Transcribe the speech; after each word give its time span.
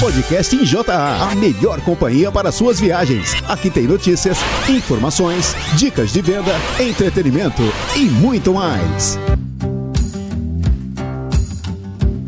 Podcast 0.00 0.54
em 0.54 0.62
JA, 0.62 1.28
a 1.28 1.34
melhor 1.34 1.80
companhia 1.80 2.30
para 2.30 2.52
suas 2.52 2.78
viagens. 2.78 3.34
Aqui 3.48 3.68
tem 3.68 3.82
notícias, 3.82 4.38
informações, 4.68 5.56
dicas 5.76 6.12
de 6.12 6.22
venda, 6.22 6.52
entretenimento 6.78 7.62
e 7.96 8.04
muito 8.04 8.54
mais. 8.54 9.18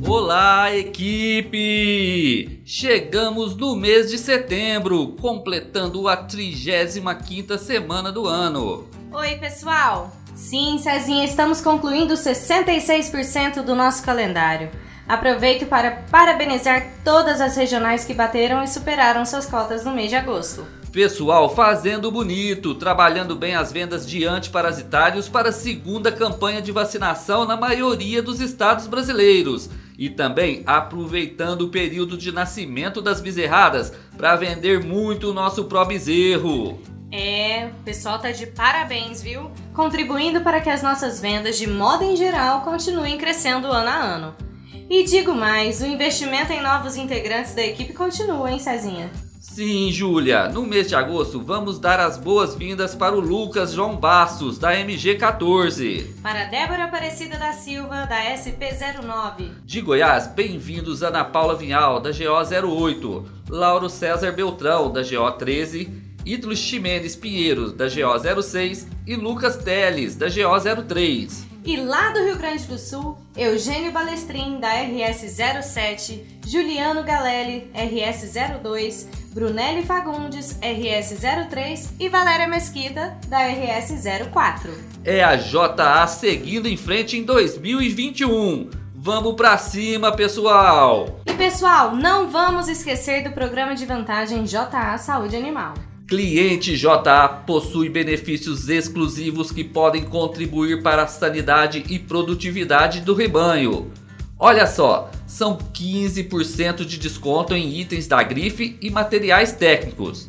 Olá, 0.04 0.75
equipe! 0.75 2.61
Chegamos 2.64 3.55
no 3.56 3.77
mês 3.77 4.11
de 4.11 4.18
setembro, 4.18 5.14
completando 5.21 6.09
a 6.09 6.16
35ª 6.27 7.57
semana 7.57 8.11
do 8.11 8.27
ano. 8.27 8.89
Oi, 9.12 9.37
pessoal! 9.37 10.11
Sim, 10.34 10.77
Cezinha, 10.82 11.25
estamos 11.25 11.61
concluindo 11.61 12.14
66% 12.14 13.62
do 13.62 13.77
nosso 13.77 14.02
calendário. 14.02 14.71
Aproveito 15.11 15.66
para 15.66 15.90
parabenizar 16.08 16.86
todas 17.04 17.40
as 17.40 17.56
regionais 17.56 18.04
que 18.04 18.14
bateram 18.14 18.62
e 18.62 18.68
superaram 18.68 19.27
suas 19.27 19.45
cotas 19.45 19.84
no 19.84 19.92
mês 19.92 20.09
de 20.09 20.14
agosto. 20.14 20.64
Pessoal 20.92 21.52
fazendo 21.52 22.12
bonito, 22.12 22.77
trabalhando 22.77 23.34
bem 23.34 23.56
as 23.56 23.73
vendas 23.73 24.09
de 24.09 24.24
antiparasitários 24.24 25.28
para 25.28 25.48
a 25.48 25.52
segunda 25.52 26.12
campanha 26.12 26.62
de 26.62 26.70
vacinação 26.70 27.45
na 27.45 27.56
maioria 27.56 28.23
dos 28.23 28.41
estados 28.41 28.87
brasileiros. 28.87 29.68
E 29.98 30.09
também 30.09 30.62
aproveitando 30.65 31.62
o 31.62 31.70
período 31.70 32.16
de 32.16 32.30
nascimento 32.30 33.02
das 33.02 33.20
bezerradas 33.20 33.92
para 34.16 34.37
vender 34.37 34.79
muito 34.79 35.30
o 35.30 35.34
nosso 35.34 35.65
pró 35.65 35.84
bezerro. 35.84 36.80
É, 37.10 37.68
o 37.80 37.82
pessoal 37.82 38.20
tá 38.20 38.30
de 38.30 38.46
parabéns, 38.46 39.20
viu? 39.20 39.51
Contribuindo 39.74 40.40
para 40.42 40.60
que 40.60 40.70
as 40.70 40.84
nossas 40.84 41.20
vendas, 41.20 41.59
de 41.59 41.66
modo 41.66 42.04
em 42.04 42.15
geral, 42.15 42.60
continuem 42.60 43.18
crescendo 43.18 43.66
ano 43.66 43.88
a 43.88 43.96
ano. 43.96 44.49
E 44.91 45.05
digo 45.05 45.33
mais, 45.33 45.80
o 45.80 45.87
investimento 45.87 46.53
em 46.53 46.61
novos 46.61 46.97
integrantes 46.97 47.55
da 47.55 47.62
equipe 47.62 47.93
continua, 47.93 48.51
hein, 48.51 48.59
Cezinha? 48.59 49.09
Sim, 49.41 49.93
Júlia. 49.93 50.49
No 50.49 50.66
mês 50.66 50.89
de 50.89 50.97
agosto, 50.97 51.41
vamos 51.41 51.79
dar 51.79 52.01
as 52.01 52.19
boas-vindas 52.19 52.93
para 52.93 53.15
o 53.15 53.21
Lucas 53.21 53.71
João 53.71 53.95
Bastos, 53.97 54.59
da 54.59 54.74
MG14. 54.74 56.07
Para 56.21 56.47
Débora 56.47 56.87
Aparecida 56.87 57.38
da 57.38 57.52
Silva, 57.52 58.05
da 58.07 58.21
SP09. 58.35 59.52
De 59.65 59.80
Goiás, 59.80 60.27
bem-vindos 60.27 61.04
Ana 61.04 61.23
Paula 61.23 61.54
Vinhal, 61.54 62.01
da 62.01 62.10
GO08. 62.10 63.25
Lauro 63.49 63.88
César 63.88 64.32
Beltrão, 64.32 64.91
da 64.91 65.03
GO13 65.03 65.88
Ítalo 66.27 66.54
Ximenes 66.54 67.16
Pinheiro, 67.16 67.71
da 67.71 67.87
GO06 67.87 68.87
e 69.06 69.15
Lucas 69.15 69.56
Teles, 69.56 70.16
da 70.16 70.27
GO03. 70.27 71.44
E 71.65 71.77
lá 71.77 72.10
do 72.10 72.25
Rio 72.25 72.37
Grande 72.37 72.65
do 72.65 72.78
Sul, 72.78 73.16
Eugênio 73.36 73.92
Balestrin, 73.92 74.59
da 74.59 74.69
RS07, 74.69 76.20
Juliano 76.47 77.04
Galelli, 77.04 77.70
RS02, 77.75 79.06
Brunelli 79.32 79.84
Fagundes, 79.84 80.59
RS03 80.60 81.91
e 82.00 82.08
Valéria 82.08 82.48
Mesquita, 82.48 83.16
da 83.28 83.38
RS04. 83.41 84.70
É 85.04 85.22
a 85.22 85.36
JA 85.36 86.06
seguindo 86.08 86.66
em 86.66 86.76
frente 86.76 87.16
em 87.16 87.22
2021. 87.22 88.70
Vamos 88.94 89.34
pra 89.34 89.56
cima, 89.56 90.12
pessoal! 90.12 91.20
E 91.25 91.32
pessoal, 91.32 91.94
não 91.94 92.28
vamos 92.28 92.69
esquecer 92.69 93.22
do 93.22 93.32
programa 93.32 93.75
de 93.75 93.86
vantagem 93.86 94.44
JA 94.44 94.98
Saúde 94.98 95.36
Animal. 95.36 95.75
Cliente 96.11 96.77
JA 96.77 97.28
possui 97.47 97.89
benefícios 97.89 98.69
exclusivos 98.69 99.53
que 99.53 99.62
podem 99.62 100.03
contribuir 100.03 100.83
para 100.83 101.05
a 101.05 101.06
sanidade 101.06 101.84
e 101.89 102.00
produtividade 102.00 103.00
do 103.03 103.15
rebanho. 103.15 103.93
Olha 104.37 104.66
só, 104.66 105.09
são 105.25 105.56
15% 105.56 106.84
de 106.84 106.99
desconto 106.99 107.55
em 107.55 107.78
itens 107.78 108.09
da 108.09 108.21
grife 108.25 108.77
e 108.83 108.91
materiais 108.91 109.53
técnicos. 109.53 110.27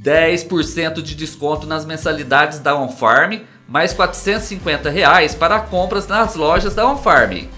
10% 0.00 1.02
de 1.02 1.16
desconto 1.16 1.66
nas 1.66 1.84
mensalidades 1.84 2.60
da 2.60 2.76
OnFarm, 2.76 3.40
mais 3.66 3.92
450 3.92 4.88
reais 4.88 5.34
para 5.34 5.58
compras 5.58 6.06
nas 6.06 6.36
lojas 6.36 6.76
da 6.76 6.86
OnFarm. 6.88 7.48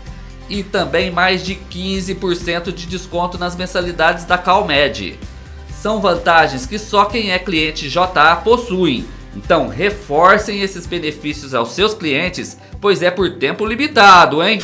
E 0.49 0.63
também 0.63 1.11
mais 1.11 1.45
de 1.45 1.57
15% 1.57 2.73
de 2.73 2.87
desconto 2.87 3.37
nas 3.37 3.55
mensalidades 3.55 4.25
da 4.25 4.39
CalMed. 4.39 5.19
São 5.85 6.01
vantagens 6.01 6.65
que 6.65 6.79
só 6.79 7.05
quem 7.05 7.31
é 7.31 7.39
cliente 7.39 7.91
JA 7.91 8.37
possui. 8.43 9.07
Então 9.37 9.69
reforcem 9.69 10.63
esses 10.63 10.87
benefícios 10.87 11.53
aos 11.53 11.73
seus 11.73 11.93
clientes, 11.93 12.57
pois 12.81 13.03
é 13.03 13.11
por 13.11 13.33
tempo 13.33 13.67
limitado, 13.67 14.43
hein? 14.43 14.61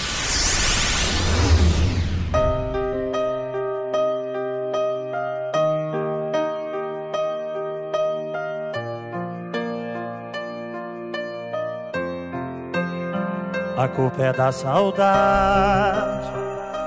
A 13.76 13.88
culpa 13.88 14.22
é 14.22 14.32
da 14.32 14.50
saudade 14.50 16.30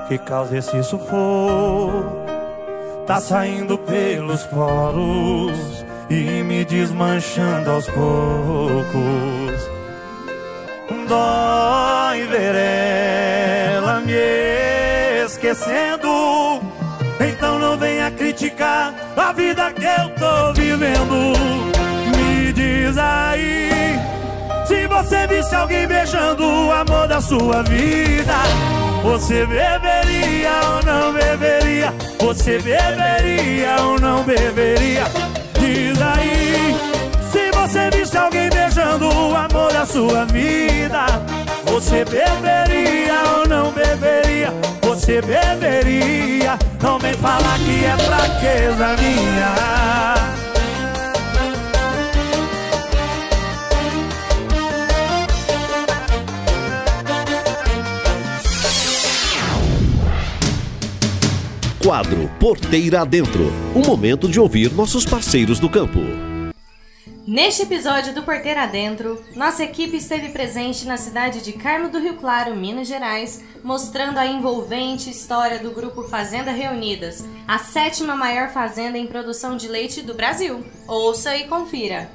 que 0.08 0.18
causa 0.18 0.58
esse 0.58 0.82
sufoco 0.82 2.23
tá 3.06 3.20
saindo 3.20 3.76
pelos 3.78 4.42
poros 4.44 5.84
e 6.08 6.42
me 6.42 6.64
desmanchando 6.64 7.70
aos 7.70 7.86
poucos. 7.86 9.74
Dói 11.08 12.22
ver 12.26 12.54
ela 12.54 14.00
me 14.00 15.24
esquecendo. 15.24 16.62
Então 17.20 17.58
não 17.58 17.76
venha 17.76 18.10
criticar 18.10 18.94
a 19.16 19.32
vida 19.32 19.72
que 19.72 19.84
eu 19.84 20.10
tô 20.18 20.52
vivendo. 20.54 21.34
Me 22.16 22.52
diz 22.52 22.96
aí 22.96 23.98
se 24.66 24.86
você 24.86 25.26
visse 25.26 25.54
alguém 25.54 25.86
beijando 25.86 26.44
o 26.44 26.72
amor 26.72 27.06
da 27.06 27.20
sua 27.20 27.62
vida. 27.62 28.83
Você 29.04 29.44
beberia 29.44 30.50
ou 30.70 30.82
não 30.82 31.12
beberia? 31.12 31.92
Você 32.20 32.58
beberia 32.58 33.76
ou 33.82 34.00
não 34.00 34.24
beberia? 34.24 35.04
Diz 35.60 36.00
aí, 36.00 36.74
se 37.30 37.50
você 37.52 37.90
visse 37.90 38.16
alguém 38.16 38.48
beijando 38.48 39.06
o 39.06 39.36
amor 39.36 39.70
da 39.74 39.84
sua 39.84 40.24
vida, 40.24 41.04
você 41.66 42.02
beberia 42.06 43.22
ou 43.36 43.46
não 43.46 43.70
beberia? 43.72 44.48
Você 44.80 45.20
beberia? 45.20 46.58
Não 46.82 46.98
vem 46.98 47.12
falar 47.12 47.58
que 47.58 47.84
é 47.84 47.96
fraqueza 47.98 48.96
minha. 48.96 50.23
Quadro 61.84 62.30
Porteira 62.40 63.02
Adentro 63.02 63.52
um 63.76 63.86
momento 63.86 64.26
de 64.26 64.40
ouvir 64.40 64.72
nossos 64.72 65.04
parceiros 65.04 65.60
do 65.60 65.68
campo. 65.68 65.98
Neste 67.26 67.60
episódio 67.60 68.14
do 68.14 68.22
Porteira 68.22 68.62
Adentro, 68.62 69.22
nossa 69.36 69.64
equipe 69.64 69.98
esteve 69.98 70.30
presente 70.30 70.86
na 70.86 70.96
cidade 70.96 71.42
de 71.42 71.52
Carmo 71.52 71.90
do 71.90 71.98
Rio 71.98 72.14
Claro, 72.14 72.56
Minas 72.56 72.88
Gerais, 72.88 73.44
mostrando 73.62 74.16
a 74.16 74.26
envolvente 74.26 75.10
história 75.10 75.58
do 75.58 75.72
grupo 75.72 76.04
Fazenda 76.04 76.52
Reunidas, 76.52 77.22
a 77.46 77.58
sétima 77.58 78.16
maior 78.16 78.48
fazenda 78.48 78.96
em 78.96 79.06
produção 79.06 79.54
de 79.54 79.68
leite 79.68 80.00
do 80.00 80.14
Brasil. 80.14 80.64
Ouça 80.88 81.36
e 81.36 81.46
confira. 81.48 82.10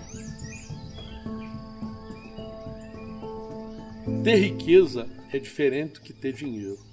Ter 4.23 4.35
riqueza 4.35 5.05
é 5.31 5.37
diferente 5.37 5.93
do 5.93 6.01
que 6.01 6.11
ter 6.11 6.33
dinheiro. 6.33 6.88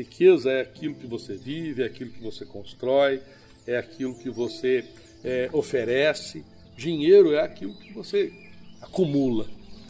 Riqueza 0.00 0.50
é 0.50 0.62
aquilo 0.62 0.94
que 0.94 1.06
você 1.06 1.34
vive, 1.34 1.82
é 1.82 1.84
aquilo 1.84 2.10
que 2.10 2.22
você 2.22 2.46
constrói, 2.46 3.20
é 3.66 3.76
aquilo 3.76 4.14
que 4.14 4.30
você 4.30 4.82
é, 5.22 5.50
oferece. 5.52 6.42
Dinheiro 6.74 7.34
é 7.34 7.42
aquilo 7.42 7.74
que 7.74 7.92
você 7.92 8.32
acumula. 8.80 9.44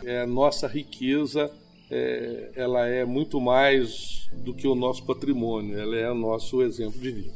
É, 0.05 0.23
a 0.23 0.27
nossa 0.27 0.67
riqueza 0.67 1.49
é, 1.89 2.51
ela 2.57 2.89
é 2.89 3.05
muito 3.05 3.41
mais 3.41 4.29
do 4.33 4.53
que 4.53 4.67
o 4.67 4.75
nosso 4.75 5.05
patrimônio, 5.05 5.79
ela 5.79 5.95
é 5.95 6.11
o 6.11 6.15
nosso 6.15 6.61
exemplo 6.61 6.99
de 6.99 7.13
vida. 7.13 7.35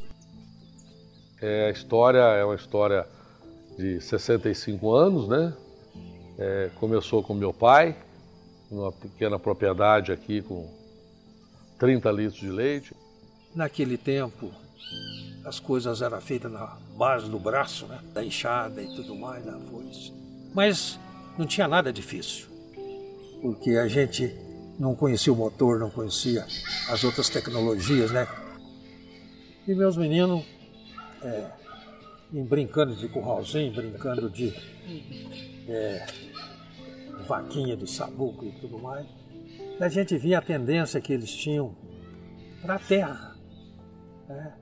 É, 1.41 1.67
a 1.67 1.71
história 1.71 2.19
é 2.19 2.43
uma 2.43 2.55
história 2.55 3.07
de 3.77 4.01
65 4.01 4.91
anos, 4.91 5.29
né? 5.29 5.53
É, 6.37 6.69
começou 6.75 7.23
com 7.23 7.33
meu 7.33 7.53
pai, 7.53 7.95
numa 8.69 8.91
pequena 8.91 9.39
propriedade 9.39 10.11
aqui 10.11 10.41
com 10.41 10.84
30 11.77 12.11
litros 12.11 12.39
de 12.39 12.49
leite. 12.49 12.93
Naquele 13.53 13.97
tempo, 13.97 14.51
as 15.45 15.59
coisas 15.59 16.01
eram 16.01 16.19
feitas 16.19 16.51
na 16.51 16.77
base 16.97 17.29
do 17.29 17.39
braço, 17.39 17.85
né? 17.85 17.99
da 18.13 18.23
enxada 18.23 18.81
e 18.81 18.95
tudo 18.95 19.15
mais, 19.15 19.45
da 19.45 19.57
foice. 19.59 20.11
Mas 20.53 20.99
não 21.37 21.45
tinha 21.45 21.67
nada 21.67 21.91
difícil, 21.91 22.47
porque 23.41 23.71
a 23.71 23.87
gente 23.87 24.33
não 24.79 24.95
conhecia 24.95 25.31
o 25.31 25.35
motor, 25.35 25.79
não 25.79 25.89
conhecia 25.89 26.45
as 26.89 27.03
outras 27.03 27.29
tecnologias, 27.29 28.11
né? 28.11 28.27
E 29.67 29.73
meus 29.73 29.97
meninos, 29.97 30.45
é, 31.21 31.49
brincando 32.31 32.95
de 32.95 33.07
curralzinho, 33.07 33.73
brincando 33.73 34.29
de 34.29 34.53
é, 35.67 36.05
vaquinha 37.27 37.75
de 37.75 37.89
sabuco 37.89 38.45
e 38.45 38.51
tudo 38.59 38.77
mais, 38.79 39.05
a 39.79 39.89
gente 39.89 40.17
via 40.17 40.39
a 40.39 40.41
tendência 40.41 41.01
que 41.01 41.11
eles 41.11 41.29
tinham 41.35 41.75
para 42.61 42.75
a 42.75 42.79
terra, 42.79 43.35
né? 44.27 44.55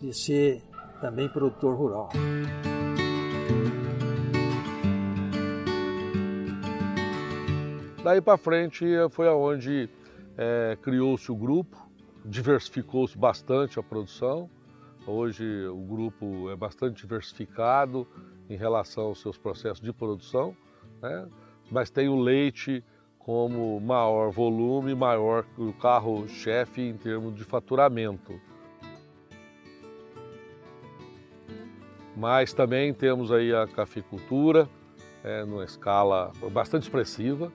de 0.00 0.14
ser 0.14 0.62
também 1.00 1.28
produtor 1.28 1.76
rural. 1.76 2.10
Daí 8.02 8.20
para 8.20 8.38
frente 8.38 8.86
foi 9.10 9.28
aonde 9.28 9.90
é, 10.38 10.78
criou-se 10.80 11.30
o 11.30 11.36
grupo, 11.36 11.76
diversificou-se 12.24 13.16
bastante 13.18 13.78
a 13.78 13.82
produção. 13.82 14.48
Hoje 15.06 15.66
o 15.66 15.82
grupo 15.82 16.50
é 16.50 16.56
bastante 16.56 17.02
diversificado 17.02 18.06
em 18.48 18.56
relação 18.56 19.04
aos 19.04 19.20
seus 19.20 19.36
processos 19.36 19.80
de 19.80 19.92
produção, 19.92 20.56
né? 21.02 21.28
mas 21.70 21.90
tem 21.90 22.08
o 22.08 22.16
leite 22.16 22.82
como 23.26 23.80
maior 23.80 24.30
volume, 24.30 24.94
maior 24.94 25.44
o 25.58 25.72
carro-chefe 25.72 26.80
em 26.80 26.96
termos 26.96 27.34
de 27.34 27.42
faturamento. 27.42 28.40
Mas 32.16 32.52
também 32.52 32.94
temos 32.94 33.32
aí 33.32 33.52
a 33.52 33.66
cafeicultura, 33.66 34.68
é, 35.24 35.44
numa 35.44 35.64
escala 35.64 36.30
bastante 36.52 36.84
expressiva, 36.84 37.52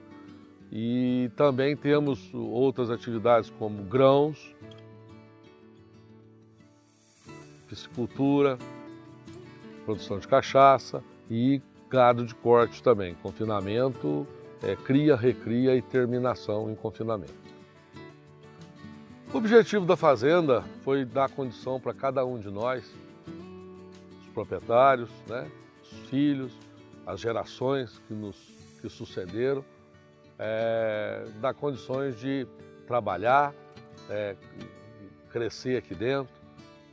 e 0.70 1.32
também 1.38 1.78
temos 1.78 2.34
outras 2.34 2.90
atividades 2.90 3.50
como 3.52 3.82
grãos, 3.86 4.54
piscicultura, 7.70 8.58
produção 9.86 10.20
de 10.20 10.28
cachaça 10.28 11.02
e 11.30 11.62
gado 11.90 12.26
de 12.26 12.36
corte 12.36 12.84
também, 12.84 13.16
confinamento, 13.16 14.28
é, 14.64 14.76
cria, 14.76 15.16
recria 15.16 15.76
e 15.76 15.82
terminação 15.82 16.70
em 16.70 16.76
confinamento. 16.76 17.34
O 19.34 19.38
objetivo 19.38 19.86
da 19.86 19.96
fazenda 19.96 20.62
foi 20.84 21.06
dar 21.06 21.30
condição 21.30 21.80
para 21.80 21.94
cada 21.94 22.26
um 22.26 22.38
de 22.38 22.50
nós, 22.50 22.84
os 24.22 24.28
proprietários, 24.34 25.10
né, 25.28 25.50
os 25.82 26.10
filhos, 26.10 26.54
as 27.06 27.20
gerações 27.20 27.98
que 28.08 28.14
nos 28.14 28.36
que 28.82 28.90
sucederam, 28.90 29.64
é, 30.40 31.24
dar 31.40 31.54
condições 31.54 32.20
de 32.20 32.48
trabalhar, 32.88 33.54
é, 34.10 34.36
crescer 35.30 35.78
aqui 35.78 35.94
dentro 35.94 36.34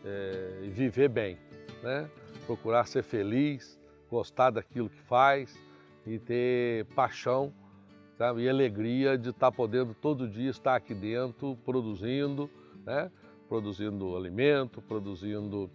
é, 0.05 0.61
e 0.65 0.69
viver 0.69 1.09
bem. 1.09 1.39
Né? 1.83 2.09
Procurar 2.47 2.87
ser 2.87 3.03
feliz, 3.03 3.81
gostar 4.11 4.51
daquilo 4.51 4.91
que 4.91 5.01
faz 5.01 5.57
e 6.09 6.19
ter 6.19 6.87
paixão 6.87 7.53
sabe? 8.17 8.43
e 8.43 8.49
alegria 8.49 9.17
de 9.17 9.31
estar 9.31 9.53
podendo 9.53 9.95
todo 9.95 10.29
dia 10.29 10.51
estar 10.51 10.75
aqui 10.75 10.95
dentro 10.95 11.57
produzindo, 11.65 12.51
né? 12.85 13.11
produzindo 13.49 14.17
alimento, 14.17 14.83
produzindo 14.83 15.71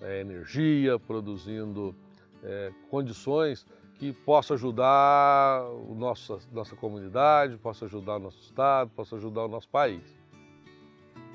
é, 0.00 0.20
energia, 0.20 0.98
produzindo 0.98 1.94
é, 2.42 2.72
condições 2.90 3.66
que 3.94 4.12
possa 4.12 4.54
ajudar 4.54 5.64
o 5.70 5.94
nosso, 5.94 6.38
nossa 6.52 6.76
comunidade, 6.76 7.56
possa 7.56 7.86
ajudar 7.86 8.16
o 8.16 8.18
nosso 8.18 8.40
estado, 8.40 8.90
possa 8.90 9.16
ajudar 9.16 9.44
o 9.44 9.48
nosso 9.48 9.68
país. 9.68 10.14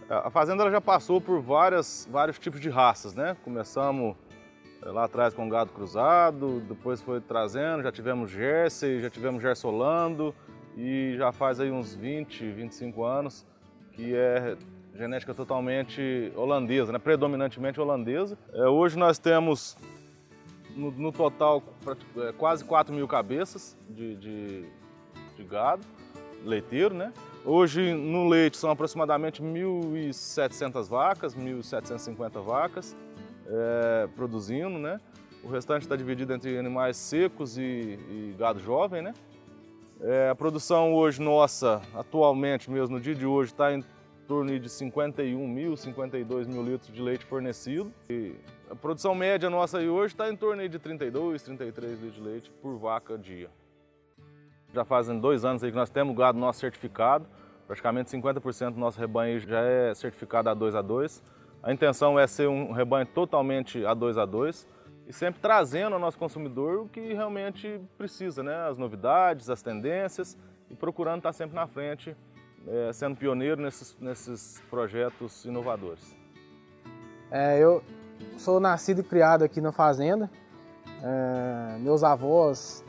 A 0.07 0.29
fazenda 0.29 0.69
já 0.69 0.81
passou 0.81 1.21
por 1.21 1.41
várias, 1.41 2.07
vários 2.11 2.37
tipos 2.37 2.59
de 2.59 2.69
raças, 2.69 3.15
né? 3.15 3.35
Começamos 3.45 4.15
lá 4.83 5.03
atrás 5.05 5.33
com 5.33 5.47
gado 5.47 5.71
cruzado, 5.71 6.59
depois 6.61 7.01
foi 7.01 7.21
trazendo, 7.21 7.83
já 7.83 7.91
tivemos 7.91 8.31
Jersey, 8.31 8.99
já 8.99 9.09
tivemos 9.09 9.41
Gersolando 9.41 10.33
e 10.75 11.15
já 11.17 11.31
faz 11.31 11.59
aí 11.59 11.71
uns 11.71 11.95
20, 11.95 12.51
25 12.51 13.03
anos 13.03 13.45
que 13.93 14.15
é 14.15 14.57
genética 14.95 15.33
totalmente 15.33 16.31
holandesa, 16.35 16.91
né? 16.91 16.99
predominantemente 16.99 17.79
holandesa. 17.79 18.37
É, 18.53 18.67
hoje 18.67 18.97
nós 18.97 19.19
temos 19.19 19.77
no, 20.75 20.91
no 20.91 21.11
total 21.11 21.63
é, 22.17 22.31
quase 22.33 22.63
4 22.63 22.93
mil 22.93 23.07
cabeças 23.07 23.77
de, 23.89 24.15
de, 24.15 24.65
de, 25.37 25.43
gado 25.43 25.83
leiteiro, 26.43 26.95
né? 26.95 27.13
Hoje 27.43 27.93
no 27.93 28.27
leite 28.27 28.57
são 28.57 28.69
aproximadamente 28.69 29.41
1.700 29.41 30.87
vacas, 30.87 31.35
1.750 31.35 32.41
vacas 32.43 32.95
é, 33.51 34.07
produzindo, 34.15 34.79
né? 34.79 34.99
O 35.43 35.49
restante 35.49 35.81
está 35.83 35.95
dividido 35.95 36.33
entre 36.33 36.57
animais 36.57 36.95
secos 36.95 37.57
e, 37.57 37.61
e 37.61 38.35
gado 38.37 38.59
jovem, 38.59 39.01
né? 39.01 39.13
É, 39.99 40.29
a 40.29 40.35
produção 40.35 40.93
hoje 40.93 41.21
nossa, 41.21 41.81
atualmente 41.93 42.71
mesmo 42.71 42.95
no 42.95 43.01
dia 43.01 43.13
de 43.13 43.25
hoje, 43.25 43.51
está 43.51 43.73
em 43.73 43.83
torno 44.27 44.57
de 44.57 44.69
51 44.69 45.47
mil, 45.47 45.75
52 45.75 46.47
mil 46.47 46.63
litros 46.63 46.93
de 46.93 47.01
leite 47.01 47.25
fornecido. 47.25 47.91
E 48.09 48.33
a 48.69 48.75
produção 48.75 49.13
média 49.13 49.49
nossa 49.49 49.79
aí 49.79 49.89
hoje 49.89 50.13
está 50.13 50.31
em 50.31 50.35
torno 50.35 50.67
de 50.67 50.79
32, 50.79 51.43
33 51.43 51.91
litros 51.99 52.15
de 52.15 52.21
leite 52.21 52.51
por 52.61 52.77
vaca 52.77 53.17
dia. 53.17 53.49
Já 54.73 54.85
fazem 54.85 55.19
dois 55.19 55.43
anos 55.43 55.63
aí 55.63 55.69
que 55.69 55.75
nós 55.75 55.89
temos 55.89 56.15
gado 56.15 56.39
nosso 56.39 56.59
certificado, 56.61 57.27
praticamente 57.67 58.09
50% 58.09 58.71
do 58.71 58.79
nosso 58.79 58.99
rebanho 58.99 59.37
já 59.39 59.59
é 59.59 59.93
certificado 59.93 60.49
A2 60.49 60.71
A2. 60.81 61.21
A 61.63 61.71
intenção 61.71 62.19
é 62.19 62.25
ser 62.25 62.47
um 62.47 62.71
rebanho 62.71 63.05
totalmente 63.05 63.79
A2 63.81 64.15
A2 64.15 64.65
e 65.07 65.13
sempre 65.13 65.41
trazendo 65.41 65.93
ao 65.93 65.99
nosso 65.99 66.17
consumidor 66.17 66.81
o 66.81 66.87
que 66.87 67.13
realmente 67.13 67.79
precisa, 67.97 68.41
né? 68.41 68.67
as 68.67 68.77
novidades, 68.77 69.49
as 69.49 69.61
tendências 69.61 70.37
e 70.69 70.75
procurando 70.75 71.17
estar 71.17 71.33
sempre 71.33 71.55
na 71.55 71.67
frente, 71.67 72.15
é, 72.67 72.93
sendo 72.93 73.15
pioneiro 73.15 73.61
nesses, 73.61 73.95
nesses 73.99 74.61
projetos 74.69 75.45
inovadores. 75.45 76.15
É, 77.29 77.59
eu, 77.59 77.83
sou 78.37 78.59
nascido 78.59 79.01
e 79.01 79.03
criado 79.03 79.43
aqui 79.43 79.61
na 79.61 79.71
fazenda. 79.71 80.29
É, 81.03 81.77
meus 81.79 82.03
avós 82.03 82.83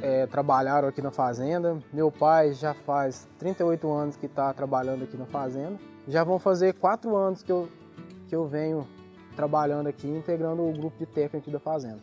é, 0.00 0.26
trabalharam 0.26 0.88
aqui 0.88 1.02
na 1.02 1.10
fazenda. 1.10 1.78
Meu 1.92 2.10
pai 2.10 2.52
já 2.52 2.74
faz 2.74 3.28
38 3.38 3.90
anos 3.90 4.16
que 4.16 4.26
está 4.26 4.52
trabalhando 4.52 5.04
aqui 5.04 5.16
na 5.16 5.26
fazenda. 5.26 5.78
Já 6.06 6.22
vão 6.22 6.38
fazer 6.38 6.74
quatro 6.74 7.16
anos 7.16 7.42
que 7.42 7.50
eu, 7.50 7.68
que 8.28 8.34
eu 8.34 8.46
venho 8.46 8.86
trabalhando 9.36 9.86
aqui, 9.88 10.08
integrando 10.08 10.66
o 10.66 10.72
grupo 10.72 10.96
de 10.98 11.06
técnico 11.06 11.50
da 11.50 11.60
fazenda. 11.60 12.00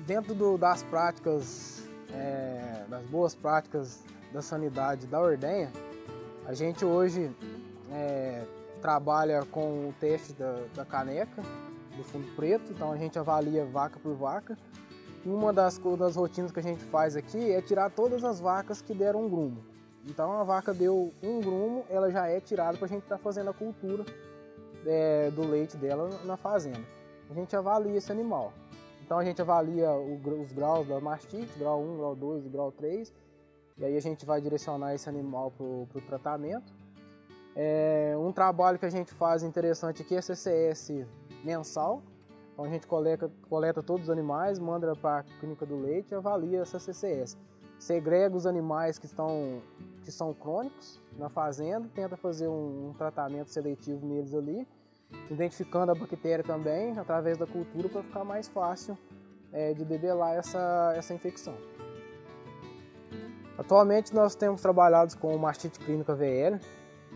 Dentro 0.00 0.34
do, 0.34 0.58
das 0.58 0.82
práticas, 0.82 1.82
é, 2.12 2.84
das 2.88 3.04
boas 3.06 3.34
práticas 3.34 4.04
da 4.32 4.42
sanidade 4.42 5.06
da 5.06 5.20
ordenha, 5.20 5.70
a 6.44 6.52
gente 6.52 6.84
hoje 6.84 7.30
é, 7.90 8.44
trabalha 8.82 9.44
com 9.46 9.88
o 9.88 9.94
teste 9.98 10.32
da, 10.32 10.60
da, 10.74 10.84
caneca, 10.84 11.42
do 11.96 12.04
fundo 12.04 12.26
preto, 12.36 12.72
então 12.72 12.92
a 12.92 12.96
gente 12.96 13.18
avalia 13.18 13.64
vaca 13.64 13.98
por 13.98 14.14
vaca. 14.14 14.58
Uma 15.24 15.52
das, 15.52 15.78
das 15.98 16.14
rotinas 16.14 16.52
que 16.52 16.60
a 16.60 16.62
gente 16.62 16.84
faz 16.84 17.16
aqui 17.16 17.50
é 17.50 17.60
tirar 17.60 17.90
todas 17.90 18.22
as 18.22 18.38
vacas 18.38 18.80
que 18.80 18.94
deram 18.94 19.24
um 19.24 19.28
grumo. 19.28 19.64
Então 20.06 20.32
a 20.32 20.44
vaca 20.44 20.72
deu 20.72 21.12
um 21.20 21.40
grumo, 21.40 21.84
ela 21.90 22.10
já 22.12 22.28
é 22.28 22.40
tirada 22.40 22.78
para 22.78 22.86
a 22.86 22.88
gente 22.88 23.02
estar 23.02 23.16
tá 23.16 23.22
fazendo 23.22 23.50
a 23.50 23.54
cultura 23.54 24.04
é, 24.86 25.30
do 25.30 25.46
leite 25.46 25.76
dela 25.76 26.08
na 26.24 26.36
fazenda. 26.36 26.80
A 27.30 27.34
gente 27.34 27.54
avalia 27.56 27.96
esse 27.96 28.10
animal. 28.10 28.52
Então 29.04 29.18
a 29.18 29.24
gente 29.24 29.40
avalia 29.40 29.90
o, 29.92 30.20
os 30.40 30.52
graus 30.52 30.86
da 30.86 31.00
mastite, 31.00 31.58
grau 31.58 31.80
1, 31.80 31.96
grau 31.96 32.16
2 32.16 32.46
e 32.46 32.48
grau 32.48 32.72
3. 32.72 33.12
E 33.78 33.84
aí 33.84 33.96
a 33.96 34.00
gente 34.00 34.24
vai 34.24 34.40
direcionar 34.40 34.94
esse 34.94 35.08
animal 35.08 35.50
para 35.50 35.64
o 35.64 36.02
tratamento. 36.06 36.72
É, 37.54 38.14
um 38.18 38.32
trabalho 38.32 38.78
que 38.78 38.86
a 38.86 38.90
gente 38.90 39.12
faz 39.14 39.42
interessante 39.42 40.02
aqui 40.02 40.14
é 40.14 40.20
CCS 40.20 41.06
mensal. 41.44 42.02
Então 42.52 42.64
a 42.64 42.68
gente 42.68 42.86
coleta, 42.86 43.30
coleta 43.48 43.82
todos 43.82 44.04
os 44.04 44.10
animais, 44.10 44.58
manda 44.58 44.94
para 44.96 45.18
a 45.18 45.22
clínica 45.22 45.66
do 45.66 45.76
leite 45.76 46.12
e 46.12 46.14
avalia 46.14 46.60
essa 46.62 46.78
CCS. 46.78 47.36
Segrega 47.78 48.34
os 48.34 48.46
animais 48.46 48.98
que, 48.98 49.04
estão, 49.04 49.60
que 50.02 50.10
são 50.10 50.32
crônicos 50.32 51.00
na 51.18 51.28
fazenda, 51.28 51.86
tenta 51.94 52.16
fazer 52.16 52.48
um, 52.48 52.88
um 52.88 52.94
tratamento 52.94 53.50
seletivo 53.50 54.06
neles 54.06 54.34
ali, 54.34 54.66
identificando 55.30 55.92
a 55.92 55.94
bactéria 55.94 56.44
também 56.44 56.98
através 56.98 57.38
da 57.38 57.46
cultura 57.46 57.88
para 57.88 58.02
ficar 58.02 58.24
mais 58.24 58.48
fácil 58.48 58.96
é, 59.52 59.72
de 59.72 59.84
debelar 59.84 60.34
essa, 60.34 60.92
essa 60.96 61.14
infecção. 61.14 61.54
Atualmente 63.58 64.14
nós 64.14 64.34
temos 64.34 64.60
trabalhado 64.60 65.16
com 65.16 65.36
mastite 65.38 65.78
clínica 65.78 66.14
VL, 66.14 66.60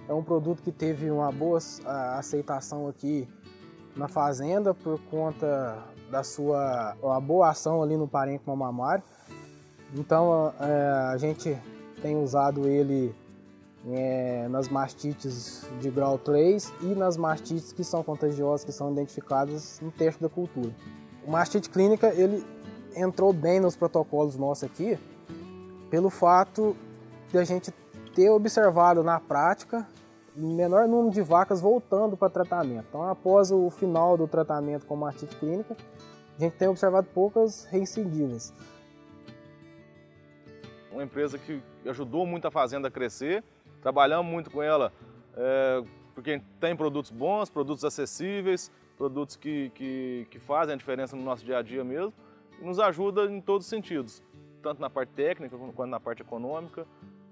é 0.09 0.12
um 0.12 0.23
produto 0.23 0.62
que 0.62 0.73
teve 0.73 1.11
uma 1.11 1.30
boa 1.30 1.59
aceitação 2.16 2.88
aqui 2.88 3.28
na 3.94 4.09
fazenda 4.09 4.73
por 4.73 4.99
conta 5.11 5.78
da 6.11 6.25
sua 6.25 6.97
uma 7.02 7.20
boa 7.20 7.50
ação 7.50 7.82
ali 7.82 7.97
no 7.97 8.09
parênquima 8.09 8.56
mamário. 8.56 9.04
Então 9.94 10.52
é, 10.59 11.12
a 11.12 11.16
gente 11.16 11.56
tem 12.00 12.16
usado 12.16 12.66
ele 12.66 13.14
é, 13.88 14.46
nas 14.49 14.68
mastites 14.68 15.66
de 15.80 15.90
grau 15.90 16.18
3 16.18 16.72
e 16.82 16.87
nas 16.94 17.16
mastites 17.16 17.72
que 17.72 17.82
são 17.82 18.02
contagiosas, 18.02 18.64
que 18.64 18.72
são 18.72 18.92
identificadas 18.92 19.80
no 19.80 19.90
texto 19.90 20.20
da 20.20 20.28
cultura. 20.28 20.75
O 21.26 21.30
mastite 21.30 21.70
clínica 21.70 22.12
ele 22.14 22.44
entrou 22.96 23.32
bem 23.32 23.60
nos 23.60 23.76
protocolos 23.76 24.37
nossos 24.37 24.64
aqui, 24.64 24.99
pelo 25.90 26.10
fato 26.10 26.76
de 27.30 27.38
a 27.38 27.44
gente 27.44 27.72
ter 28.14 28.30
observado 28.30 29.02
na 29.02 29.20
prática 29.20 29.87
menor 30.37 30.87
número 30.88 31.10
de 31.10 31.22
vacas 31.22 31.60
voltando 31.60 32.16
para 32.16 32.30
tratamento. 32.30 32.87
Então, 32.88 33.02
após 33.08 33.50
o 33.50 33.68
final 33.70 34.16
do 34.16 34.26
tratamento 34.26 34.87
com 34.87 34.96
mastite 34.96 35.34
clínica, 35.37 35.76
a 36.37 36.40
gente 36.40 36.56
tem 36.56 36.68
observado 36.68 37.08
poucas 37.12 37.64
recidivas. 37.66 38.52
Uma 40.90 41.04
empresa 41.04 41.38
que 41.38 41.62
ajudou 41.87 42.26
muito 42.26 42.46
a 42.49 42.50
fazenda 42.50 42.88
a 42.88 42.90
crescer, 42.90 43.44
trabalhamos 43.80 44.30
muito 44.30 44.50
com 44.50 44.62
ela 44.62 44.92
é, 45.37 45.82
porque 46.14 46.40
tem 46.58 46.76
produtos 46.76 47.10
bons, 47.10 47.49
produtos 47.49 47.84
acessíveis, 47.84 48.70
produtos 48.96 49.37
que, 49.37 49.70
que, 49.75 50.26
que 50.30 50.38
fazem 50.38 50.75
a 50.75 50.76
diferença 50.76 51.16
no 51.16 51.22
nosso 51.22 51.44
dia 51.44 51.58
a 51.58 51.62
dia 51.62 51.82
mesmo 51.82 52.12
e 52.60 52.64
nos 52.64 52.78
ajuda 52.78 53.25
em 53.25 53.40
todos 53.40 53.66
os 53.66 53.70
sentidos, 53.70 54.22
tanto 54.62 54.80
na 54.80 54.90
parte 54.90 55.10
técnica 55.10 55.56
quanto 55.75 55.90
na 55.90 56.00
parte 56.00 56.22
econômica. 56.22 56.87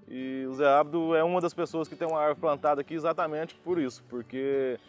E 0.07 0.45
o 0.49 0.55
Zé 0.55 0.67
Abdo 0.67 1.15
é 1.15 1.23
uma 1.23 1.39
das 1.39 1.53
pessoas 1.53 1.87
que 1.87 1.95
tem 1.95 2.07
uma 2.07 2.19
árvore 2.19 2.39
plantada 2.39 2.81
aqui 2.81 2.95
exatamente 2.95 3.53
por 3.53 3.77
isso, 3.77 4.03
porque 4.09 4.79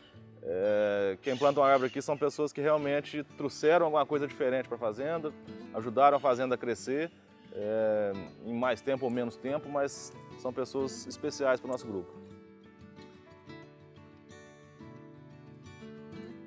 é, 0.43 1.19
quem 1.21 1.37
planta 1.37 1.61
uma 1.61 1.69
árvore 1.69 1.91
aqui 1.91 2.01
são 2.01 2.17
pessoas 2.17 2.55
que 2.55 2.61
realmente 2.63 3.23
trouxeram 3.37 3.85
alguma 3.85 4.07
coisa 4.07 4.27
diferente 4.27 4.67
para 4.67 4.77
a 4.77 4.81
fazenda, 4.81 5.31
ajudaram 5.75 6.17
a 6.17 6.21
fazenda 6.21 6.55
a 6.55 6.59
crescer 6.59 7.11
é, 7.53 8.13
em 8.47 8.55
mais 8.55 8.81
tempo 8.81 9.05
ou 9.05 9.11
menos 9.11 9.37
tempo, 9.37 9.69
mas 9.69 10.11
são 10.41 10.53
pessoas 10.53 11.07
especiais 11.07 11.61
para 11.61 11.69
o 11.69 11.71
nosso 11.71 11.87
grupo. 11.87 12.13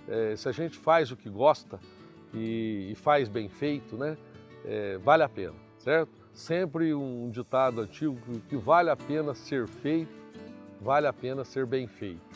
É, 0.08 0.36
se 0.36 0.50
a 0.50 0.52
gente 0.52 0.78
faz 0.78 1.12
o 1.12 1.16
que 1.16 1.30
gosta 1.30 1.80
e, 2.34 2.90
e 2.92 2.96
faz 2.96 3.30
bem 3.30 3.48
feito, 3.48 3.96
né, 3.96 4.18
é, 4.66 4.98
vale 4.98 5.24
a 5.24 5.30
pena, 5.30 5.56
certo? 5.78 6.24
sempre 6.34 6.94
um 6.94 7.30
ditado 7.30 7.82
antigo 7.82 8.18
que 8.50 8.58
vale 8.58 8.90
a 8.90 8.96
pena 8.96 9.36
ser 9.36 9.68
feito, 9.68 10.12
vale 10.82 11.08
a 11.08 11.14
pena 11.14 11.46
ser 11.46 11.66
bem 11.66 11.88
feito. 11.88 12.33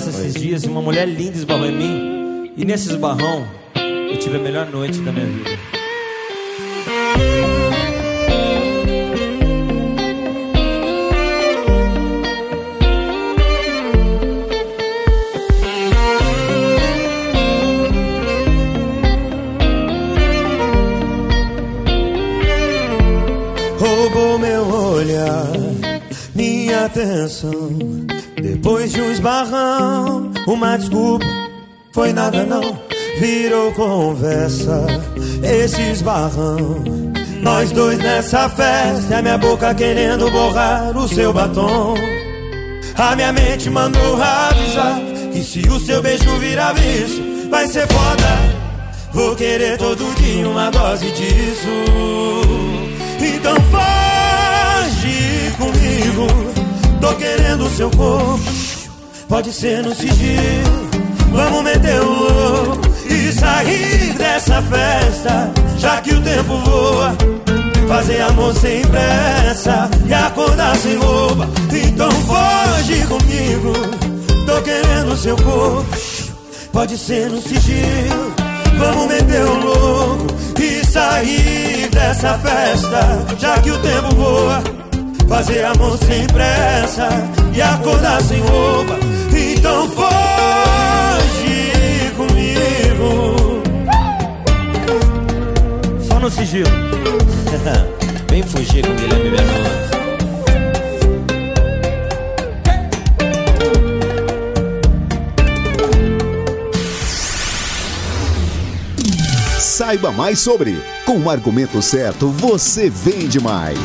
Festa 0.00 0.10
esses 0.10 0.34
dias 0.34 0.64
e 0.64 0.68
uma 0.68 0.80
mulher 0.80 1.06
linda 1.06 1.36
esbarrou 1.36 1.66
em 1.66 1.76
mim. 1.76 2.52
E 2.56 2.64
nesse 2.64 2.88
esbarrão, 2.88 3.46
eu 3.74 4.18
tive 4.18 4.36
a 4.36 4.40
melhor 4.40 4.70
noite 4.70 4.98
da 5.00 5.12
minha 5.12 5.26
vida. 5.26 5.80
atenção. 26.90 27.99
Depois 28.62 28.92
de 28.92 29.00
um 29.00 29.10
esbarrão, 29.10 30.30
uma 30.46 30.76
desculpa, 30.76 31.24
foi 31.94 32.12
nada 32.12 32.44
não, 32.44 32.78
virou 33.18 33.72
conversa. 33.72 34.86
Esse 35.42 35.80
esbarrão, 35.80 36.84
nós 37.40 37.72
dois 37.72 37.98
nessa 37.98 38.50
festa, 38.50 39.16
a 39.16 39.22
minha 39.22 39.38
boca 39.38 39.74
querendo 39.74 40.30
borrar 40.30 40.94
o 40.94 41.08
seu 41.08 41.32
batom. 41.32 41.94
A 42.98 43.16
minha 43.16 43.32
mente 43.32 43.70
mandou 43.70 44.22
avisar 44.22 45.00
que 45.32 45.42
se 45.42 45.60
o 45.66 45.80
seu 45.80 46.02
beijo 46.02 46.30
virar 46.36 46.74
vício, 46.74 47.48
vai 47.48 47.66
ser 47.66 47.86
foda. 47.86 48.60
Vou 49.10 49.34
querer 49.36 49.78
todo 49.78 50.04
dia 50.16 50.46
uma 50.46 50.70
dose 50.70 51.10
disso. 51.12 51.66
Então 53.22 53.56
foge 53.72 55.50
comigo 55.56 56.59
Tô 57.00 57.14
querendo 57.14 57.64
o 57.64 57.70
seu 57.70 57.90
corpo, 57.90 58.40
pode 59.28 59.52
ser 59.52 59.82
no 59.82 59.94
sigilo. 59.94 60.90
Vamos 61.32 61.62
meter 61.62 62.00
o 62.00 62.04
louco 62.04 62.80
e 63.08 63.32
sair 63.32 64.12
dessa 64.18 64.60
festa, 64.62 65.50
já 65.78 66.00
que 66.02 66.12
o 66.12 66.20
tempo 66.20 66.58
voa. 66.58 67.16
Fazer 67.88 68.20
amor 68.20 68.54
sem 68.54 68.82
pressa 68.82 69.90
e 70.06 70.12
acordar 70.12 70.76
sem 70.76 70.96
roupa. 70.96 71.48
Então 71.72 72.10
foge 72.10 73.06
comigo. 73.06 73.72
Tô 74.46 74.62
querendo 74.62 75.12
o 75.12 75.16
seu 75.16 75.36
corpo, 75.36 75.86
pode 76.72 76.98
ser 76.98 77.30
no 77.30 77.40
sigilo. 77.40 78.34
Vamos 78.78 79.08
meter 79.08 79.44
o 79.44 79.54
louco 79.54 80.26
e 80.60 80.84
sair 80.84 81.88
dessa 81.90 82.38
festa, 82.38 83.26
já 83.38 83.58
que 83.60 83.70
o 83.70 83.78
tempo 83.78 84.14
voa. 84.14 84.79
Fazer 85.30 85.64
amor 85.64 85.96
sem 85.96 86.26
pressa 86.26 87.08
e 87.54 87.62
acordar 87.62 88.20
sem 88.20 88.40
roupa. 88.40 88.98
Então 89.32 89.88
foge 89.90 90.10
comigo. 92.16 93.62
Só 96.02 96.18
no 96.18 96.28
sigilo. 96.28 96.68
Vem 98.28 98.42
fugir 98.42 98.84
com 98.84 98.92
Guilherme 98.96 99.30
Bernardo. 99.30 100.00
Saiba 109.60 110.10
mais 110.10 110.40
sobre. 110.40 110.76
Com 111.06 111.20
o 111.20 111.30
argumento 111.30 111.80
certo, 111.80 112.28
você 112.30 112.90
vende 112.90 113.38
mais. 113.38 113.78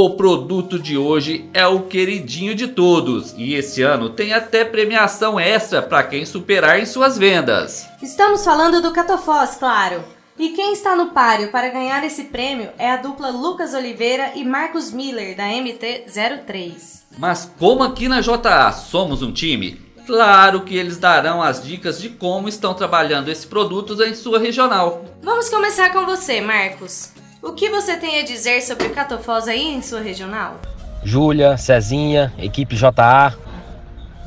O 0.00 0.10
produto 0.10 0.78
de 0.78 0.96
hoje 0.96 1.50
é 1.52 1.66
o 1.66 1.80
queridinho 1.80 2.54
de 2.54 2.68
todos 2.68 3.34
e 3.36 3.54
esse 3.54 3.82
ano 3.82 4.08
tem 4.08 4.32
até 4.32 4.64
premiação 4.64 5.40
extra 5.40 5.82
para 5.82 6.04
quem 6.04 6.24
superar 6.24 6.78
em 6.78 6.86
suas 6.86 7.18
vendas. 7.18 7.84
Estamos 8.00 8.44
falando 8.44 8.80
do 8.80 8.92
Catofós, 8.92 9.56
claro. 9.56 10.04
E 10.38 10.50
quem 10.50 10.72
está 10.72 10.94
no 10.94 11.06
páreo 11.06 11.50
para 11.50 11.70
ganhar 11.70 12.04
esse 12.04 12.26
prêmio 12.26 12.70
é 12.78 12.92
a 12.92 12.98
dupla 12.98 13.30
Lucas 13.30 13.74
Oliveira 13.74 14.34
e 14.36 14.44
Marcos 14.44 14.92
Miller 14.92 15.36
da 15.36 15.48
MT-03. 15.48 17.02
Mas 17.18 17.50
como 17.58 17.82
aqui 17.82 18.06
na 18.06 18.20
JA 18.20 18.70
somos 18.70 19.20
um 19.20 19.32
time, 19.32 19.80
claro 20.06 20.60
que 20.60 20.76
eles 20.76 20.96
darão 20.96 21.42
as 21.42 21.60
dicas 21.60 22.00
de 22.00 22.08
como 22.08 22.48
estão 22.48 22.72
trabalhando 22.72 23.32
esse 23.32 23.48
produto 23.48 24.00
em 24.04 24.14
sua 24.14 24.38
regional. 24.38 25.04
Vamos 25.20 25.48
começar 25.48 25.92
com 25.92 26.06
você, 26.06 26.40
Marcos. 26.40 27.17
O 27.40 27.52
que 27.52 27.70
você 27.70 27.96
tem 27.96 28.18
a 28.18 28.24
dizer 28.24 28.60
sobre 28.62 28.88
catofós 28.88 29.46
aí 29.46 29.72
em 29.72 29.80
sua 29.80 30.00
regional? 30.00 30.56
Júlia, 31.04 31.56
Cezinha, 31.56 32.32
equipe 32.36 32.74
JA. 32.74 33.32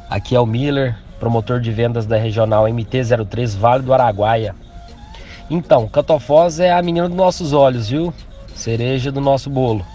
Aqui 0.09 0.33
é 0.33 0.39
o 0.39 0.45
Miller, 0.45 0.97
promotor 1.19 1.59
de 1.59 1.73
vendas 1.73 2.05
da 2.05 2.15
regional 2.15 2.63
MT-03 2.63 3.57
Vale 3.57 3.83
do 3.83 3.93
Araguaia. 3.93 4.55
Então, 5.49 5.89
catofós 5.89 6.61
é 6.61 6.71
a 6.71 6.81
menina 6.81 7.09
dos 7.09 7.17
nossos 7.17 7.51
olhos, 7.51 7.89
viu? 7.89 8.13
Cereja 8.55 9.11
do 9.11 9.19
nosso 9.19 9.49
bolo. 9.49 9.85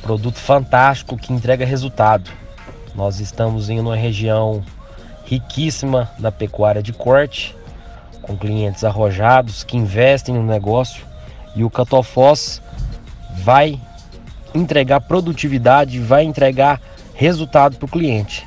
Produto 0.00 0.38
fantástico 0.38 1.18
que 1.18 1.34
entrega 1.34 1.66
resultado. 1.66 2.30
Nós 2.94 3.20
estamos 3.20 3.68
em 3.68 3.78
uma 3.78 3.96
região 3.96 4.64
riquíssima 5.26 6.10
da 6.18 6.32
pecuária 6.32 6.82
de 6.82 6.94
corte, 6.94 7.54
com 8.22 8.34
clientes 8.34 8.82
arrojados 8.82 9.62
que 9.62 9.76
investem 9.76 10.34
no 10.34 10.42
negócio 10.42 11.09
e 11.54 11.64
o 11.64 11.70
Catofós 11.70 12.62
vai 13.42 13.80
entregar 14.54 15.00
produtividade, 15.00 15.98
vai 16.00 16.24
entregar 16.24 16.80
resultado 17.14 17.76
para 17.76 17.86
o 17.86 17.90
cliente. 17.90 18.46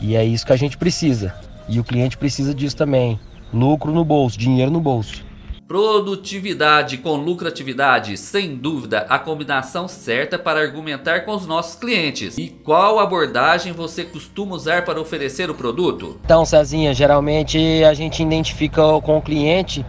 E 0.00 0.16
é 0.16 0.24
isso 0.24 0.46
que 0.46 0.52
a 0.52 0.56
gente 0.56 0.76
precisa. 0.76 1.34
E 1.68 1.80
o 1.80 1.84
cliente 1.84 2.16
precisa 2.16 2.54
disso 2.54 2.76
também. 2.76 3.18
Lucro 3.52 3.92
no 3.92 4.04
bolso, 4.04 4.38
dinheiro 4.38 4.70
no 4.70 4.80
bolso. 4.80 5.24
Produtividade 5.66 6.98
com 6.98 7.16
lucratividade, 7.16 8.18
sem 8.18 8.54
dúvida, 8.54 9.06
a 9.08 9.18
combinação 9.18 9.88
certa 9.88 10.38
para 10.38 10.60
argumentar 10.60 11.20
com 11.24 11.34
os 11.34 11.46
nossos 11.46 11.74
clientes. 11.74 12.36
E 12.36 12.48
qual 12.48 12.98
abordagem 12.98 13.72
você 13.72 14.04
costuma 14.04 14.54
usar 14.54 14.84
para 14.84 15.00
oferecer 15.00 15.48
o 15.48 15.54
produto? 15.54 16.20
Então, 16.22 16.44
Cezinha, 16.44 16.92
geralmente 16.92 17.82
a 17.82 17.94
gente 17.94 18.22
identifica 18.22 18.82
com 19.00 19.16
o 19.16 19.22
cliente 19.22 19.84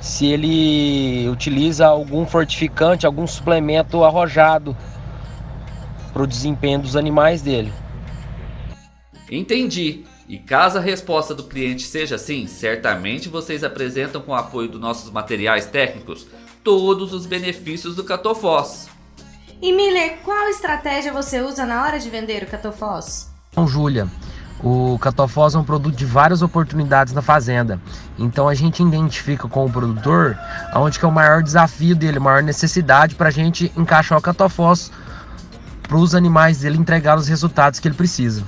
se 0.00 0.26
ele 0.26 1.28
utiliza 1.28 1.86
algum 1.86 2.26
fortificante, 2.26 3.06
algum 3.06 3.26
suplemento 3.26 4.02
arrojado 4.02 4.76
para 6.12 6.22
o 6.22 6.26
desempenho 6.26 6.80
dos 6.80 6.96
animais 6.96 7.42
dele. 7.42 7.72
Entendi. 9.30 10.04
E 10.28 10.38
caso 10.38 10.78
a 10.78 10.80
resposta 10.80 11.34
do 11.34 11.44
cliente 11.44 11.82
seja 11.82 12.16
sim, 12.16 12.46
certamente 12.46 13.28
vocês 13.28 13.64
apresentam 13.64 14.20
com 14.20 14.32
o 14.32 14.36
apoio 14.36 14.68
dos 14.68 14.80
nossos 14.80 15.10
materiais 15.10 15.66
técnicos 15.66 16.26
todos 16.62 17.12
os 17.12 17.26
benefícios 17.26 17.96
do 17.96 18.04
Catofós. 18.04 18.88
E 19.60 19.72
Miller, 19.72 20.18
qual 20.24 20.48
estratégia 20.48 21.12
você 21.12 21.40
usa 21.40 21.66
na 21.66 21.82
hora 21.82 21.98
de 21.98 22.08
vender 22.08 22.44
o 22.44 22.46
Catofós? 22.46 23.28
Então, 23.50 23.66
Júlia, 23.66 24.08
o 24.62 24.98
Catofós 24.98 25.54
é 25.54 25.58
um 25.58 25.64
produto 25.64 25.96
de 25.96 26.04
várias 26.04 26.42
oportunidades 26.42 27.12
na 27.12 27.22
fazenda. 27.22 27.80
Então 28.18 28.48
a 28.48 28.54
gente 28.54 28.82
identifica 28.82 29.48
com 29.48 29.64
o 29.64 29.70
produtor 29.70 30.38
onde 30.74 30.98
que 30.98 31.04
é 31.04 31.08
o 31.08 31.12
maior 31.12 31.42
desafio 31.42 31.96
dele, 31.96 32.18
a 32.18 32.20
maior 32.20 32.42
necessidade 32.42 33.14
para 33.14 33.28
a 33.28 33.32
gente 33.32 33.72
encaixar 33.76 34.18
o 34.18 34.22
Catofós 34.22 34.90
para 35.82 35.96
os 35.96 36.14
animais 36.14 36.60
dele 36.60 36.78
entregar 36.78 37.18
os 37.18 37.26
resultados 37.26 37.80
que 37.80 37.88
ele 37.88 37.96
precisa. 37.96 38.44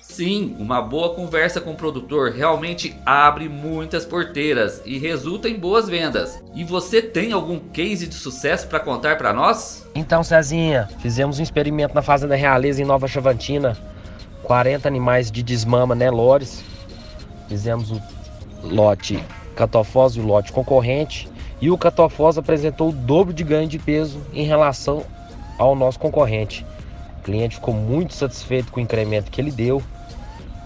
Sim, 0.00 0.56
uma 0.58 0.82
boa 0.82 1.14
conversa 1.14 1.58
com 1.58 1.70
o 1.70 1.74
produtor 1.74 2.32
realmente 2.32 2.94
abre 3.06 3.48
muitas 3.48 4.04
porteiras 4.04 4.82
e 4.84 4.98
resulta 4.98 5.48
em 5.48 5.58
boas 5.58 5.88
vendas. 5.88 6.42
E 6.54 6.64
você 6.64 7.00
tem 7.00 7.32
algum 7.32 7.58
case 7.58 8.06
de 8.06 8.14
sucesso 8.14 8.66
para 8.66 8.78
contar 8.78 9.16
para 9.16 9.32
nós? 9.32 9.88
Então, 9.94 10.22
Cezinha, 10.22 10.86
fizemos 10.98 11.38
um 11.38 11.42
experimento 11.42 11.94
na 11.94 12.02
Fazenda 12.02 12.34
Realeza 12.34 12.82
em 12.82 12.84
Nova 12.84 13.08
Chavantina. 13.08 13.74
40 14.42 14.86
animais 14.88 15.30
de 15.30 15.42
desmama 15.42 15.94
Nelores. 15.94 16.64
Fizemos 17.48 17.90
o 17.90 18.00
lote 18.62 19.22
Catofós 19.54 20.16
e 20.16 20.20
o 20.20 20.26
lote 20.26 20.52
concorrente. 20.52 21.28
E 21.60 21.70
o 21.70 21.78
Catofós 21.78 22.36
apresentou 22.36 22.88
o 22.88 22.92
dobro 22.92 23.32
de 23.32 23.44
ganho 23.44 23.68
de 23.68 23.78
peso 23.78 24.20
em 24.32 24.44
relação 24.44 25.04
ao 25.58 25.76
nosso 25.76 25.98
concorrente. 25.98 26.66
O 27.20 27.22
cliente 27.22 27.56
ficou 27.56 27.72
muito 27.72 28.14
satisfeito 28.14 28.72
com 28.72 28.80
o 28.80 28.82
incremento 28.82 29.30
que 29.30 29.40
ele 29.40 29.52
deu 29.52 29.80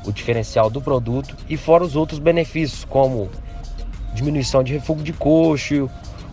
o 0.06 0.12
diferencial 0.12 0.70
do 0.70 0.80
produto 0.80 1.36
e 1.48 1.56
fora 1.56 1.84
os 1.84 1.96
outros 1.96 2.18
benefícios, 2.18 2.84
como 2.84 3.28
diminuição 4.14 4.62
de 4.62 4.72
refúgio 4.72 5.04
de 5.04 5.12
coxo, 5.12 5.90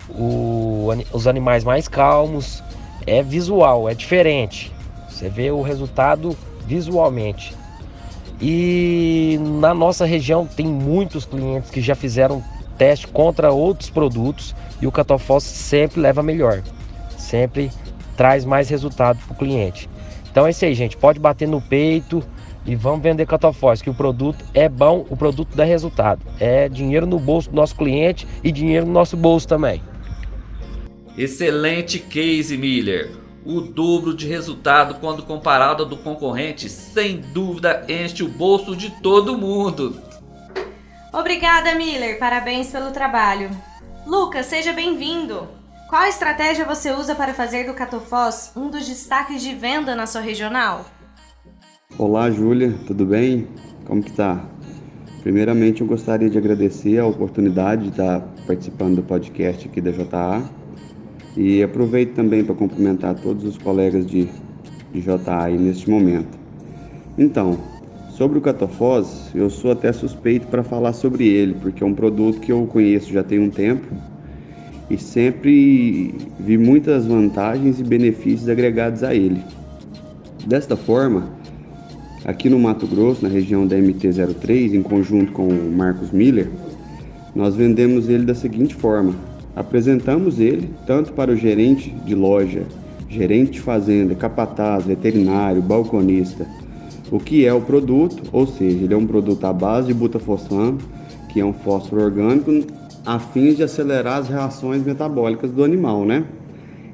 o, 0.10 0.90
os 1.12 1.28
animais 1.28 1.64
mais 1.64 1.88
calmos. 1.88 2.64
É 3.06 3.22
visual, 3.22 3.90
é 3.90 3.94
diferente. 3.94 4.72
Você 5.10 5.28
vê 5.28 5.52
o 5.52 5.62
resultado 5.62 6.38
visualmente. 6.65 7.55
E 8.41 9.39
na 9.60 9.74
nossa 9.74 10.05
região 10.05 10.46
tem 10.46 10.65
muitos 10.65 11.25
clientes 11.25 11.70
que 11.70 11.82
já 11.82 11.96
fizeram 11.96 12.43
teste 12.77 13.08
contra 13.08 13.51
outros 13.51 13.89
produtos 13.89 14.55
e 14.82 14.88
o 14.88 14.91
Catofós 14.91 15.43
sempre 15.43 16.01
leva 16.01 16.24
melhor, 16.24 16.62
sempre 17.17 17.72
traz 18.17 18.43
mais 18.43 18.70
resultado 18.70 19.20
para 19.25 19.34
o 19.34 19.38
cliente. 19.38 19.89
Então 20.29 20.48
é 20.48 20.50
isso 20.50 20.65
aí, 20.65 20.74
gente. 20.74 20.98
Pode 20.98 21.20
bater 21.20 21.48
no 21.48 21.62
peito, 21.62 22.24
e 22.65 22.75
vamos 22.75 23.01
vender 23.01 23.25
catafós, 23.25 23.82
que 23.82 23.89
o 23.89 23.93
produto 23.93 24.43
é 24.53 24.70
bom, 24.70 25.05
o 25.10 25.17
produto 25.17 25.55
dá 25.55 25.63
resultado. 25.63 26.22
É 26.39 26.70
dinheiro 26.70 27.05
no 27.05 27.20
bolso 27.20 27.50
do 27.50 27.55
nosso 27.55 27.75
cliente 27.75 28.27
e 28.43 28.51
dinheiro 28.51 28.86
no 28.86 28.93
nosso 28.93 29.17
bolso 29.17 29.48
também. 29.48 29.82
Excelente 31.17 32.00
case, 32.00 32.58
Miller. 32.58 33.23
O 33.46 33.60
dobro 33.60 34.14
de 34.14 34.26
resultado 34.26 35.02
quando 35.02 35.24
comparado 35.24 35.84
ao 35.84 35.90
do 35.90 35.98
concorrente, 35.98 36.70
sem 36.70 37.20
dúvida 37.20 37.86
enche 37.90 38.24
o 38.24 38.30
bolso 38.30 38.74
de 38.74 38.90
todo 39.02 39.38
mundo. 39.38 40.02
Obrigada, 41.12 41.76
Miller. 41.76 42.18
Parabéns 42.18 42.72
pelo 42.72 42.92
trabalho. 42.92 43.50
Lucas, 44.08 44.46
seja 44.46 44.72
bem-vindo. 44.72 45.46
Qual 45.90 46.06
estratégia 46.06 46.64
você 46.64 46.92
usa 46.92 47.16
para 47.16 47.34
fazer 47.34 47.66
do 47.66 47.74
Catofós 47.74 48.54
um 48.56 48.70
dos 48.70 48.88
destaques 48.88 49.42
de 49.42 49.54
venda 49.54 49.94
na 49.94 50.08
sua 50.08 50.22
regional? 50.22 50.86
Olá, 51.98 52.32
Júlia, 52.32 52.74
tudo 52.88 53.06
bem? 53.06 53.50
Como 53.86 54.01
que 54.01 54.14
tá? 54.14 54.42
Primeiramente, 55.22 55.82
eu 55.82 55.88
gostaria 55.88 56.29
de 56.29 56.38
agradecer 56.38 56.98
a 56.98 57.06
oportunidade 57.06 57.84
de 57.84 57.90
estar 57.90 58.22
participando 58.48 58.96
do 58.96 59.03
podcast 59.03 59.68
aqui 59.68 59.82
da 59.82 59.92
JA 59.92 60.63
e 61.35 61.63
aproveito 61.63 62.13
também 62.13 62.43
para 62.43 62.55
cumprimentar 62.55 63.15
todos 63.15 63.43
os 63.43 63.57
colegas 63.57 64.05
de, 64.05 64.27
de 64.93 65.01
JA 65.01 65.43
aí 65.43 65.57
neste 65.57 65.89
momento. 65.89 66.37
Então, 67.17 67.57
sobre 68.09 68.37
o 68.37 68.41
catofós, 68.41 69.31
eu 69.33 69.50
sou 69.50 69.72
até 69.72 69.91
suspeito 69.91 70.48
para 70.48 70.63
falar 70.63 70.93
sobre 70.93 71.27
ele, 71.27 71.55
porque 71.61 71.83
é 71.83 71.87
um 71.87 71.93
produto 71.93 72.39
que 72.39 72.51
eu 72.51 72.65
conheço 72.67 73.11
já 73.11 73.24
tem 73.24 73.39
um 73.39 73.50
tempo 73.50 73.87
e 74.89 74.98
sempre 74.98 76.13
vi 76.39 76.57
muitas 76.57 77.05
vantagens 77.05 77.79
e 77.79 77.83
benefícios 77.83 78.50
agregados 78.50 79.03
a 79.03 79.15
ele. 79.15 79.41
Desta 80.46 80.75
forma, 80.75 81.31
Aqui 82.25 82.50
no 82.50 82.57
Mato 82.57 82.87
Grosso, 82.87 83.22
na 83.22 83.27
região 83.27 83.67
da 83.67 83.75
MT-03, 83.75 84.75
em 84.75 84.81
conjunto 84.81 85.33
com 85.33 85.46
o 85.46 85.72
Marcos 85.72 86.11
Miller, 86.11 86.50
nós 87.35 87.53
vendemos 87.53 88.07
ele 88.07 88.24
da 88.24 88.33
seguinte 88.33 88.74
forma: 88.74 89.13
apresentamos 89.55 90.39
ele 90.39 90.70
tanto 90.85 91.13
para 91.13 91.31
o 91.31 91.35
gerente 91.35 91.89
de 92.05 92.16
loja, 92.16 92.63
gerente 93.09 93.51
de 93.51 93.61
fazenda, 93.61 94.16
capataz, 94.16 94.85
veterinário, 94.85 95.61
balconista, 95.61 96.48
o 97.11 97.20
que 97.20 97.46
é 97.46 97.53
o 97.53 97.61
produto, 97.61 98.24
ou 98.31 98.48
seja, 98.48 98.83
ele 98.83 98.94
é 98.94 98.98
um 98.98 99.05
produto 99.05 99.46
à 99.46 99.53
base 99.53 99.87
de 99.87 99.94
butafosfano, 99.94 100.79
que 101.29 101.39
é 101.39 101.46
um 101.46 101.53
fósforo 101.53 102.03
orgânico, 102.03 102.51
a 103.05 103.20
fim 103.20 103.53
de 103.53 103.61
acelerar 103.63 104.20
as 104.20 104.29
reações 104.29 104.83
metabólicas 104.83 105.51
do 105.51 105.63
animal, 105.63 106.05
né? 106.05 106.25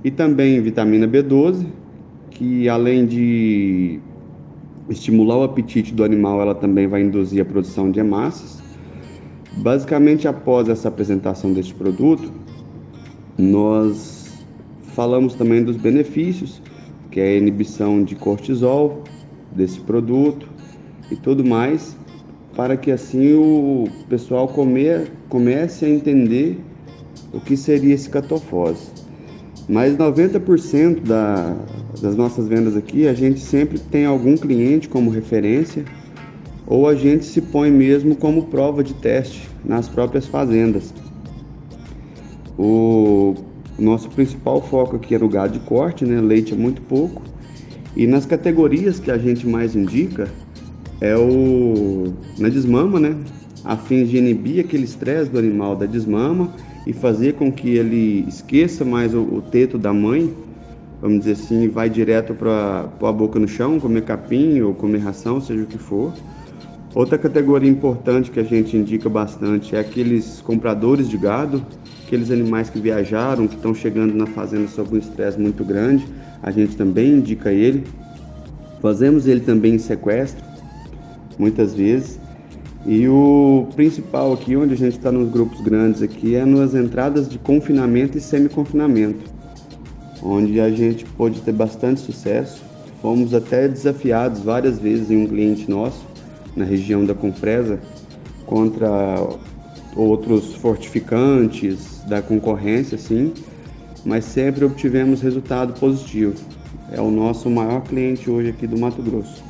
E 0.03 0.11
também 0.11 0.59
vitamina 0.61 1.07
B12, 1.07 1.65
que 2.31 2.67
além 2.67 3.05
de 3.05 3.99
estimular 4.89 5.37
o 5.37 5.43
apetite 5.43 5.93
do 5.93 6.03
animal, 6.03 6.41
ela 6.41 6.55
também 6.55 6.87
vai 6.87 7.01
induzir 7.01 7.41
a 7.41 7.45
produção 7.45 7.91
de 7.91 7.99
hemácias. 7.99 8.61
Basicamente, 9.57 10.27
após 10.27 10.67
essa 10.67 10.87
apresentação 10.87 11.53
deste 11.53 11.73
produto, 11.73 12.31
nós 13.39 14.33
falamos 14.93 15.33
também 15.33 15.63
dos 15.63 15.77
benefícios, 15.77 16.61
que 17.09 17.21
é 17.21 17.29
a 17.29 17.37
inibição 17.37 18.03
de 18.03 18.13
cortisol 18.13 19.03
desse 19.55 19.79
produto 19.79 20.45
e 21.09 21.15
tudo 21.15 21.43
mais, 21.43 21.95
para 22.53 22.75
que 22.75 22.91
assim 22.91 23.33
o 23.33 23.87
pessoal 24.09 24.49
comer, 24.49 25.09
comece 25.29 25.85
a 25.85 25.89
entender 25.89 26.59
o 27.31 27.39
que 27.39 27.55
seria 27.55 27.95
esse 27.95 28.09
catofose. 28.09 28.91
Mas 29.69 29.95
90% 29.95 31.01
da, 31.03 31.55
das 32.01 32.17
nossas 32.17 32.47
vendas 32.47 32.75
aqui, 32.75 33.07
a 33.07 33.13
gente 33.13 33.39
sempre 33.39 33.79
tem 33.79 34.05
algum 34.05 34.35
cliente 34.35 34.89
como 34.89 35.09
referência 35.09 35.85
ou 36.67 36.89
a 36.89 36.93
gente 36.93 37.23
se 37.23 37.39
põe 37.41 37.71
mesmo 37.71 38.15
como 38.17 38.47
prova 38.47 38.83
de 38.83 38.93
teste 38.95 39.47
nas 39.63 39.87
próprias 39.87 40.25
fazendas. 40.25 40.93
O 42.61 43.35
nosso 43.79 44.09
principal 44.09 44.61
foco 44.61 44.97
aqui 44.97 45.15
é 45.15 45.19
no 45.19 45.29
gado 45.29 45.53
de 45.53 45.59
corte, 45.59 46.03
né? 46.03 46.19
Leite 46.19 46.53
é 46.53 46.57
muito 46.57 46.81
pouco. 46.81 47.21
E 47.95 48.05
nas 48.05 48.25
categorias 48.25 48.99
que 48.99 49.09
a 49.09 49.17
gente 49.17 49.47
mais 49.47 49.77
indica 49.77 50.27
é 50.99 51.15
o 51.15 52.13
na 52.37 52.49
desmama, 52.49 52.99
né? 52.99 53.15
A 53.63 53.77
fim 53.77 54.03
de 54.03 54.17
inibir 54.17 54.65
aquele 54.65 54.83
estresse 54.83 55.31
do 55.31 55.39
animal 55.39 55.73
da 55.73 55.85
desmama 55.85 56.53
e 56.85 56.91
fazer 56.91 57.35
com 57.35 57.49
que 57.49 57.69
ele 57.69 58.25
esqueça 58.27 58.83
mais 58.83 59.13
o, 59.13 59.21
o 59.21 59.41
teto 59.41 59.77
da 59.77 59.93
mãe, 59.93 60.33
vamos 61.01 61.19
dizer 61.19 61.31
assim, 61.41 61.69
vai 61.69 61.89
direto 61.89 62.33
para 62.33 62.89
a 63.01 63.11
boca 63.13 63.39
no 63.39 63.47
chão, 63.47 63.79
comer 63.79 64.03
capim 64.03 64.59
ou 64.59 64.73
comer 64.73 64.97
ração, 64.97 65.39
seja 65.39 65.63
o 65.63 65.65
que 65.65 65.77
for. 65.77 66.11
Outra 66.93 67.17
categoria 67.17 67.69
importante 67.69 68.31
que 68.31 68.39
a 68.39 68.43
gente 68.43 68.75
indica 68.75 69.07
bastante 69.07 69.77
é 69.77 69.79
aqueles 69.79 70.41
compradores 70.41 71.07
de 71.07 71.17
gado, 71.17 71.63
aqueles 72.09 72.31
animais 72.31 72.71
que 72.71 72.79
viajaram, 72.79 73.47
que 73.47 73.55
estão 73.55 73.73
chegando 73.73 74.15
na 74.15 74.25
fazenda 74.25 74.67
sob 74.67 74.95
um 74.95 74.97
estresse 74.97 75.39
muito 75.39 75.63
grande, 75.63 76.07
a 76.41 76.49
gente 76.49 76.75
também 76.75 77.13
indica 77.13 77.53
ele. 77.53 77.83
Fazemos 78.81 79.27
ele 79.27 79.41
também 79.41 79.75
em 79.75 79.77
sequestro, 79.77 80.43
muitas 81.37 81.75
vezes. 81.75 82.19
E 82.83 83.07
o 83.07 83.67
principal 83.75 84.33
aqui, 84.33 84.55
onde 84.55 84.73
a 84.73 84.77
gente 84.77 84.97
está 84.97 85.11
nos 85.11 85.29
grupos 85.29 85.61
grandes 85.61 86.01
aqui, 86.01 86.33
é 86.33 86.43
nas 86.43 86.73
entradas 86.73 87.29
de 87.29 87.37
confinamento 87.37 88.17
e 88.17 88.21
semi-confinamento, 88.21 89.29
onde 90.23 90.59
a 90.59 90.71
gente 90.71 91.05
pôde 91.05 91.41
ter 91.41 91.51
bastante 91.51 91.99
sucesso. 91.99 92.63
Fomos 93.03 93.35
até 93.35 93.67
desafiados 93.67 94.41
várias 94.41 94.79
vezes 94.79 95.11
em 95.11 95.17
um 95.17 95.27
cliente 95.27 95.69
nosso, 95.69 96.03
na 96.55 96.65
região 96.65 97.05
da 97.05 97.13
Confresa, 97.13 97.79
contra 98.47 98.89
outros 99.95 100.55
fortificantes 100.55 102.01
da 102.05 102.21
concorrência, 102.21 102.95
assim, 102.95 103.33
mas 104.05 104.25
sempre 104.25 104.65
obtivemos 104.65 105.21
resultado 105.21 105.79
positivo. 105.79 106.35
É 106.91 106.99
o 106.99 107.11
nosso 107.11 107.49
maior 107.49 107.81
cliente 107.81 108.29
hoje 108.29 108.49
aqui 108.49 108.65
do 108.65 108.77
Mato 108.77 109.01
Grosso. 109.01 109.43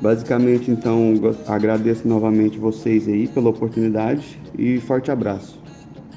Basicamente, 0.00 0.70
então, 0.70 1.14
agradeço 1.46 2.06
novamente 2.06 2.58
vocês 2.58 3.08
aí 3.08 3.26
pela 3.26 3.50
oportunidade 3.50 4.40
e 4.56 4.78
forte 4.80 5.10
abraço. 5.10 5.60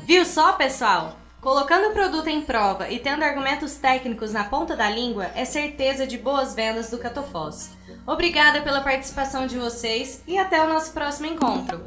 Viu 0.06 0.24
só, 0.24 0.54
pessoal? 0.54 1.18
Colocando 1.42 1.90
o 1.90 1.94
produto 1.94 2.28
em 2.28 2.42
prova 2.42 2.90
e 2.90 3.00
tendo 3.00 3.24
argumentos 3.24 3.76
técnicos 3.76 4.32
na 4.32 4.44
ponta 4.44 4.76
da 4.76 4.88
língua 4.88 5.26
é 5.36 5.44
certeza 5.44 6.06
de 6.06 6.16
boas 6.16 6.54
vendas 6.54 6.92
do 6.92 7.00
Catofós. 7.00 7.72
Obrigada 8.06 8.62
pela 8.62 8.82
participação 8.82 9.48
de 9.48 9.58
vocês 9.58 10.22
e 10.28 10.38
até 10.38 10.64
o 10.64 10.70
nosso 10.70 10.94
próximo 10.94 11.26
encontro. 11.26 11.82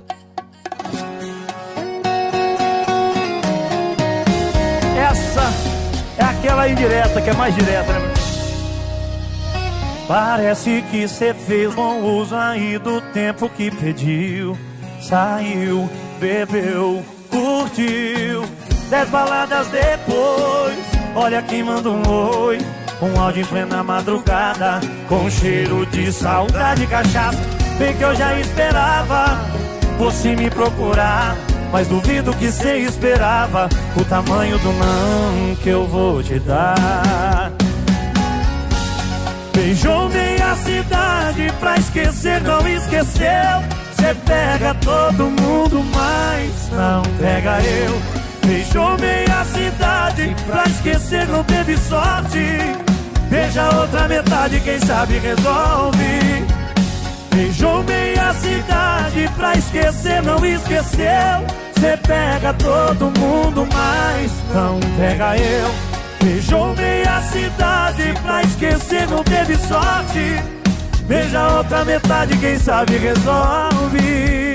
Essa 5.14 5.52
é 6.18 6.24
aquela 6.24 6.68
indireta 6.68 7.20
que 7.20 7.30
é 7.30 7.34
mais 7.34 7.54
direta, 7.54 7.92
né? 7.92 8.14
Parece 10.08 10.84
que 10.90 11.06
cê 11.08 11.32
fez 11.32 11.72
bom 11.74 12.00
uso 12.00 12.36
aí 12.36 12.78
do 12.78 13.00
tempo 13.00 13.48
que 13.48 13.70
pediu. 13.70 14.58
Saiu, 15.00 15.88
bebeu, 16.18 17.02
curtiu 17.30 18.44
Dez 18.90 19.08
baladas 19.08 19.66
depois, 19.68 20.78
olha 21.14 21.40
quem 21.42 21.62
manda 21.62 21.88
um 21.88 22.02
oi. 22.06 22.58
Um 23.00 23.20
áudio 23.20 23.42
em 23.42 23.44
plena 23.44 23.82
madrugada, 23.82 24.80
com 25.08 25.28
cheiro 25.28 25.84
de 25.86 26.12
saudade 26.12 26.84
e 26.84 26.86
cachaça. 26.86 27.38
Bem 27.78 27.96
que 27.96 28.02
eu 28.02 28.14
já 28.14 28.38
esperava 28.38 29.38
você 29.98 30.36
me 30.36 30.50
procurar. 30.50 31.36
Mas 31.72 31.88
duvido 31.88 32.32
que 32.34 32.50
cê 32.50 32.78
esperava 32.78 33.68
o 33.96 34.04
tamanho 34.04 34.58
do 34.58 34.72
não 34.72 35.54
que 35.56 35.68
eu 35.68 35.86
vou 35.86 36.22
te 36.22 36.38
dar. 36.38 37.52
Beijou 39.52 40.08
meia 40.08 40.54
cidade 40.56 41.52
pra 41.60 41.76
esquecer, 41.76 42.40
não 42.42 42.66
esqueceu. 42.68 43.62
Cê 43.96 44.14
pega 44.26 44.74
todo 44.74 45.30
mundo, 45.30 45.84
mas 45.94 46.70
não 46.70 47.02
pega 47.18 47.60
eu. 47.62 48.24
Beijou 48.46 48.98
meia 48.98 49.44
cidade 49.44 50.34
Pra 50.46 50.64
esquecer 50.64 51.26
não 51.28 51.42
teve 51.44 51.76
sorte 51.76 52.58
Beija 53.30 53.64
outra 53.80 54.06
metade, 54.06 54.60
quem 54.60 54.78
sabe 54.80 55.18
resolve 55.18 56.44
Beijou 57.34 57.82
meia 57.82 58.32
cidade 58.34 59.28
Pra 59.36 59.54
esquecer 59.54 60.22
não 60.22 60.44
esqueceu. 60.46 61.64
Cê 61.80 61.96
pega 62.06 62.54
todo 62.54 63.12
mundo, 63.18 63.66
mas 63.72 64.30
não 64.54 64.78
pega 64.96 65.36
eu. 65.36 65.70
Beijou 66.22 66.74
meia 66.76 67.20
cidade 67.22 68.14
Pra 68.22 68.42
esquecer 68.42 69.08
não 69.08 69.24
teve 69.24 69.56
sorte. 69.56 70.42
Beija 71.06 71.56
outra 71.58 71.84
metade, 71.84 72.38
quem 72.38 72.58
sabe 72.58 72.96
resolve. 72.96 74.52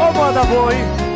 Ô 0.00 0.12
moda 0.12 0.42
boa, 0.44 0.74
hein? 0.74 1.07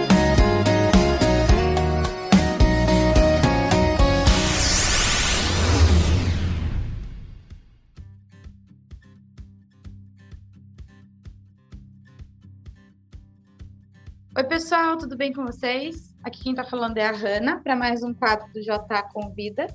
Oi, 14.43 14.49
pessoal, 14.49 14.99
tudo 14.99 15.17
bem 15.17 15.33
com 15.33 15.45
vocês? 15.45 16.13
Aqui 16.25 16.43
quem 16.43 16.51
está 16.51 16.65
falando 16.65 16.99
é 16.99 17.07
a 17.07 17.13
Hanna, 17.13 17.61
para 17.63 17.77
mais 17.77 18.03
um 18.03 18.13
quadro 18.13 18.53
do 18.53 18.61
JA 18.61 19.01
Convida. 19.15 19.69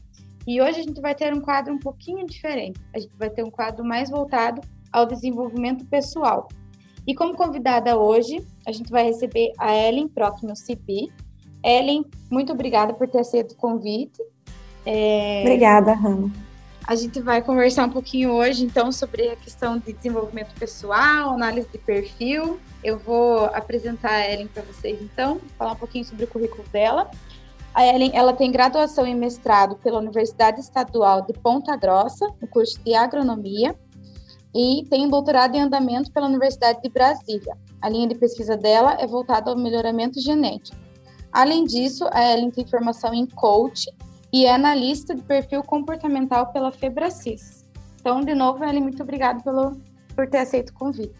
E 0.45 0.61
hoje 0.61 0.81
a 0.81 0.83
gente 0.83 0.99
vai 0.99 1.15
ter 1.15 1.33
um 1.33 1.39
quadro 1.39 1.73
um 1.73 1.79
pouquinho 1.79 2.25
diferente. 2.25 2.77
A 2.93 2.99
gente 2.99 3.15
vai 3.17 3.29
ter 3.29 3.45
um 3.45 3.49
quadro 3.49 3.85
mais 3.85 4.09
voltado 4.09 4.59
ao 4.91 5.05
desenvolvimento 5.05 5.85
pessoal. 5.85 6.49
E 7.07 7.15
como 7.15 7.33
convidada 7.33 7.97
hoje, 7.97 8.45
a 8.67 8.73
gente 8.73 8.91
vai 8.91 9.05
receber 9.05 9.53
a 9.57 9.73
Ellen 9.73 10.09
Procno 10.09 10.53
CP. 10.53 11.07
Ellen, 11.63 12.03
muito 12.29 12.51
obrigada 12.51 12.93
por 12.93 13.07
ter 13.07 13.19
aceito 13.19 13.53
o 13.53 13.55
convite. 13.55 14.21
É... 14.85 15.43
Obrigada, 15.43 15.93
Hanna. 15.93 16.29
A 16.87 16.95
gente 16.95 17.19
vai 17.19 17.41
conversar 17.41 17.85
um 17.85 17.89
pouquinho 17.89 18.31
hoje, 18.31 18.63
então, 18.63 18.93
sobre 18.93 19.27
a 19.31 19.35
questão 19.35 19.77
de 19.77 19.91
desenvolvimento 19.91 20.57
pessoal, 20.57 21.31
análise 21.33 21.67
de 21.69 21.77
perfil. 21.77 22.61
Eu 22.81 22.97
vou 22.97 23.43
apresentar 23.47 24.11
a 24.11 24.31
Ellen 24.31 24.47
para 24.47 24.63
vocês, 24.63 24.97
então, 25.01 25.41
falar 25.57 25.73
um 25.73 25.75
pouquinho 25.75 26.05
sobre 26.05 26.23
o 26.23 26.27
currículo 26.29 26.63
dela. 26.71 27.11
A 27.73 27.85
Ellen, 27.85 28.11
ela 28.13 28.31
tem 28.31 28.49
graduação 28.53 29.05
em 29.05 29.13
mestrado 29.13 29.75
pela 29.83 29.99
Universidade 29.99 30.61
Estadual 30.61 31.23
de 31.23 31.33
Ponta 31.33 31.75
Grossa, 31.75 32.25
no 32.41 32.47
curso 32.47 32.79
de 32.81 32.95
Agronomia, 32.95 33.75
e 34.55 34.85
tem 34.89 35.09
doutorado 35.09 35.55
em 35.55 35.63
andamento 35.63 36.09
pela 36.13 36.27
Universidade 36.27 36.81
de 36.81 36.87
Brasília. 36.87 37.57
A 37.81 37.89
linha 37.89 38.07
de 38.07 38.15
pesquisa 38.15 38.55
dela 38.55 38.95
é 38.97 39.05
voltada 39.05 39.51
ao 39.51 39.57
melhoramento 39.57 40.21
genético. 40.21 40.77
Além 41.33 41.65
disso, 41.65 42.07
a 42.13 42.31
Ellen 42.31 42.49
tem 42.49 42.65
formação 42.65 43.13
em 43.13 43.25
coaching 43.25 43.91
e 44.37 44.45
é 44.45 44.53
analista 44.53 45.15
de 45.15 45.23
perfil 45.23 45.63
comportamental 45.63 46.47
pela 46.47 46.71
Febracis. 46.71 47.65
Então, 47.99 48.21
de 48.21 48.35
novo, 48.35 48.63
Ellen, 48.63 48.83
muito 48.83 49.01
obrigada 49.01 49.41
pelo, 49.41 49.75
por 50.15 50.27
ter 50.27 50.37
aceito 50.37 50.69
o 50.69 50.73
convite. 50.73 51.15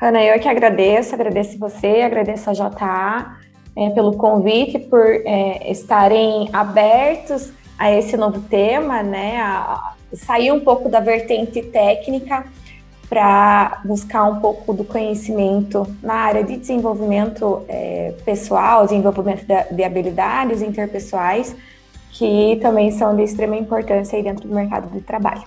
Ana, 0.00 0.22
eu 0.22 0.40
que 0.40 0.48
agradeço, 0.48 1.14
agradeço 1.14 1.58
você, 1.58 2.00
agradeço 2.00 2.48
a 2.48 2.54
JA 2.54 3.36
é, 3.76 3.90
pelo 3.90 4.16
convite, 4.16 4.78
por 4.78 5.04
é, 5.04 5.70
estarem 5.70 6.48
abertos 6.54 7.52
a 7.78 7.92
esse 7.92 8.16
novo 8.16 8.40
tema, 8.48 9.02
né? 9.02 9.36
A, 9.42 9.92
a 10.12 10.16
sair 10.16 10.52
um 10.52 10.60
pouco 10.60 10.88
da 10.88 11.00
vertente 11.00 11.60
técnica 11.60 12.46
para 13.10 13.82
buscar 13.84 14.24
um 14.24 14.40
pouco 14.40 14.72
do 14.72 14.84
conhecimento 14.84 15.86
na 16.02 16.14
área 16.14 16.42
de 16.42 16.56
desenvolvimento 16.56 17.62
é, 17.68 18.14
pessoal, 18.24 18.84
desenvolvimento 18.84 19.44
de, 19.46 19.74
de, 19.74 19.84
habilidades 19.84 20.62
interpessoais, 20.62 21.54
que 22.14 22.56
também 22.62 22.92
são 22.92 23.14
de 23.14 23.22
extrema 23.22 23.56
importância 23.56 24.16
aí 24.16 24.22
dentro 24.22 24.48
do 24.48 24.54
mercado 24.54 24.88
de 24.88 25.00
trabalho. 25.00 25.42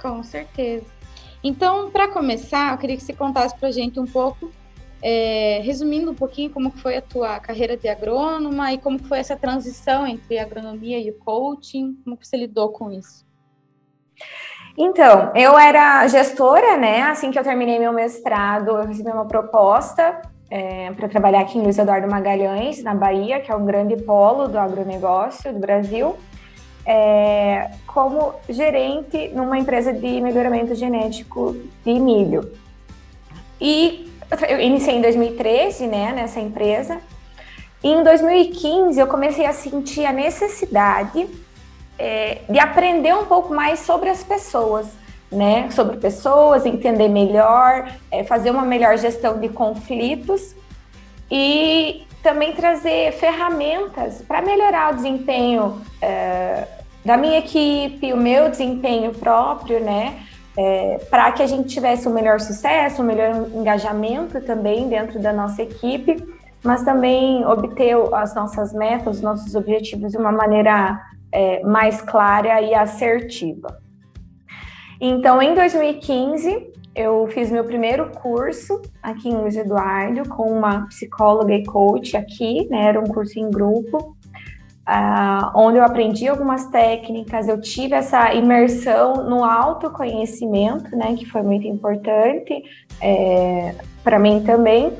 Com 0.00 0.22
certeza. 0.22 0.86
Então, 1.42 1.90
para 1.90 2.08
começar, 2.08 2.72
eu 2.72 2.78
queria 2.78 2.96
que 2.96 3.02
você 3.02 3.12
contasse 3.12 3.56
para 3.56 3.68
a 3.68 3.72
gente 3.72 3.98
um 3.98 4.06
pouco, 4.06 4.50
é, 5.02 5.60
resumindo 5.64 6.12
um 6.12 6.14
pouquinho 6.14 6.50
como 6.50 6.70
foi 6.70 6.96
a 6.96 7.02
tua 7.02 7.40
carreira 7.40 7.76
de 7.76 7.88
agrônoma 7.88 8.72
e 8.72 8.78
como 8.78 9.00
foi 9.00 9.18
essa 9.18 9.36
transição 9.36 10.06
entre 10.06 10.38
a 10.38 10.42
agronomia 10.42 10.98
e 10.98 11.10
o 11.10 11.14
coaching, 11.14 11.98
como 12.04 12.16
você 12.20 12.36
lidou 12.36 12.70
com 12.70 12.90
isso? 12.92 13.26
Então, 14.78 15.32
eu 15.34 15.58
era 15.58 16.06
gestora, 16.06 16.76
né? 16.76 17.02
Assim 17.02 17.32
que 17.32 17.38
eu 17.38 17.42
terminei 17.42 17.78
meu 17.78 17.92
mestrado, 17.92 18.68
eu 18.68 18.86
recebi 18.86 19.10
uma 19.10 19.26
proposta 19.26 20.22
é, 20.50 20.90
para 20.92 21.08
trabalhar 21.08 21.40
aqui 21.40 21.58
em 21.58 21.62
Luiz 21.62 21.78
Eduardo 21.78 22.08
Magalhães, 22.08 22.82
na 22.82 22.94
Bahia, 22.94 23.40
que 23.40 23.50
é 23.50 23.56
um 23.56 23.64
grande 23.64 23.96
polo 23.96 24.48
do 24.48 24.58
agronegócio 24.58 25.52
do 25.52 25.58
Brasil, 25.58 26.16
é, 26.84 27.70
como 27.86 28.34
gerente 28.48 29.28
numa 29.28 29.58
empresa 29.58 29.92
de 29.92 30.20
melhoramento 30.20 30.74
genético 30.74 31.56
de 31.84 31.98
milho. 31.98 32.52
E 33.60 34.12
eu 34.48 34.60
iniciei 34.60 34.96
em 34.96 35.00
2013, 35.00 35.86
né, 35.86 36.12
nessa 36.12 36.40
empresa. 36.40 37.00
E 37.82 37.88
em 37.88 38.02
2015 38.02 38.98
eu 38.98 39.06
comecei 39.06 39.46
a 39.46 39.52
sentir 39.52 40.06
a 40.06 40.12
necessidade 40.12 41.28
é, 41.98 42.38
de 42.48 42.58
aprender 42.58 43.14
um 43.14 43.24
pouco 43.26 43.52
mais 43.54 43.80
sobre 43.80 44.08
as 44.08 44.22
pessoas, 44.22 44.86
né? 45.30 45.70
Sobre 45.70 45.96
pessoas, 45.96 46.64
entender 46.64 47.08
melhor, 47.08 47.90
é, 48.10 48.24
fazer 48.24 48.50
uma 48.50 48.62
melhor 48.62 48.96
gestão 48.96 49.38
de 49.38 49.48
conflitos 49.48 50.54
e 51.30 52.06
também 52.22 52.52
trazer 52.54 53.12
ferramentas 53.12 54.22
para 54.22 54.42
melhorar 54.42 54.92
o 54.92 54.96
desempenho 54.96 55.80
é, 56.00 56.66
da 57.04 57.16
minha 57.16 57.38
equipe, 57.38 58.12
o 58.12 58.16
meu 58.16 58.50
desempenho 58.50 59.12
próprio, 59.12 59.80
né? 59.80 60.22
É, 60.58 60.98
para 61.10 61.30
que 61.32 61.42
a 61.42 61.46
gente 61.46 61.68
tivesse 61.68 62.08
um 62.08 62.12
melhor 62.12 62.40
sucesso, 62.40 63.02
um 63.02 63.04
melhor 63.04 63.46
engajamento 63.54 64.40
também 64.40 64.88
dentro 64.88 65.20
da 65.20 65.32
nossa 65.32 65.62
equipe, 65.62 66.16
mas 66.64 66.82
também 66.82 67.44
obter 67.44 67.94
as 68.14 68.34
nossas 68.34 68.72
metas, 68.72 69.16
os 69.16 69.22
nossos 69.22 69.54
objetivos 69.54 70.12
de 70.12 70.18
uma 70.18 70.32
maneira 70.32 71.00
é, 71.30 71.62
mais 71.62 72.00
clara 72.00 72.60
e 72.62 72.74
assertiva. 72.74 73.85
Então, 75.00 75.42
em 75.42 75.54
2015, 75.54 76.72
eu 76.94 77.28
fiz 77.28 77.50
meu 77.50 77.64
primeiro 77.64 78.10
curso 78.10 78.80
aqui 79.02 79.28
em 79.28 79.36
Luiz 79.36 79.54
Eduardo 79.54 80.26
com 80.30 80.50
uma 80.50 80.86
psicóloga 80.86 81.52
e 81.52 81.64
coach 81.64 82.16
aqui, 82.16 82.66
né? 82.70 82.86
Era 82.86 82.98
um 82.98 83.04
curso 83.04 83.38
em 83.38 83.50
grupo, 83.50 84.16
uh, 84.88 85.50
onde 85.54 85.76
eu 85.76 85.84
aprendi 85.84 86.26
algumas 86.26 86.66
técnicas, 86.68 87.48
eu 87.48 87.60
tive 87.60 87.94
essa 87.94 88.32
imersão 88.32 89.28
no 89.28 89.44
autoconhecimento, 89.44 90.96
né? 90.96 91.14
Que 91.18 91.26
foi 91.26 91.42
muito 91.42 91.66
importante 91.66 92.64
é, 92.98 93.74
para 94.02 94.18
mim 94.18 94.42
também, 94.42 94.94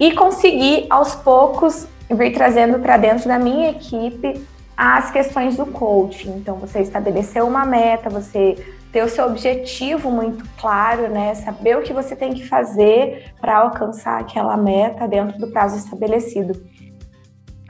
e 0.00 0.12
consegui 0.12 0.86
aos 0.90 1.14
poucos 1.14 1.86
vir 2.10 2.32
trazendo 2.32 2.80
para 2.80 2.96
dentro 2.96 3.28
da 3.28 3.38
minha 3.38 3.70
equipe 3.70 4.44
as 4.76 5.10
questões 5.10 5.56
do 5.56 5.66
coaching. 5.66 6.30
Então, 6.36 6.56
você 6.56 6.80
estabeleceu 6.80 7.46
uma 7.46 7.64
meta, 7.64 8.08
você 8.08 8.56
ter 8.92 9.02
o 9.02 9.08
seu 9.08 9.26
objetivo 9.26 10.10
muito 10.10 10.44
claro, 10.58 11.08
né? 11.08 11.34
Saber 11.34 11.76
o 11.76 11.82
que 11.82 11.92
você 11.92 12.16
tem 12.16 12.32
que 12.32 12.46
fazer 12.46 13.32
para 13.40 13.58
alcançar 13.58 14.20
aquela 14.20 14.56
meta 14.56 15.06
dentro 15.06 15.38
do 15.38 15.50
prazo 15.50 15.76
estabelecido. 15.76 16.60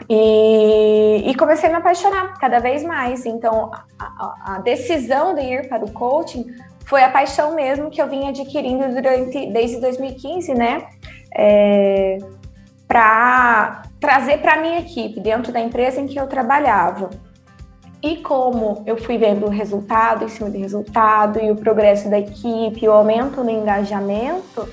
E, 0.08 1.24
e, 1.26 1.34
comecei 1.34 1.68
a 1.68 1.72
me 1.72 1.78
apaixonar 1.78 2.38
cada 2.38 2.60
vez 2.60 2.84
mais. 2.84 3.26
Então, 3.26 3.70
a, 3.98 4.54
a, 4.54 4.58
decisão 4.60 5.34
de 5.34 5.42
ir 5.42 5.68
para 5.68 5.84
o 5.84 5.90
coaching 5.90 6.46
foi 6.86 7.02
a 7.02 7.10
paixão 7.10 7.54
mesmo 7.54 7.90
que 7.90 8.00
eu 8.00 8.08
vim 8.08 8.28
adquirindo 8.28 8.88
durante 8.94 9.46
desde 9.52 9.80
2015, 9.80 10.54
né? 10.54 10.86
É, 11.36 12.18
para 12.86 13.82
trazer 14.00 14.38
para 14.38 14.54
a 14.54 14.60
minha 14.60 14.78
equipe 14.78 15.20
dentro 15.20 15.52
da 15.52 15.60
empresa 15.60 16.00
em 16.00 16.06
que 16.06 16.18
eu 16.18 16.26
trabalhava. 16.26 17.10
E 18.00 18.18
como 18.18 18.84
eu 18.86 18.96
fui 18.96 19.18
vendo 19.18 19.46
o 19.46 19.48
resultado 19.48 20.24
em 20.24 20.28
cima 20.28 20.48
de 20.48 20.58
resultado 20.58 21.40
e 21.40 21.50
o 21.50 21.56
progresso 21.56 22.08
da 22.08 22.18
equipe, 22.18 22.86
o 22.86 22.92
aumento 22.92 23.42
no 23.42 23.50
engajamento, 23.50 24.68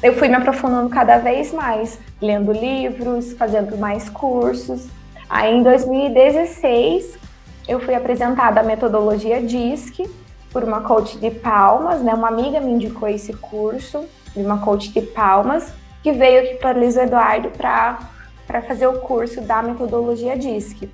eu 0.00 0.14
fui 0.14 0.28
me 0.28 0.34
aprofundando 0.36 0.88
cada 0.88 1.18
vez 1.18 1.52
mais, 1.52 1.98
lendo 2.20 2.52
livros, 2.52 3.32
fazendo 3.32 3.76
mais 3.76 4.08
cursos. 4.08 4.86
Aí 5.28 5.56
em 5.56 5.62
2016 5.62 7.18
eu 7.66 7.80
fui 7.80 7.96
apresentada 7.96 8.60
a 8.60 8.64
metodologia 8.64 9.42
DISC 9.42 10.08
por 10.52 10.62
uma 10.62 10.82
coach 10.82 11.18
de 11.18 11.32
palmas, 11.32 12.00
né? 12.00 12.14
Uma 12.14 12.28
amiga 12.28 12.60
me 12.60 12.72
indicou 12.72 13.08
esse 13.08 13.32
curso 13.32 14.04
de 14.36 14.42
uma 14.42 14.58
coach 14.58 14.90
de 14.90 15.00
palmas 15.00 15.72
que 16.00 16.12
veio 16.12 16.42
aqui 16.42 16.54
para 16.56 16.78
Luiz 16.78 16.96
Eduardo 16.96 17.50
para 17.50 18.62
fazer 18.68 18.86
o 18.86 19.00
curso 19.00 19.40
da 19.40 19.62
metodologia 19.62 20.36
DISC, 20.36 20.88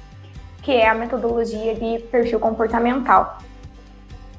que 0.63 0.73
é 0.73 0.89
a 0.89 0.95
metodologia 0.95 1.75
de 1.75 1.99
perfil 2.05 2.41
comportamental. 2.41 3.39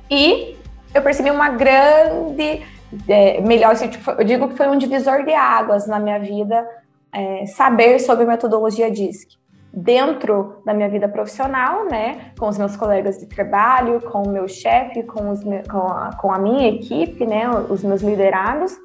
E 0.10 0.58
eu 0.94 1.02
percebi 1.02 1.30
uma 1.30 1.50
grande, 1.50 2.64
é, 3.08 3.42
melhor, 3.42 3.76
tipo, 3.76 4.12
eu 4.12 4.24
digo 4.24 4.50
que 4.50 4.56
foi 4.56 4.68
um 4.68 4.78
divisor 4.78 5.24
de 5.24 5.34
águas 5.34 5.88
na 5.88 6.00
minha 6.00 6.20
vida, 6.20 6.68
é, 7.14 7.46
saber 7.46 8.00
sobre 8.00 8.26
metodologia 8.26 8.90
DISC. 8.90 9.38
Dentro 9.72 10.64
da 10.66 10.74
minha 10.74 10.90
vida 10.90 11.08
profissional, 11.08 11.86
né, 11.86 12.32
com 12.40 12.48
os 12.48 12.58
meus 12.58 12.76
colegas 12.76 13.20
de 13.20 13.28
trabalho, 13.28 14.02
com 14.02 14.24
o 14.24 14.30
meu 14.30 14.48
chefe, 14.48 15.04
com, 15.04 15.30
os, 15.30 15.44
com, 15.44 15.88
a, 15.88 16.10
com 16.20 16.34
a 16.34 16.40
minha 16.40 16.68
equipe, 16.70 17.24
né, 17.26 17.48
os 17.70 17.84
meus 17.84 18.02
liderados, 18.02 18.76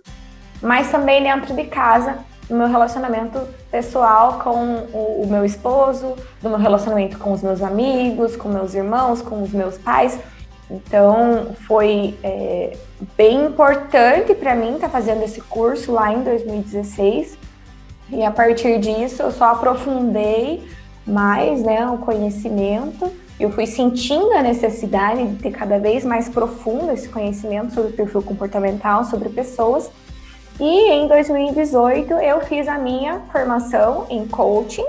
mas 0.60 0.90
também 0.90 1.22
dentro 1.22 1.54
de 1.54 1.64
casa, 1.64 2.18
no 2.48 2.56
meu 2.56 2.68
relacionamento 2.68 3.40
pessoal 3.70 4.38
com 4.42 4.86
o, 4.92 5.22
o, 5.22 5.26
meu 5.26 5.44
esposo, 5.44 6.14
no 6.42 6.50
meu 6.50 6.58
relacionamento 6.58 7.18
com 7.18 7.32
os 7.32 7.42
meus 7.42 7.62
amigos, 7.62 8.36
com 8.36 8.48
meus 8.48 8.74
irmãos, 8.74 9.22
com 9.22 9.42
os 9.42 9.50
meus 9.50 9.78
pais. 9.78 10.18
Então, 10.70 11.54
foi 11.66 12.14
é, 12.22 12.76
bem 13.16 13.46
importante 13.46 14.34
para 14.34 14.54
mim 14.54 14.74
estar 14.74 14.88
tá 14.88 14.88
fazendo 14.88 15.22
esse 15.22 15.40
curso 15.40 15.92
lá 15.92 16.12
em 16.12 16.22
2016. 16.22 17.38
E 18.10 18.22
a 18.22 18.30
partir 18.30 18.78
disso, 18.78 19.22
eu 19.22 19.30
só 19.30 19.52
aprofundei 19.52 20.62
mais 21.06 21.62
né, 21.62 21.86
o 21.86 21.98
conhecimento. 21.98 23.10
Eu 23.38 23.50
fui 23.50 23.66
sentindo 23.66 24.32
a 24.32 24.42
necessidade 24.42 25.26
de 25.26 25.42
ter 25.42 25.50
cada 25.50 25.78
vez 25.78 26.04
mais 26.04 26.28
profundo 26.28 26.92
esse 26.92 27.08
conhecimento 27.08 27.74
sobre 27.74 27.92
perfil 27.92 28.22
comportamental, 28.22 29.04
sobre 29.04 29.28
pessoas. 29.28 29.90
E 30.60 30.90
em 30.92 31.08
2018 31.08 32.14
eu 32.14 32.40
fiz 32.42 32.68
a 32.68 32.78
minha 32.78 33.20
formação 33.32 34.06
em 34.08 34.26
coaching, 34.26 34.86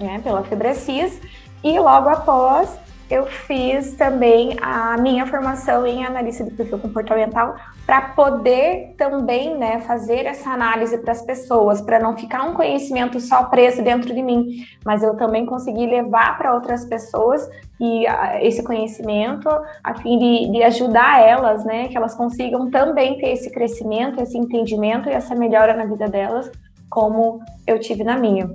né, 0.00 0.20
pela 0.22 0.42
Febrecis, 0.42 1.20
e 1.62 1.78
logo 1.78 2.08
após 2.08 2.70
eu 3.12 3.26
fiz 3.26 3.92
também 3.92 4.56
a 4.62 4.96
minha 4.96 5.26
formação 5.26 5.86
em 5.86 6.02
análise 6.02 6.42
do 6.42 6.50
perfil 6.50 6.78
comportamental 6.78 7.54
para 7.84 8.00
poder 8.00 8.94
também 8.96 9.54
né, 9.58 9.80
fazer 9.80 10.24
essa 10.24 10.48
análise 10.48 10.96
para 10.96 11.12
as 11.12 11.20
pessoas, 11.20 11.82
para 11.82 12.00
não 12.00 12.16
ficar 12.16 12.42
um 12.44 12.54
conhecimento 12.54 13.20
só 13.20 13.44
preso 13.44 13.82
dentro 13.82 14.14
de 14.14 14.22
mim, 14.22 14.64
mas 14.82 15.02
eu 15.02 15.14
também 15.14 15.44
conseguir 15.44 15.88
levar 15.88 16.38
para 16.38 16.54
outras 16.54 16.86
pessoas 16.86 17.46
e 17.78 18.06
uh, 18.06 18.38
esse 18.40 18.62
conhecimento 18.62 19.46
a 19.84 19.94
fim 19.94 20.18
de, 20.18 20.50
de 20.50 20.62
ajudar 20.62 21.20
elas, 21.20 21.66
né, 21.66 21.88
que 21.88 21.96
elas 21.98 22.14
consigam 22.14 22.70
também 22.70 23.18
ter 23.18 23.32
esse 23.32 23.50
crescimento, 23.50 24.22
esse 24.22 24.38
entendimento 24.38 25.10
e 25.10 25.12
essa 25.12 25.34
melhora 25.34 25.76
na 25.76 25.84
vida 25.84 26.08
delas, 26.08 26.50
como 26.88 27.40
eu 27.66 27.78
tive 27.78 28.04
na 28.04 28.16
minha. 28.16 28.50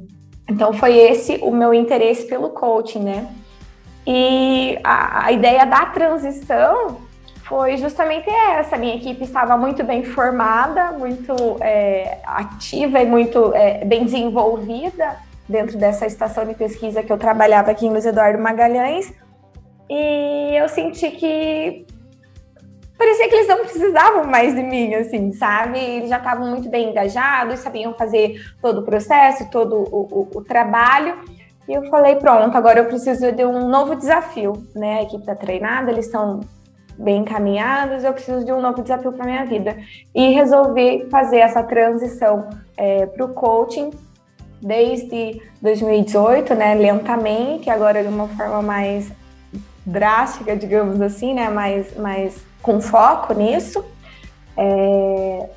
Então 0.50 0.74
foi 0.74 0.98
esse 0.98 1.38
o 1.44 1.52
meu 1.52 1.76
interesse 1.76 2.26
pelo 2.26 2.50
coaching, 2.50 3.04
né? 3.04 3.28
E 4.08 4.80
a, 4.86 5.26
a 5.26 5.32
ideia 5.34 5.66
da 5.66 5.86
transição 5.88 7.02
foi 7.44 7.76
justamente 7.76 8.30
essa. 8.30 8.78
Minha 8.78 8.96
equipe 8.96 9.22
estava 9.22 9.58
muito 9.58 9.84
bem 9.84 10.02
formada, 10.02 10.94
muito 10.94 11.36
é, 11.60 12.20
ativa 12.24 13.02
e 13.02 13.06
muito 13.06 13.54
é, 13.54 13.84
bem 13.84 14.06
desenvolvida 14.06 15.18
dentro 15.48 15.78
dessa 15.78 16.06
estação 16.06 16.46
de 16.46 16.54
pesquisa 16.54 17.04
que 17.04 17.12
eu 17.12 17.18
trabalhava 17.18 17.72
aqui 17.72 17.86
em 17.86 17.90
Luiz 17.90 18.06
Eduardo 18.06 18.42
Magalhães. 18.42 19.14
E 19.90 20.56
eu 20.56 20.70
senti 20.70 21.12
que 21.12 21.86
parecia 22.98 23.28
que 23.28 23.36
eles 23.36 23.48
não 23.50 23.60
precisavam 23.60 24.24
mais 24.24 24.56
de 24.56 24.64
mim, 24.64 24.94
assim, 24.96 25.34
sabe? 25.34 25.80
Eles 25.80 26.10
já 26.10 26.18
estavam 26.18 26.48
muito 26.50 26.70
bem 26.70 26.92
engajados, 26.92 27.60
sabiam 27.60 27.94
fazer 27.94 28.42
todo 28.62 28.80
o 28.80 28.84
processo, 28.84 29.50
todo 29.50 29.76
o, 29.76 30.30
o, 30.34 30.38
o 30.40 30.44
trabalho. 30.46 31.18
E 31.68 31.74
eu 31.74 31.90
falei, 31.90 32.16
pronto, 32.16 32.56
agora 32.56 32.80
eu 32.80 32.86
preciso 32.86 33.32
de 33.32 33.44
um 33.44 33.68
novo 33.68 33.96
desafio, 33.96 34.54
né? 34.74 35.00
A 35.00 35.04
equipe 35.04 35.20
está 35.20 35.36
treinada, 35.36 35.92
eles 35.92 36.06
estão 36.06 36.40
bem 36.98 37.22
encaminhados, 37.22 38.04
eu 38.04 38.14
preciso 38.14 38.46
de 38.46 38.52
um 38.52 38.62
novo 38.62 38.82
desafio 38.82 39.12
para 39.12 39.26
minha 39.26 39.46
vida. 39.46 39.78
E 40.16 40.30
resolvi 40.32 41.08
fazer 41.12 41.40
essa 41.40 41.62
transição 41.62 42.50
é, 42.78 43.06
para 43.06 43.26
o 43.26 43.30
coaching 43.34 43.92
desde 44.62 45.42
2018, 45.62 46.56
né? 46.56 46.74
Lentamente, 46.74 47.70
agora 47.70 48.02
de 48.02 48.08
uma 48.08 48.30
forma 48.30 48.62
mais 48.62 49.12
drástica, 49.86 50.56
digamos 50.56 51.02
assim, 51.02 51.34
né? 51.34 51.50
Mais, 51.50 51.96
mais 51.98 52.46
com 52.62 52.80
foco 52.80 53.34
nisso. 53.34 53.84
É, 54.56 55.50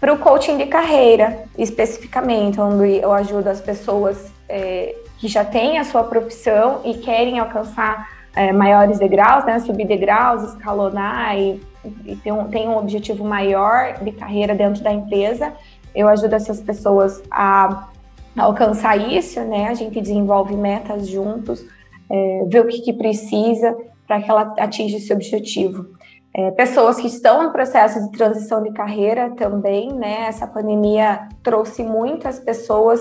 para 0.00 0.12
o 0.12 0.18
coaching 0.18 0.58
de 0.58 0.66
carreira, 0.66 1.44
especificamente, 1.56 2.60
onde 2.60 2.96
eu 2.96 3.12
ajudo 3.12 3.48
as 3.48 3.60
pessoas 3.60 4.30
é, 4.48 4.94
que 5.18 5.28
já 5.28 5.44
têm 5.44 5.78
a 5.78 5.84
sua 5.84 6.04
profissão 6.04 6.80
e 6.84 6.94
querem 6.94 7.38
alcançar 7.38 8.08
é, 8.34 8.52
maiores 8.52 8.98
degraus, 8.98 9.44
né, 9.44 9.58
subir 9.60 9.86
degraus, 9.86 10.42
escalonar 10.42 11.36
e, 11.38 11.60
e 12.04 12.16
ter, 12.16 12.32
um, 12.32 12.48
tem 12.48 12.68
um 12.68 12.76
objetivo 12.76 13.24
maior 13.24 13.94
de 14.02 14.12
carreira 14.12 14.54
dentro 14.54 14.82
da 14.82 14.92
empresa. 14.92 15.52
Eu 15.94 16.06
ajudo 16.08 16.34
essas 16.34 16.60
pessoas 16.60 17.22
a, 17.30 17.88
a 18.36 18.42
alcançar 18.42 18.96
isso, 18.96 19.40
né? 19.40 19.68
A 19.68 19.74
gente 19.74 19.98
desenvolve 19.98 20.54
metas 20.54 21.08
juntos, 21.08 21.64
é, 22.10 22.44
vê 22.46 22.60
o 22.60 22.66
que, 22.66 22.82
que 22.82 22.92
precisa 22.92 23.74
para 24.06 24.20
que 24.20 24.30
ela 24.30 24.54
atinja 24.58 24.98
esse 24.98 25.12
objetivo. 25.12 25.86
É, 26.34 26.50
pessoas 26.50 26.98
que 27.00 27.06
estão 27.06 27.42
no 27.42 27.50
processo 27.50 28.04
de 28.04 28.12
transição 28.12 28.62
de 28.62 28.70
carreira 28.72 29.30
também, 29.30 29.90
né? 29.94 30.26
Essa 30.28 30.46
pandemia 30.46 31.30
trouxe 31.42 31.82
muitas 31.82 32.38
pessoas 32.38 33.00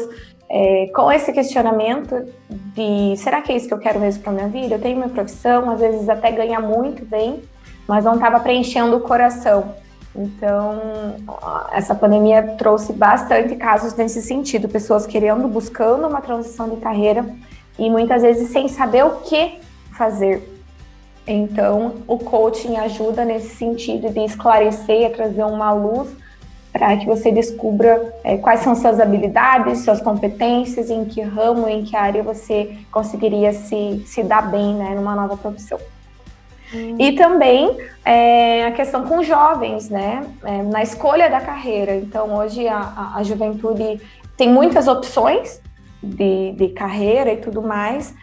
é, 0.49 0.87
com 0.93 1.11
esse 1.11 1.33
questionamento 1.33 2.25
de 2.49 3.15
será 3.17 3.41
que 3.41 3.51
é 3.51 3.55
isso 3.55 3.67
que 3.67 3.73
eu 3.73 3.79
quero 3.79 3.99
mesmo 3.99 4.23
para 4.23 4.31
minha 4.31 4.47
vida? 4.47 4.75
Eu 4.75 4.81
tenho 4.81 4.97
minha 4.97 5.09
profissão, 5.09 5.69
às 5.69 5.79
vezes 5.79 6.07
até 6.07 6.31
ganha 6.31 6.59
muito 6.59 7.03
bem, 7.05 7.41
mas 7.87 8.05
não 8.05 8.15
estava 8.15 8.39
preenchendo 8.39 8.97
o 8.97 9.01
coração. 9.01 9.73
Então, 10.15 10.79
essa 11.73 11.93
pandemia 11.93 12.55
trouxe 12.57 12.93
bastante 12.93 13.55
casos 13.55 13.93
nesse 13.95 14.21
sentido, 14.21 14.69
pessoas 14.69 15.05
querendo, 15.05 15.47
buscando 15.47 16.07
uma 16.07 16.21
transição 16.21 16.69
de 16.69 16.77
carreira 16.77 17.25
e 17.77 17.89
muitas 17.89 18.21
vezes 18.21 18.49
sem 18.49 18.69
saber 18.69 19.03
o 19.03 19.17
que 19.17 19.59
fazer. 19.91 20.55
Então, 21.27 21.95
o 22.07 22.17
coaching 22.17 22.77
ajuda 22.77 23.25
nesse 23.25 23.55
sentido 23.55 24.09
de 24.09 24.19
esclarecer, 24.21 25.11
trazer 25.13 25.43
uma 25.43 25.73
luz 25.73 26.09
para 26.75 26.97
que 26.97 27.05
você 27.05 27.31
descubra 27.31 28.13
é, 28.21 28.35
quais 28.35 28.59
são 28.59 28.75
suas 28.75 28.99
habilidades, 28.99 29.85
suas 29.85 30.01
competências, 30.01 30.89
em 30.89 31.05
que 31.05 31.21
ramo, 31.21 31.69
em 31.69 31.85
que 31.85 31.95
área 31.95 32.21
você 32.21 32.75
conseguiria 32.91 33.53
se, 33.53 34.03
se 34.05 34.21
dar 34.21 34.51
bem 34.51 34.75
né, 34.75 34.93
numa 34.93 35.15
nova 35.15 35.37
profissão. 35.37 35.79
Hum. 36.73 36.97
E 36.99 37.13
também 37.13 37.77
é, 38.03 38.65
a 38.65 38.73
questão 38.73 39.07
com 39.07 39.23
jovens, 39.23 39.89
né? 39.89 40.25
É, 40.43 40.63
na 40.63 40.83
escolha 40.83 41.29
da 41.29 41.39
carreira. 41.39 41.95
Então, 41.95 42.35
hoje 42.35 42.67
a, 42.67 42.77
a, 42.77 43.19
a 43.19 43.23
juventude 43.23 44.01
tem 44.35 44.49
muitas 44.49 44.89
opções 44.89 45.61
de, 46.03 46.51
de, 46.57 46.67
carreira 46.69 47.31
e 47.31 47.37
tudo 47.37 47.61
mais, 47.61 48.13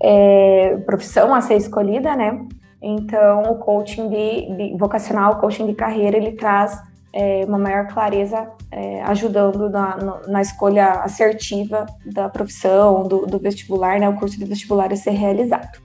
é, 0.00 0.78
profissão 0.86 1.34
a 1.34 1.40
ser 1.40 1.56
escolhida, 1.56 2.14
né? 2.14 2.46
Então, 2.80 3.42
o 3.42 3.56
coaching 3.56 4.08
de, 4.08 4.56
de 4.56 4.78
vocacional, 4.78 5.32
o 5.32 5.36
coaching 5.40 5.66
de 5.66 5.74
carreira, 5.74 6.16
ele 6.16 6.36
traz 6.36 6.80
é, 7.18 7.44
uma 7.44 7.58
maior 7.58 7.88
clareza, 7.88 8.48
é, 8.70 9.02
ajudando 9.02 9.68
na, 9.68 10.20
na, 10.28 10.40
escolha 10.40 11.00
assertiva 11.02 11.84
da 12.06 12.28
profissão, 12.28 13.08
do, 13.08 13.26
do, 13.26 13.40
vestibular, 13.40 13.98
né, 13.98 14.08
o 14.08 14.14
curso 14.14 14.38
de 14.38 14.44
vestibular 14.44 14.92
a 14.92 14.96
ser 14.96 15.10
realizado. 15.10 15.82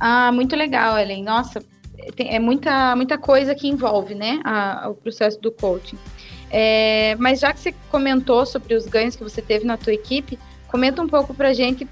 Ah, 0.00 0.32
muito 0.32 0.56
legal, 0.56 0.98
Ellen. 0.98 1.22
Nossa, 1.22 1.62
tem, 2.16 2.34
é 2.34 2.40
muita, 2.40 2.96
muita 2.96 3.16
coisa 3.16 3.54
que 3.54 3.68
envolve, 3.68 4.16
né, 4.16 4.40
a, 4.44 4.88
o 4.90 4.94
processo 4.94 5.40
do 5.40 5.52
coaching. 5.52 5.96
É, 6.50 7.14
mas 7.20 7.38
já 7.38 7.52
que 7.52 7.60
você 7.60 7.72
comentou 7.88 8.44
sobre 8.44 8.74
os 8.74 8.84
ganhos 8.84 9.14
que 9.14 9.22
você 9.22 9.40
teve 9.40 9.64
na 9.64 9.76
tua 9.76 9.92
equipe, 9.92 10.36
comenta 10.66 11.00
um 11.00 11.06
pouco 11.06 11.32
pra 11.32 11.52
gente 11.52 11.86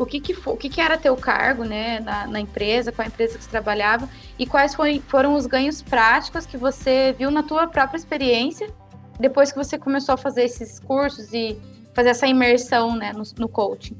o 0.00 0.06
que, 0.06 0.18
que, 0.18 0.36
o 0.46 0.56
que, 0.56 0.68
que 0.70 0.80
era 0.80 0.96
teu 0.96 1.14
cargo 1.14 1.62
né, 1.62 2.00
na, 2.00 2.26
na, 2.26 2.40
empresa, 2.40 2.92
a 2.96 3.06
empresa 3.06 3.36
que 3.36 3.44
você 3.44 3.50
trabalhava, 3.50 4.08
e 4.38 4.46
quais 4.46 4.74
foi, 4.74 5.02
foram 5.06 5.34
os 5.34 5.46
ganhos 5.46 5.82
práticos 5.82 6.46
que 6.46 6.56
você 6.56 7.14
viu 7.18 7.30
na 7.30 7.42
tua 7.42 7.66
própria 7.66 7.98
experiência 7.98 8.68
depois 9.18 9.52
que 9.52 9.58
você 9.58 9.78
começou 9.78 10.14
a 10.14 10.16
fazer 10.16 10.44
esses 10.44 10.80
cursos 10.80 11.34
e 11.34 11.60
fazer 11.92 12.10
essa 12.10 12.26
imersão 12.26 12.96
né, 12.96 13.12
no, 13.12 13.22
no 13.38 13.48
coaching. 13.48 13.96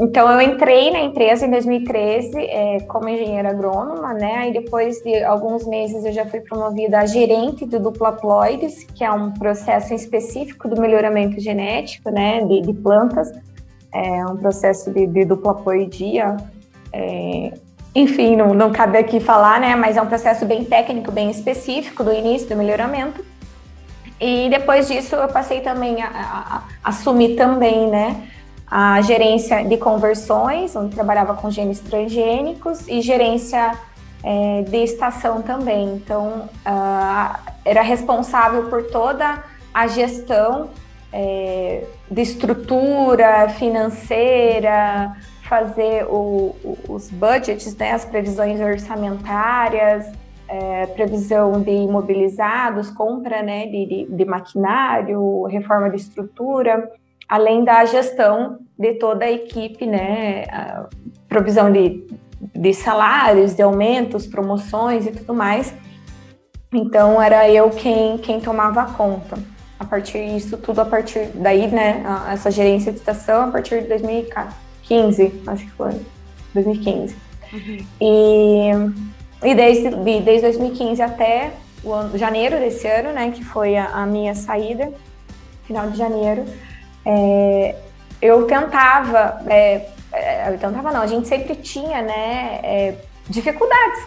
Então, 0.00 0.28
eu 0.28 0.40
entrei 0.40 0.90
na 0.90 0.98
empresa 0.98 1.46
em 1.46 1.50
2013 1.50 2.36
é, 2.38 2.80
como 2.80 3.08
engenheira 3.08 3.50
agrônoma, 3.50 4.12
né? 4.12 4.34
Aí, 4.38 4.52
depois 4.52 5.00
de 5.00 5.22
alguns 5.22 5.64
meses, 5.64 6.04
eu 6.04 6.12
já 6.12 6.26
fui 6.26 6.40
promovida 6.40 6.98
a 6.98 7.06
gerente 7.06 7.64
do 7.64 7.78
duplaploides, 7.78 8.82
que 8.82 9.04
é 9.04 9.12
um 9.12 9.30
processo 9.30 9.94
específico 9.94 10.68
do 10.68 10.80
melhoramento 10.80 11.38
genético, 11.38 12.10
né? 12.10 12.44
De, 12.44 12.62
de 12.62 12.72
plantas. 12.72 13.30
É 13.92 14.24
um 14.26 14.36
processo 14.36 14.90
de, 14.90 15.06
de 15.06 15.24
duplaploidia. 15.24 16.36
É, 16.92 17.52
enfim, 17.94 18.36
não, 18.36 18.54
não 18.54 18.70
cabe 18.70 18.98
aqui 18.98 19.18
falar, 19.20 19.60
né? 19.60 19.74
Mas 19.74 19.96
é 19.96 20.02
um 20.02 20.06
processo 20.06 20.44
bem 20.46 20.64
técnico, 20.64 21.10
bem 21.10 21.30
específico 21.30 22.04
do 22.04 22.12
início 22.12 22.48
do 22.48 22.56
melhoramento. 22.56 23.24
E 24.20 24.48
depois 24.50 24.86
disso, 24.86 25.16
eu 25.16 25.28
passei 25.28 25.60
também 25.60 26.02
a, 26.02 26.08
a, 26.08 26.56
a 26.84 26.88
assumir 26.90 27.36
também, 27.36 27.88
né? 27.88 28.28
a 28.70 29.00
gerência 29.00 29.64
de 29.64 29.76
conversões, 29.76 30.76
onde 30.76 30.94
trabalhava 30.94 31.34
com 31.34 31.50
genes 31.50 31.80
transgênicos, 31.80 32.86
e 32.86 33.00
gerência 33.00 33.72
é, 34.22 34.62
de 34.62 34.76
estação 34.84 35.42
também. 35.42 35.94
Então, 35.94 36.48
uh, 36.64 37.38
era 37.64 37.82
responsável 37.82 38.70
por 38.70 38.84
toda 38.84 39.42
a 39.74 39.88
gestão 39.88 40.70
é, 41.12 41.84
de 42.10 42.22
estrutura 42.22 43.48
financeira, 43.50 45.16
fazer 45.42 46.04
o, 46.04 46.54
o, 46.64 46.78
os 46.88 47.10
budgets, 47.10 47.76
né, 47.76 47.92
as 47.92 48.04
previsões 48.04 48.60
orçamentárias, 48.60 50.12
é, 50.48 50.86
previsão 50.86 51.60
de 51.60 51.70
imobilizados, 51.70 52.90
compra 52.90 53.42
né, 53.42 53.66
de, 53.66 53.86
de, 53.86 54.06
de 54.06 54.24
maquinário, 54.24 55.44
reforma 55.44 55.90
de 55.90 55.96
estrutura 55.96 56.90
além 57.30 57.62
da 57.62 57.84
gestão 57.84 58.58
de 58.76 58.94
toda 58.94 59.24
a 59.24 59.30
equipe, 59.30 59.86
né, 59.86 60.42
a 60.50 60.88
provisão 61.28 61.72
de, 61.72 62.04
de 62.40 62.74
salários, 62.74 63.54
de 63.54 63.62
aumentos, 63.62 64.26
promoções 64.26 65.06
e 65.06 65.12
tudo 65.12 65.32
mais. 65.32 65.72
Então 66.72 67.22
era 67.22 67.48
eu 67.48 67.70
quem, 67.70 68.18
quem 68.18 68.40
tomava 68.40 68.84
conta. 68.94 69.38
A 69.80 69.84
partir 69.86 70.28
disso 70.28 70.58
tudo, 70.58 70.82
a 70.82 70.84
partir 70.84 71.30
daí, 71.34 71.66
né, 71.66 72.04
essa 72.30 72.50
gerência 72.50 72.92
de 72.92 72.98
estação, 72.98 73.44
a 73.44 73.50
partir 73.50 73.80
de 73.80 73.88
2015, 73.88 75.42
acho 75.46 75.64
que 75.64 75.70
foi, 75.70 75.98
2015. 76.52 77.16
Uhum. 77.50 77.86
E, 77.98 78.70
e 79.42 79.54
desde, 79.54 79.88
desde 80.20 80.42
2015 80.42 81.00
até 81.00 81.52
o 81.82 81.94
ano, 81.94 82.18
janeiro 82.18 82.58
desse 82.58 82.86
ano, 82.86 83.12
né, 83.14 83.30
que 83.30 83.42
foi 83.42 83.74
a, 83.74 83.86
a 83.86 84.06
minha 84.06 84.34
saída, 84.34 84.92
final 85.64 85.90
de 85.90 85.96
janeiro, 85.96 86.44
é, 87.06 87.74
eu 88.20 88.46
tentava, 88.46 89.42
é, 89.46 89.86
é, 90.12 90.52
eu 90.52 90.58
tentava 90.58 90.92
não, 90.92 91.00
a 91.00 91.06
gente 91.06 91.26
sempre 91.26 91.54
tinha, 91.54 92.02
né, 92.02 92.60
é, 92.62 92.94
dificuldades. 93.30 94.02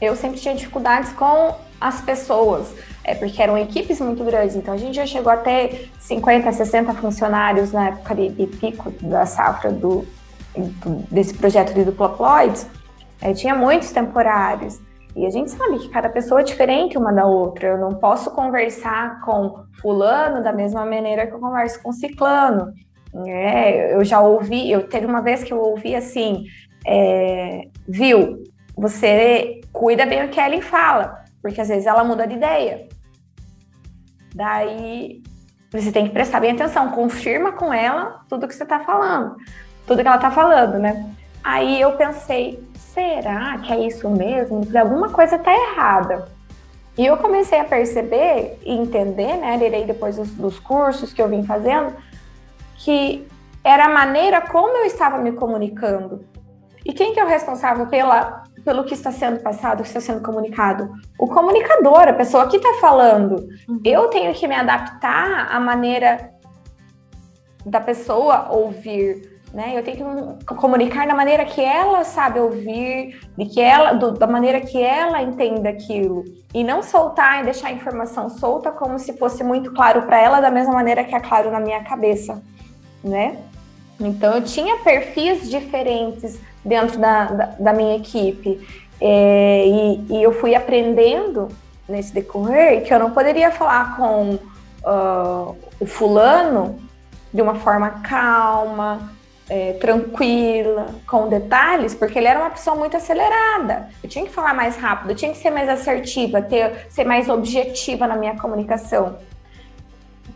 Eu 0.00 0.16
sempre 0.16 0.40
tinha 0.40 0.54
dificuldades 0.54 1.12
com 1.12 1.54
as 1.82 2.00
pessoas, 2.00 2.72
é, 3.02 3.14
porque 3.14 3.42
eram 3.42 3.58
equipes 3.58 4.00
muito 4.00 4.22
grandes, 4.24 4.54
então 4.54 4.72
a 4.72 4.76
gente 4.76 4.94
já 4.94 5.06
chegou 5.06 5.32
a 5.32 5.36
ter 5.36 5.90
50, 5.98 6.52
60 6.52 6.94
funcionários 6.94 7.72
na 7.72 7.88
época 7.88 8.14
de, 8.14 8.28
de 8.28 8.46
pico 8.46 8.90
da 9.02 9.26
safra 9.26 9.72
do, 9.72 10.06
do, 10.56 10.90
desse 11.10 11.34
projeto 11.34 11.74
de 11.74 11.84
duplaploides, 11.84 12.66
é, 13.20 13.32
tinha 13.32 13.54
muitos 13.54 13.90
temporários. 13.90 14.80
E 15.14 15.26
a 15.26 15.30
gente 15.30 15.50
sabe 15.50 15.78
que 15.78 15.88
cada 15.90 16.08
pessoa 16.08 16.40
é 16.40 16.44
diferente 16.44 16.96
uma 16.96 17.12
da 17.12 17.26
outra. 17.26 17.68
Eu 17.68 17.78
não 17.78 17.94
posso 17.94 18.30
conversar 18.30 19.20
com 19.20 19.62
fulano 19.80 20.42
da 20.42 20.52
mesma 20.52 20.86
maneira 20.86 21.26
que 21.26 21.34
eu 21.34 21.38
converso 21.38 21.82
com 21.82 21.92
ciclano. 21.92 22.72
É, 23.26 23.94
eu 23.94 24.02
já 24.04 24.20
ouvi, 24.20 24.70
eu 24.70 24.88
teve 24.88 25.04
uma 25.04 25.20
vez 25.20 25.44
que 25.44 25.52
eu 25.52 25.60
ouvi 25.60 25.94
assim, 25.94 26.46
é, 26.86 27.68
viu, 27.86 28.42
você 28.74 29.60
cuida 29.70 30.06
bem 30.06 30.24
o 30.24 30.28
que 30.28 30.40
a 30.40 30.62
fala, 30.62 31.21
porque 31.42 31.60
às 31.60 31.68
vezes 31.68 31.86
ela 31.86 32.04
muda 32.04 32.26
de 32.26 32.34
ideia. 32.34 32.88
Daí 34.34 35.22
você 35.70 35.90
tem 35.90 36.06
que 36.06 36.12
prestar 36.12 36.40
bem 36.40 36.52
atenção, 36.52 36.90
confirma 36.90 37.52
com 37.52 37.72
ela 37.72 38.20
tudo 38.28 38.46
que 38.46 38.54
você 38.54 38.62
está 38.62 38.80
falando, 38.80 39.36
tudo 39.86 40.02
que 40.02 40.06
ela 40.06 40.16
está 40.16 40.30
falando, 40.30 40.78
né? 40.78 41.12
Aí 41.42 41.80
eu 41.80 41.92
pensei, 41.92 42.62
será 42.74 43.58
que 43.58 43.72
é 43.72 43.86
isso 43.86 44.08
mesmo? 44.08 44.62
Alguma 44.78 45.08
coisa 45.08 45.36
está 45.36 45.52
errada. 45.52 46.28
E 46.96 47.06
eu 47.06 47.16
comecei 47.16 47.58
a 47.58 47.64
perceber 47.64 48.58
e 48.62 48.72
entender, 48.72 49.38
né, 49.38 49.56
direi 49.56 49.84
depois 49.84 50.16
dos, 50.16 50.30
dos, 50.32 50.58
cursos 50.60 51.12
que 51.12 51.22
eu 51.22 51.28
vim 51.28 51.42
fazendo, 51.42 51.94
que 52.76 53.26
era 53.64 53.86
a 53.86 53.88
maneira 53.88 54.42
como 54.42 54.76
eu 54.76 54.84
estava 54.84 55.18
me 55.18 55.32
comunicando. 55.32 56.24
E 56.84 56.92
quem 56.92 57.14
que 57.14 57.20
é 57.20 57.24
o 57.24 57.28
responsável 57.28 57.86
pela, 57.86 58.44
pelo 58.64 58.84
que 58.84 58.94
está 58.94 59.10
sendo 59.10 59.40
passado, 59.40 59.82
que 59.82 59.88
está 59.88 60.00
sendo 60.00 60.22
comunicado? 60.22 60.90
O 61.18 61.26
comunicador, 61.26 62.08
a 62.08 62.12
pessoa 62.12 62.48
que 62.48 62.56
está 62.56 62.74
falando. 62.80 63.48
Uhum. 63.68 63.80
Eu 63.84 64.08
tenho 64.08 64.32
que 64.34 64.46
me 64.46 64.54
adaptar 64.54 65.48
à 65.50 65.60
maneira 65.60 66.30
da 67.64 67.80
pessoa 67.80 68.50
ouvir 68.50 69.32
né? 69.52 69.76
Eu 69.76 69.82
tenho 69.82 70.38
que 70.38 70.54
comunicar 70.54 71.06
da 71.06 71.14
maneira 71.14 71.44
que 71.44 71.60
ela 71.60 72.04
sabe 72.04 72.40
ouvir, 72.40 73.20
de 73.36 73.44
que 73.44 73.60
ela, 73.60 73.92
do, 73.92 74.12
da 74.12 74.26
maneira 74.26 74.60
que 74.60 74.80
ela 74.80 75.22
entenda 75.22 75.68
aquilo 75.68 76.24
e 76.54 76.64
não 76.64 76.82
soltar 76.82 77.40
e 77.40 77.44
deixar 77.44 77.68
a 77.68 77.72
informação 77.72 78.30
solta 78.30 78.70
como 78.70 78.98
se 78.98 79.12
fosse 79.18 79.44
muito 79.44 79.72
claro 79.74 80.02
para 80.02 80.18
ela 80.18 80.40
da 80.40 80.50
mesma 80.50 80.72
maneira 80.72 81.04
que 81.04 81.14
é 81.14 81.20
claro 81.20 81.50
na 81.50 81.60
minha 81.60 81.84
cabeça, 81.84 82.42
né? 83.04 83.36
Então 84.06 84.34
eu 84.34 84.42
tinha 84.42 84.78
perfis 84.78 85.48
diferentes 85.48 86.38
dentro 86.64 86.98
da, 86.98 87.24
da, 87.26 87.46
da 87.58 87.72
minha 87.72 87.96
equipe 87.96 88.60
é, 89.00 89.66
e, 89.66 90.06
e, 90.10 90.22
eu 90.22 90.32
fui 90.32 90.54
aprendendo 90.54 91.48
nesse 91.88 92.14
decorrer 92.14 92.84
que 92.84 92.94
eu 92.94 92.98
não 93.00 93.10
poderia 93.10 93.50
falar 93.50 93.96
com 93.96 94.34
uh, 94.34 95.56
o 95.80 95.86
fulano 95.86 96.78
de 97.34 97.42
uma 97.42 97.56
forma 97.56 97.90
calma, 98.02 99.10
é, 99.48 99.72
tranquila, 99.74 100.86
com 101.06 101.28
detalhes, 101.28 101.94
porque 101.94 102.18
ele 102.18 102.28
era 102.28 102.38
uma 102.38 102.50
pessoa 102.50 102.76
muito 102.76 102.96
acelerada. 102.96 103.88
Eu 104.02 104.08
tinha 104.08 104.24
que 104.24 104.30
falar 104.30 104.54
mais 104.54 104.76
rápido, 104.76 105.10
eu 105.10 105.16
tinha 105.16 105.32
que 105.32 105.38
ser 105.38 105.50
mais 105.50 105.68
assertiva, 105.68 106.40
ter, 106.40 106.86
ser 106.88 107.04
mais 107.04 107.28
objetiva 107.28 108.06
na 108.06 108.16
minha 108.16 108.36
comunicação. 108.38 109.16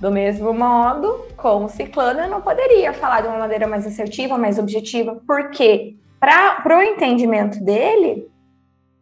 Do 0.01 0.11
mesmo 0.11 0.53
modo, 0.53 1.25
com 1.37 1.65
o 1.65 1.69
ciclano, 1.69 2.21
eu 2.21 2.29
não 2.29 2.43
poderia 2.43 2.93
falar 2.93 3.23
de 3.23 3.29
uma 3.29 3.39
maneira 3.39 3.67
mais 3.67 3.87
assertiva, 3.87 4.37
mais 4.37 4.59
objetiva, 4.59 5.21
porque 5.27 5.97
para 6.21 6.79
o 6.79 6.83
entendimento 6.83 7.63
dele, 7.65 8.29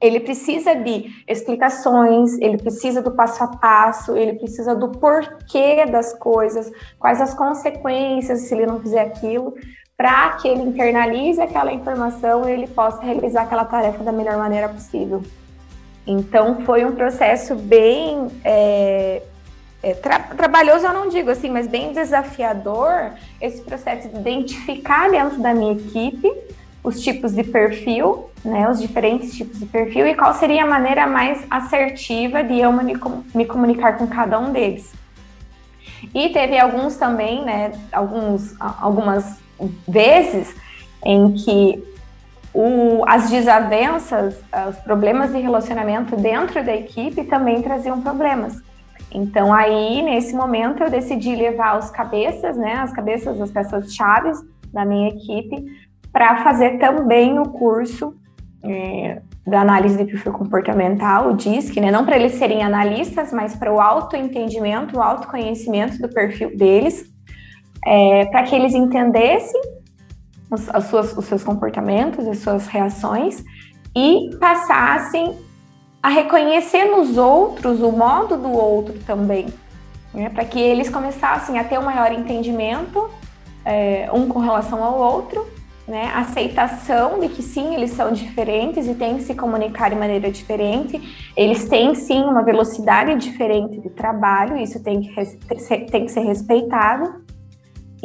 ele 0.00 0.20
precisa 0.20 0.74
de 0.74 1.06
explicações, 1.26 2.38
ele 2.38 2.58
precisa 2.58 3.00
do 3.00 3.10
passo 3.10 3.42
a 3.42 3.48
passo, 3.48 4.16
ele 4.16 4.34
precisa 4.34 4.74
do 4.74 4.90
porquê 4.90 5.86
das 5.86 6.12
coisas, 6.18 6.70
quais 6.98 7.20
as 7.20 7.34
consequências 7.34 8.42
se 8.42 8.54
ele 8.54 8.66
não 8.66 8.80
fizer 8.80 9.00
aquilo 9.00 9.54
para 9.96 10.32
que 10.32 10.48
ele 10.48 10.62
internalize 10.62 11.40
aquela 11.40 11.72
informação 11.72 12.48
e 12.48 12.52
ele 12.52 12.66
possa 12.66 13.00
realizar 13.00 13.42
aquela 13.42 13.64
tarefa 13.64 14.02
da 14.04 14.12
melhor 14.12 14.36
maneira 14.36 14.68
possível. 14.68 15.22
Então, 16.06 16.60
foi 16.62 16.84
um 16.84 16.92
processo 16.92 17.54
bem 17.54 18.26
é, 18.44 19.22
é, 19.84 19.92
tra 19.92 20.18
trabalhoso, 20.18 20.86
eu 20.86 20.94
não 20.94 21.10
digo 21.10 21.28
assim, 21.28 21.50
mas 21.50 21.66
bem 21.66 21.92
desafiador 21.92 23.12
esse 23.38 23.60
processo 23.60 24.08
de 24.08 24.16
identificar 24.16 25.10
dentro 25.10 25.38
da 25.42 25.52
minha 25.52 25.72
equipe 25.74 26.32
os 26.82 27.02
tipos 27.02 27.34
de 27.34 27.44
perfil, 27.44 28.30
né, 28.42 28.68
os 28.68 28.80
diferentes 28.80 29.34
tipos 29.34 29.58
de 29.58 29.66
perfil 29.66 30.06
e 30.06 30.14
qual 30.14 30.32
seria 30.32 30.64
a 30.64 30.66
maneira 30.66 31.06
mais 31.06 31.44
assertiva 31.50 32.42
de 32.42 32.58
eu 32.58 32.72
me, 32.72 32.94
me 33.34 33.44
comunicar 33.44 33.98
com 33.98 34.06
cada 34.06 34.38
um 34.38 34.52
deles. 34.52 34.90
E 36.14 36.30
teve 36.30 36.58
alguns 36.58 36.96
também, 36.96 37.44
né, 37.44 37.72
alguns, 37.92 38.54
algumas 38.58 39.38
vezes 39.86 40.54
em 41.04 41.32
que 41.32 41.84
o, 42.54 43.04
as 43.06 43.28
desavenças, 43.28 44.36
os 44.70 44.76
problemas 44.76 45.30
de 45.30 45.38
relacionamento 45.40 46.16
dentro 46.16 46.64
da 46.64 46.74
equipe 46.74 47.24
também 47.24 47.60
traziam 47.60 48.00
problemas. 48.00 48.62
Então 49.14 49.54
aí, 49.54 50.02
nesse 50.02 50.34
momento, 50.34 50.82
eu 50.82 50.90
decidi 50.90 51.36
levar 51.36 51.78
os 51.78 51.88
cabeças, 51.90 52.56
né, 52.56 52.74
as 52.74 52.92
cabeças 52.92 53.38
das 53.38 53.50
pessoas 53.50 53.94
chaves 53.94 54.42
da 54.72 54.84
minha 54.84 55.08
equipe, 55.08 55.64
para 56.12 56.42
fazer 56.42 56.78
também 56.78 57.38
o 57.38 57.44
curso 57.44 58.14
é, 58.64 59.22
da 59.46 59.60
análise 59.60 59.96
de 59.96 60.04
perfil 60.04 60.32
comportamental, 60.32 61.30
o 61.30 61.36
DISC, 61.36 61.78
né? 61.80 61.90
Não 61.90 62.04
para 62.04 62.16
eles 62.16 62.32
serem 62.32 62.62
analistas, 62.62 63.32
mas 63.32 63.54
para 63.54 63.72
o 63.72 63.80
autoentendimento, 63.80 64.96
o 64.96 65.02
autoconhecimento 65.02 65.98
do 65.98 66.08
perfil 66.08 66.56
deles, 66.56 67.04
é, 67.84 68.24
para 68.26 68.42
que 68.44 68.54
eles 68.54 68.74
entendessem 68.74 69.60
os, 70.50 70.68
as 70.74 70.84
suas, 70.84 71.16
os 71.16 71.24
seus 71.26 71.44
comportamentos, 71.44 72.26
as 72.26 72.38
suas 72.38 72.66
reações 72.66 73.44
e 73.94 74.30
passassem 74.40 75.36
a 76.04 76.10
reconhecer 76.10 76.84
nos 76.84 77.16
outros 77.16 77.80
o 77.80 77.90
modo 77.90 78.36
do 78.36 78.52
outro 78.52 78.92
também, 79.06 79.46
né? 80.12 80.28
para 80.28 80.44
que 80.44 80.60
eles 80.60 80.90
começassem 80.90 81.58
a 81.58 81.64
ter 81.64 81.78
um 81.78 81.82
maior 81.82 82.12
entendimento 82.12 83.08
é, 83.64 84.10
um 84.12 84.28
com 84.28 84.38
relação 84.38 84.84
ao 84.84 84.98
outro 84.98 85.46
né? 85.86 86.10
Aceitação 86.14 87.20
de 87.20 87.28
que 87.28 87.42
sim, 87.42 87.74
eles 87.74 87.90
são 87.90 88.10
diferentes 88.10 88.86
e 88.86 88.94
têm 88.94 89.18
que 89.18 89.22
se 89.22 89.34
comunicar 89.34 89.90
de 89.90 89.96
maneira 89.96 90.30
diferente. 90.30 90.98
Eles 91.36 91.68
têm 91.68 91.94
sim 91.94 92.22
uma 92.22 92.42
velocidade 92.42 93.14
diferente 93.16 93.78
de 93.80 93.90
trabalho, 93.90 94.56
isso 94.56 94.82
tem 94.82 95.02
que, 95.02 95.14
tem 95.90 96.06
que 96.06 96.10
ser 96.10 96.20
respeitado. 96.20 97.23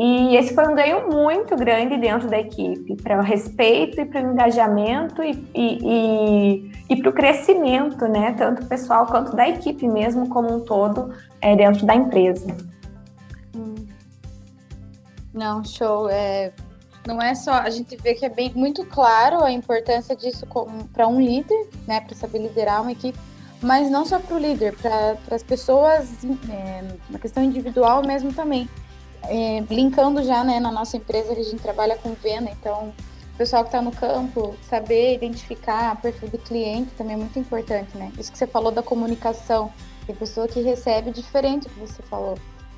E 0.01 0.37
esse 0.37 0.55
foi 0.55 0.65
um 0.65 0.73
ganho 0.73 1.09
muito 1.09 1.57
grande 1.57 1.97
dentro 1.97 2.29
da 2.29 2.39
equipe, 2.39 2.95
para 3.03 3.19
o 3.19 3.21
respeito 3.21 3.99
e 3.99 4.05
para 4.05 4.25
o 4.25 4.31
engajamento 4.31 5.21
e, 5.21 5.31
e, 5.53 5.77
e, 5.83 6.71
e 6.89 7.01
para 7.01 7.09
o 7.09 7.13
crescimento, 7.13 8.07
né? 8.07 8.31
Tanto 8.31 8.65
pessoal 8.65 9.05
quanto 9.07 9.35
da 9.35 9.49
equipe 9.49 9.85
mesmo 9.89 10.29
como 10.29 10.55
um 10.55 10.61
todo 10.61 11.13
é, 11.41 11.53
dentro 11.53 11.85
da 11.85 11.93
empresa. 11.93 12.55
Não, 15.33 15.65
show. 15.65 16.09
É, 16.09 16.53
não 17.05 17.21
é 17.21 17.35
só 17.35 17.51
a 17.51 17.69
gente 17.69 17.97
vê 17.97 18.13
que 18.13 18.25
é 18.25 18.29
bem 18.29 18.53
muito 18.55 18.85
claro 18.85 19.43
a 19.43 19.51
importância 19.51 20.15
disso 20.15 20.47
para 20.93 21.09
um 21.09 21.19
líder, 21.19 21.67
né, 21.85 21.99
para 21.99 22.15
saber 22.15 22.39
liderar 22.39 22.83
uma 22.83 22.93
equipe, 22.93 23.19
mas 23.61 23.91
não 23.91 24.05
só 24.05 24.17
para 24.17 24.33
o 24.33 24.39
líder, 24.39 24.77
para 24.77 25.17
as 25.35 25.43
pessoas, 25.43 26.09
é, 26.49 26.85
na 27.09 27.19
questão 27.19 27.43
individual 27.43 28.01
mesmo 28.01 28.31
também. 28.31 28.69
É, 29.23 29.63
linkando 29.69 30.23
já, 30.23 30.43
né, 30.43 30.59
na 30.59 30.71
nossa 30.71 30.97
empresa 30.97 31.35
que 31.35 31.41
a 31.41 31.43
gente 31.43 31.61
trabalha 31.61 31.97
com 31.97 32.13
venda, 32.13 32.49
então 32.49 32.93
o 33.33 33.37
pessoal 33.37 33.63
que 33.63 33.69
está 33.69 33.81
no 33.81 33.91
campo, 33.91 34.55
saber 34.69 35.15
identificar 35.15 35.95
o 35.95 36.01
perfil 36.01 36.29
do 36.29 36.37
cliente 36.37 36.91
também 36.97 37.13
é 37.13 37.17
muito 37.17 37.37
importante, 37.37 37.97
né? 37.97 38.11
Isso 38.17 38.31
que 38.31 38.37
você 38.37 38.47
falou 38.47 38.71
da 38.71 38.81
comunicação, 38.81 39.71
tem 40.05 40.15
pessoa 40.15 40.47
que 40.47 40.61
recebe 40.61 41.11
diferente 41.11 41.67
do 41.67 41.73
que 41.73 41.79
você 41.79 42.01
falou. 42.03 42.37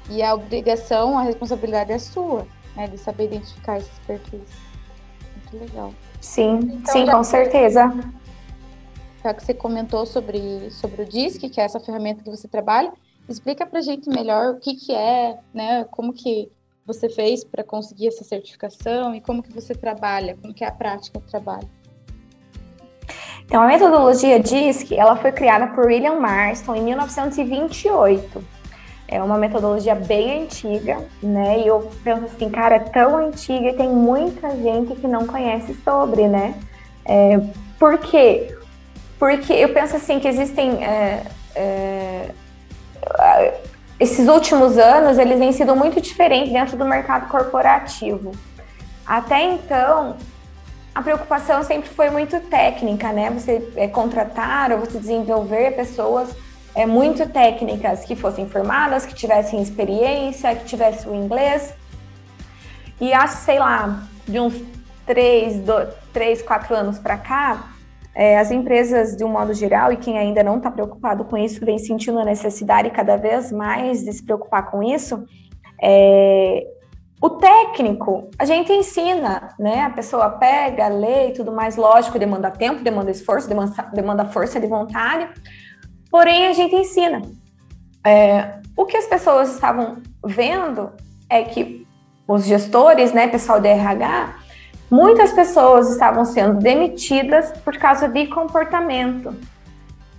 E 0.10 0.22
a 0.22 0.34
obrigação, 0.34 1.18
a 1.18 1.22
responsabilidade 1.22 1.92
é 1.92 2.00
sua 2.00 2.46
né, 2.76 2.88
de 2.88 2.98
saber 2.98 3.26
identificar 3.26 3.78
esses 3.78 4.00
perfis. 4.06 4.42
Muito 5.36 5.66
legal. 5.66 5.94
Sim, 6.20 6.60
então, 6.64 6.94
sim, 6.94 7.06
com 7.06 7.24
certeza. 7.24 7.92
Já 9.24 9.34
que 9.34 9.44
você 9.44 9.54
comentou 9.54 10.06
sobre, 10.06 10.70
sobre 10.72 11.04
o 11.04 11.06
DISC, 11.06 11.50
que 11.50 11.62
é 11.62 11.64
essa 11.64 11.80
ferramenta 11.80 12.24
que 12.24 12.30
você 12.30 12.48
trabalha, 12.48 12.92
explica 13.28 13.65
pra 13.65 13.82
gente 13.82 14.09
melhor 14.09 14.53
o 14.53 14.59
que, 14.59 14.76
que 14.76 14.93
é, 14.93 15.38
né? 15.53 15.86
Como 15.86 16.13
que 16.13 16.51
você 16.86 17.09
fez 17.09 17.43
para 17.43 17.63
conseguir 17.63 18.07
essa 18.07 18.24
certificação 18.24 19.13
e 19.13 19.22
como 19.22 19.43
que 19.43 19.53
você 19.53 19.74
trabalha, 19.74 20.38
como 20.41 20.53
que 20.53 20.63
é 20.63 20.67
a 20.67 20.72
prática 20.72 21.19
do 21.19 21.26
trabalho. 21.26 21.69
Então, 23.45 23.61
a 23.61 23.67
metodologia 23.67 24.39
DISC, 24.39 24.93
ela 24.93 25.15
foi 25.15 25.32
criada 25.32 25.67
por 25.67 25.86
William 25.86 26.19
Marston 26.19 26.76
em 26.76 26.84
1928 26.84 28.61
é 29.11 29.22
uma 29.22 29.38
metodologia 29.38 29.93
bem 29.93 30.43
antiga, 30.43 31.05
né? 31.22 31.59
E 31.59 31.67
eu 31.67 31.91
penso 32.01 32.24
assim, 32.24 32.49
cara, 32.49 32.76
é 32.76 32.80
tão 32.80 33.17
antiga 33.17 33.67
e 33.67 33.74
tem 33.74 33.89
muita 33.89 34.49
gente 34.55 34.95
que 34.95 35.05
não 35.05 35.28
conhece 35.28 35.76
sobre, 35.84 36.30
né? 36.30 36.55
É, 37.05 37.38
por 37.78 37.97
quê? 37.97 38.55
Porque 39.19 39.51
eu 39.51 39.74
penso 39.74 39.97
assim 39.97 40.17
que 40.17 40.30
existem 40.30 40.82
é, 40.82 41.26
é, 41.53 41.91
esses 43.99 44.28
últimos 44.28 44.78
anos 44.78 45.18
eles 45.18 45.38
vêm 45.38 45.51
sido 45.51 45.76
muito 45.76 46.01
diferentes 46.01 46.51
dentro 46.51 46.76
do 46.76 46.86
mercado 46.86 47.28
corporativo. 47.28 48.32
Até 49.05 49.43
então, 49.43 50.16
a 50.93 51.01
preocupação 51.01 51.64
sempre 51.64 51.89
foi 51.89 52.09
muito 52.09 52.39
técnica, 52.41 53.14
né? 53.14 53.30
Você 53.32 53.72
é, 53.76 53.88
contratar 53.88 54.72
ou 54.72 54.80
você 54.80 54.97
desenvolver 54.97 55.76
pessoas 55.76 56.36
é, 56.76 56.86
muito 56.86 57.28
técnicas 57.30 58.03
que 58.03 58.16
fossem 58.16 58.47
formadas, 58.47 59.05
que 59.05 59.14
tivessem 59.14 59.62
experiência, 59.62 60.55
que 60.55 60.66
tivessem 60.66 61.12
o 61.12 61.16
inglês. 61.16 61.74
E 62.99 63.14
há, 63.14 63.28
sei 63.28 63.59
lá, 63.59 64.03
de 64.28 64.39
uns 64.39 64.62
três, 65.05 65.59
do, 65.59 65.74
três 66.14 66.41
quatro 66.41 66.76
anos 66.76 66.99
para 66.99 67.18
cá, 67.18 67.70
é, 68.22 68.38
as 68.38 68.51
empresas, 68.51 69.15
de 69.15 69.24
um 69.24 69.30
modo 69.30 69.53
geral, 69.53 69.91
e 69.91 69.97
quem 69.97 70.17
ainda 70.17 70.43
não 70.43 70.57
está 70.57 70.69
preocupado 70.69 71.26
com 71.26 71.36
isso, 71.38 71.65
vem 71.65 71.80
sentindo 71.80 72.19
a 72.19 72.26
necessidade 72.26 72.89
cada 72.91 73.17
vez 73.17 73.51
mais 73.51 74.03
de 74.03 74.13
se 74.13 74.24
preocupar 74.24 74.69
com 74.69 74.84
isso. 74.84 75.26
É, 75.82 76.63
o 77.19 77.30
técnico, 77.32 78.30
a 78.38 78.45
gente 78.45 78.72
ensina, 78.72 79.55
né? 79.57 79.82
A 79.82 79.89
pessoa 79.89 80.30
pega, 80.30 80.88
lê 80.88 81.30
e 81.30 81.34
tudo 81.34 81.51
mais, 81.51 81.76
lógico, 81.76 82.19
demanda 82.19 82.51
tempo, 82.51 82.84
demanda 82.84 83.09
esforço, 83.09 83.47
demanda, 83.47 83.89
demanda 83.93 84.26
força 84.26 84.59
de 84.59 84.67
vontade, 84.67 85.28
Porém, 86.11 86.47
a 86.47 86.53
gente 86.53 86.76
ensina. 86.76 87.22
É, 88.05 88.59
o 88.76 88.86
que 88.86 88.97
as 88.97 89.05
pessoas 89.05 89.53
estavam 89.53 90.03
vendo 90.24 90.91
é 91.30 91.41
que 91.41 91.88
os 92.28 92.45
gestores, 92.45 93.13
né, 93.13 93.28
pessoal 93.28 93.61
de 93.61 93.69
RH, 93.69 94.36
muitas 94.92 95.32
pessoas 95.32 95.89
estavam 95.89 96.26
sendo 96.26 96.60
demitidas 96.60 97.52
por 97.64 97.78
causa 97.78 98.10
de 98.10 98.28
comportamento, 98.28 99.34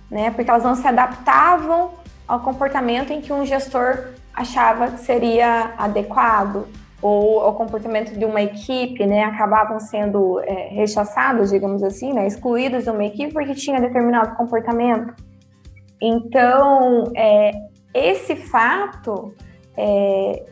né, 0.09 0.31
porque 0.31 0.49
elas 0.49 0.63
não 0.63 0.73
se 0.73 0.87
adaptavam 0.87 1.91
ao 2.27 2.39
comportamento 2.39 3.13
em 3.13 3.21
que 3.21 3.31
um 3.31 3.45
gestor 3.45 4.09
achava 4.33 4.87
que 4.87 5.01
seria 5.01 5.75
adequado 5.77 6.67
ou 6.99 7.41
ao 7.41 7.53
comportamento 7.53 8.17
de 8.17 8.25
uma 8.25 8.41
equipe, 8.41 9.05
né, 9.05 9.25
acabavam 9.25 9.79
sendo 9.79 10.39
é, 10.39 10.69
rechaçados, 10.69 11.51
digamos 11.51 11.83
assim, 11.83 12.11
né, 12.11 12.25
excluídos 12.25 12.85
de 12.85 12.89
uma 12.89 13.05
equipe 13.05 13.31
porque 13.31 13.53
tinha 13.53 13.79
determinado 13.79 14.35
comportamento. 14.35 15.13
Então, 16.01 17.11
é, 17.15 17.51
esse 17.93 18.35
fato 18.35 19.33
é, 19.77 20.45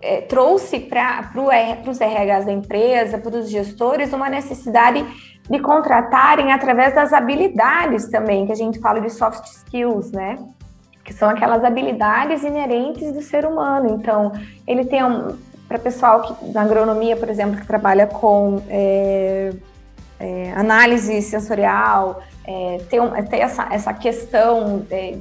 é, 0.00 0.20
trouxe 0.20 0.80
para 0.80 1.30
os 1.86 1.98
RHs 1.98 2.44
da 2.44 2.52
empresa, 2.52 3.18
para 3.18 3.36
os 3.36 3.50
gestores, 3.50 4.12
uma 4.12 4.28
necessidade 4.28 5.04
de 5.48 5.58
contratarem 5.58 6.52
através 6.52 6.94
das 6.94 7.12
habilidades 7.12 8.08
também, 8.08 8.46
que 8.46 8.52
a 8.52 8.56
gente 8.56 8.78
fala 8.78 9.00
de 9.00 9.10
soft 9.10 9.44
skills, 9.44 10.12
né? 10.12 10.38
Que 11.02 11.12
são 11.12 11.28
aquelas 11.28 11.64
habilidades 11.64 12.42
inerentes 12.42 13.12
do 13.12 13.22
ser 13.22 13.46
humano. 13.46 13.96
Então, 13.98 14.32
ele 14.66 14.84
tem 14.84 15.02
um. 15.02 15.36
Para 15.66 15.78
pessoal 15.78 16.22
que, 16.22 16.52
na 16.52 16.62
agronomia, 16.62 17.14
por 17.14 17.28
exemplo, 17.28 17.60
que 17.60 17.66
trabalha 17.66 18.06
com 18.06 18.62
é, 18.70 19.52
é, 20.18 20.52
análise 20.52 21.20
sensorial, 21.20 22.22
é, 22.46 22.78
ter, 22.88 23.00
um, 23.00 23.14
essa, 23.14 23.68
essa 23.70 23.92
questão, 23.92 24.78
de, 24.78 25.18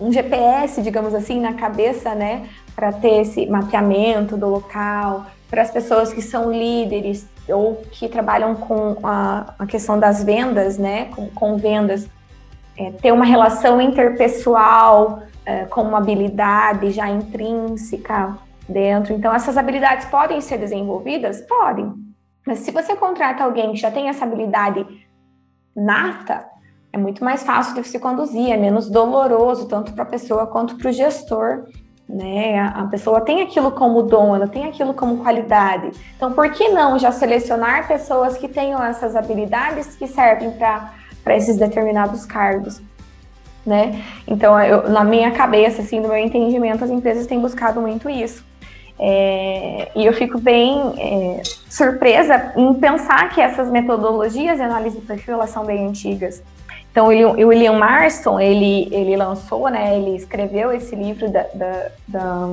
um 0.00 0.12
GPS, 0.12 0.82
digamos 0.82 1.14
assim, 1.14 1.40
na 1.40 1.54
cabeça, 1.54 2.12
né, 2.12 2.48
para 2.74 2.92
ter 2.92 3.20
esse 3.20 3.46
mapeamento 3.46 4.36
do 4.36 4.48
local, 4.48 5.26
para 5.48 5.62
as 5.62 5.70
pessoas 5.70 6.12
que 6.12 6.20
são 6.20 6.52
líderes 6.52 7.28
ou 7.48 7.82
que 7.92 8.08
trabalham 8.08 8.54
com 8.54 8.96
a, 9.02 9.54
a 9.58 9.66
questão 9.66 9.98
das 9.98 10.24
vendas, 10.24 10.78
né, 10.78 11.06
com, 11.14 11.28
com 11.28 11.56
vendas, 11.56 12.08
é, 12.76 12.90
ter 12.90 13.12
uma 13.12 13.24
relação 13.24 13.80
interpessoal 13.80 15.22
é, 15.46 15.64
com 15.66 15.82
uma 15.82 15.98
habilidade 15.98 16.90
já 16.90 17.08
intrínseca 17.08 18.36
dentro. 18.68 19.12
Então, 19.12 19.32
essas 19.34 19.56
habilidades 19.56 20.06
podem 20.06 20.40
ser 20.40 20.58
desenvolvidas? 20.58 21.42
Podem. 21.42 21.92
Mas 22.46 22.60
se 22.60 22.70
você 22.70 22.96
contrata 22.96 23.44
alguém 23.44 23.72
que 23.72 23.78
já 23.78 23.90
tem 23.90 24.08
essa 24.08 24.24
habilidade 24.24 24.86
nata, 25.74 26.46
é 26.92 26.98
muito 26.98 27.24
mais 27.24 27.42
fácil 27.42 27.74
de 27.74 27.86
se 27.86 27.98
conduzir, 27.98 28.50
é 28.50 28.56
menos 28.56 28.88
doloroso, 28.88 29.66
tanto 29.66 29.92
para 29.92 30.04
a 30.04 30.06
pessoa 30.06 30.46
quanto 30.46 30.76
para 30.76 30.90
o 30.90 30.92
gestor. 30.92 31.64
Né? 32.08 32.60
A 32.60 32.84
pessoa 32.84 33.20
tem 33.22 33.42
aquilo 33.42 33.70
como 33.70 34.02
dom, 34.02 34.36
ela 34.36 34.46
tem 34.46 34.66
aquilo 34.66 34.92
como 34.92 35.18
qualidade. 35.18 35.90
Então, 36.16 36.32
por 36.32 36.50
que 36.50 36.68
não 36.68 36.98
já 36.98 37.10
selecionar 37.10 37.88
pessoas 37.88 38.36
que 38.36 38.46
tenham 38.46 38.82
essas 38.84 39.16
habilidades 39.16 39.96
que 39.96 40.06
servem 40.06 40.50
para 40.52 41.36
esses 41.36 41.56
determinados 41.56 42.26
cargos? 42.26 42.82
Né? 43.64 44.02
Então, 44.26 44.60
eu, 44.60 44.90
na 44.90 45.02
minha 45.02 45.30
cabeça, 45.30 45.80
assim, 45.80 45.98
no 45.98 46.08
meu 46.08 46.18
entendimento, 46.18 46.84
as 46.84 46.90
empresas 46.90 47.26
têm 47.26 47.40
buscado 47.40 47.80
muito 47.80 48.10
isso. 48.10 48.44
É, 48.98 49.90
e 49.96 50.06
eu 50.06 50.12
fico 50.12 50.38
bem 50.38 50.94
é, 50.98 51.42
surpresa 51.68 52.52
em 52.56 52.74
pensar 52.74 53.28
que 53.30 53.40
essas 53.40 53.68
metodologias 53.70 54.56
de 54.56 54.62
análise 54.62 55.00
de 55.00 55.04
perfil 55.04 55.34
elas 55.34 55.50
são 55.50 55.64
bem 55.64 55.86
antigas. 55.86 56.42
Então, 56.94 57.06
o 57.06 57.48
William 57.48 57.72
Marston, 57.72 58.38
ele, 58.38 58.86
ele 58.92 59.16
lançou, 59.16 59.68
né, 59.68 59.98
ele 59.98 60.14
escreveu 60.14 60.70
esse 60.70 60.94
livro 60.94 61.28
da, 61.28 61.42
da, 61.52 61.90
da 62.06 62.48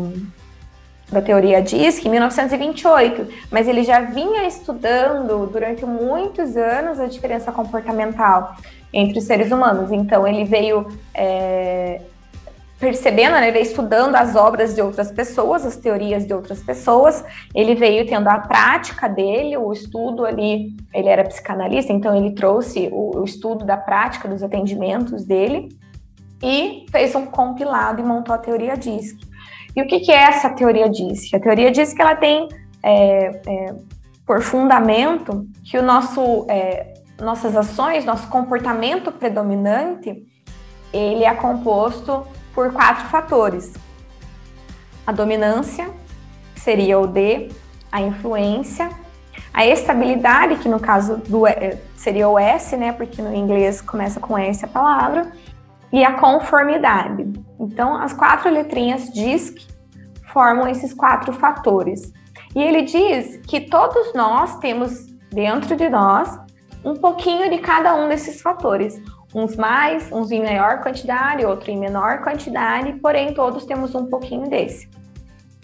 da 1.12 1.22
teoria 1.22 1.62
DISC 1.62 2.06
em 2.06 2.10
1928, 2.10 3.28
mas 3.52 3.68
ele 3.68 3.84
já 3.84 4.00
vinha 4.00 4.48
estudando 4.48 5.46
durante 5.52 5.86
muitos 5.86 6.56
anos 6.56 7.00
a 7.00 7.06
diferença 7.06 7.52
comportamental 7.52 8.56
entre 8.94 9.20
os 9.20 9.26
seres 9.26 9.52
humanos. 9.52 9.92
Então 9.92 10.26
ele 10.26 10.46
veio 10.46 10.88
é, 11.14 12.02
percebendo, 12.82 13.34
né, 13.34 13.43
ele 13.43 13.51
veio 13.51 13.63
estudando 13.63 14.15
as 14.15 14.36
obras 14.36 14.73
de 14.73 14.82
outras 14.82 15.11
pessoas, 15.11 15.63
as 15.63 15.77
teorias 15.77 16.25
de 16.25 16.34
outras 16.34 16.63
pessoas, 16.63 17.23
ele 17.53 17.75
veio 17.75 18.07
tendo 18.07 18.27
a 18.27 18.39
prática 18.39 19.07
dele, 19.07 19.55
o 19.55 19.71
estudo 19.71 20.25
ali, 20.25 20.75
ele 20.91 21.07
era 21.07 21.23
psicanalista, 21.23 21.93
então 21.93 22.15
ele 22.15 22.32
trouxe 22.32 22.89
o, 22.91 23.19
o 23.19 23.23
estudo 23.23 23.63
da 23.63 23.77
prática 23.77 24.27
dos 24.27 24.41
atendimentos 24.41 25.23
dele 25.23 25.69
e 26.41 26.88
fez 26.91 27.13
um 27.13 27.27
compilado 27.27 28.01
e 28.01 28.03
montou 28.03 28.34
a 28.34 28.39
teoria 28.39 28.75
DISC. 28.75 29.15
E 29.75 29.82
o 29.84 29.86
que, 29.86 29.99
que 29.99 30.11
é 30.11 30.23
essa 30.23 30.49
teoria 30.49 30.89
DISC? 30.89 31.36
A 31.36 31.39
teoria 31.39 31.69
DISC 31.69 31.99
ela 31.99 32.15
tem 32.15 32.49
é, 32.82 33.41
é, 33.47 33.75
por 34.25 34.41
fundamento 34.41 35.45
que 35.63 35.77
o 35.77 35.84
nosso, 35.84 36.47
é, 36.49 36.95
nossas 37.21 37.55
ações, 37.55 38.05
nosso 38.05 38.27
comportamento 38.27 39.11
predominante, 39.11 40.25
ele 40.91 41.23
é 41.23 41.34
composto 41.36 42.25
por 42.54 42.72
quatro 42.72 43.06
fatores. 43.06 43.74
A 45.06 45.12
dominância, 45.12 45.89
que 46.54 46.62
seria 46.62 46.99
o 46.99 47.08
D, 47.08 47.49
a 47.91 48.02
influência, 48.02 48.89
a 49.54 49.66
estabilidade, 49.66 50.58
que 50.58 50.70
no 50.70 50.80
caso 50.80 51.18
do, 51.18 51.45
é, 51.45 51.78
seria 51.95 52.28
o 52.30 52.39
S, 52.39 52.76
né, 52.78 52.91
porque 52.91 53.22
no 53.22 53.34
inglês 53.34 53.82
começa 53.82 54.20
com 54.20 54.38
S 54.38 54.64
a 54.64 54.68
palavra, 54.68 55.32
e 55.91 56.04
a 56.06 56.14
conformidade. 56.14 57.28
Então, 57.60 57.97
as 57.97 58.14
quatro 58.14 58.49
letrinhas 58.49 59.12
DISC 59.12 59.68
formam 60.32 60.68
esses 60.68 60.93
quatro 60.93 61.34
fatores. 61.34 62.14
E 62.56 62.62
ele 62.62 62.84
diz 62.84 63.38
que 63.45 63.62
todos 63.62 64.14
nós 64.14 64.58
temos 64.60 65.06
dentro 65.30 65.76
de 65.76 65.89
nós 65.89 66.39
um 66.84 66.95
pouquinho 66.95 67.49
de 67.49 67.58
cada 67.60 67.93
um 67.93 68.08
desses 68.08 68.41
fatores. 68.41 69.02
Uns 69.34 69.55
mais, 69.55 70.11
uns 70.11 70.32
em 70.32 70.43
maior 70.43 70.82
quantidade, 70.82 71.45
outro 71.45 71.71
em 71.71 71.77
menor 71.77 72.21
quantidade, 72.21 72.93
porém 72.93 73.34
todos 73.34 73.65
temos 73.65 73.95
um 73.95 74.05
pouquinho 74.05 74.49
desse. 74.49 74.89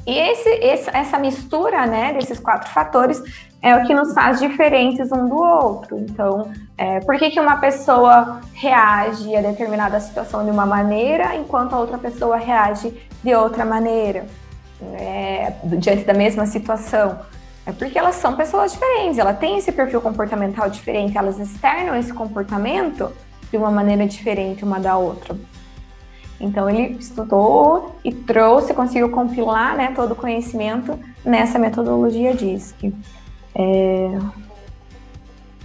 E 0.08 0.18
esse, 0.18 0.50
esse, 0.50 0.90
essa 0.94 1.20
mistura 1.20 1.86
né, 1.86 2.14
desses 2.14 2.40
quatro 2.40 2.70
fatores 2.72 3.22
é 3.62 3.76
o 3.76 3.86
que 3.86 3.94
nos 3.94 4.14
faz 4.14 4.40
diferentes 4.40 5.12
um 5.12 5.28
do 5.28 5.36
outro. 5.36 6.00
Então, 6.00 6.50
é, 6.78 7.02
por 7.02 7.18
que, 7.18 7.30
que 7.30 7.40
uma 7.40 7.58
pessoa 7.58 8.40
reage 8.54 9.36
a 9.36 9.42
determinada 9.42 10.00
situação 10.00 10.46
de 10.46 10.50
uma 10.52 10.66
maneira, 10.66 11.36
enquanto 11.36 11.74
a 11.74 11.80
outra 11.80 11.98
pessoa 11.98 12.38
reage 12.38 12.94
de 13.22 13.36
outra 13.36 13.66
maneira, 13.66 14.26
é, 14.94 15.52
diante 15.78 16.06
da 16.06 16.14
mesma 16.14 16.46
situação? 16.46 17.20
É 17.66 17.74
porque 17.74 18.00
elas 18.00 18.16
são 18.16 18.34
pessoas 18.34 18.72
diferentes, 18.72 19.18
ela 19.18 19.34
tem 19.34 19.58
esse 19.58 19.74
perfil 19.74 20.00
comportamental 20.00 20.70
diferente, 20.70 21.18
elas 21.18 21.38
externam 21.38 21.98
esse 21.98 22.14
comportamento 22.14 23.12
de 23.52 23.58
uma 23.58 23.72
maneira 23.72 24.06
diferente 24.08 24.64
uma 24.64 24.80
da 24.80 24.98
outra. 24.98 25.38
Então 26.40 26.70
ele 26.70 26.98
estudou 27.00 27.96
e 28.04 28.14
trouxe, 28.14 28.74
conseguiu 28.74 29.10
compilar 29.10 29.76
né, 29.76 29.92
todo 29.96 30.12
o 30.12 30.16
conhecimento 30.16 30.98
nessa 31.26 31.58
metodologia 31.58 32.34
DISC. 32.34 32.94
É... 33.56 34.20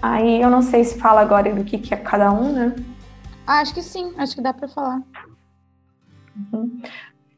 Aí 0.01 0.41
eu 0.41 0.51
não 0.51 0.62
sei 0.62 0.83
se 0.83 0.99
fala 0.99 1.20
agora 1.20 1.55
do 1.55 1.62
que, 1.62 1.78
que 1.78 1.95
é 1.95 1.97
cada 1.97 2.33
um, 2.33 2.53
né? 2.53 2.74
Ah, 3.47 3.61
acho 3.61 3.74
que 3.74 3.83
sim, 3.83 4.14
acho 4.16 4.35
que 4.35 4.41
dá 4.41 4.53
para 4.53 4.66
falar. 4.66 5.03
Uhum. 6.53 6.80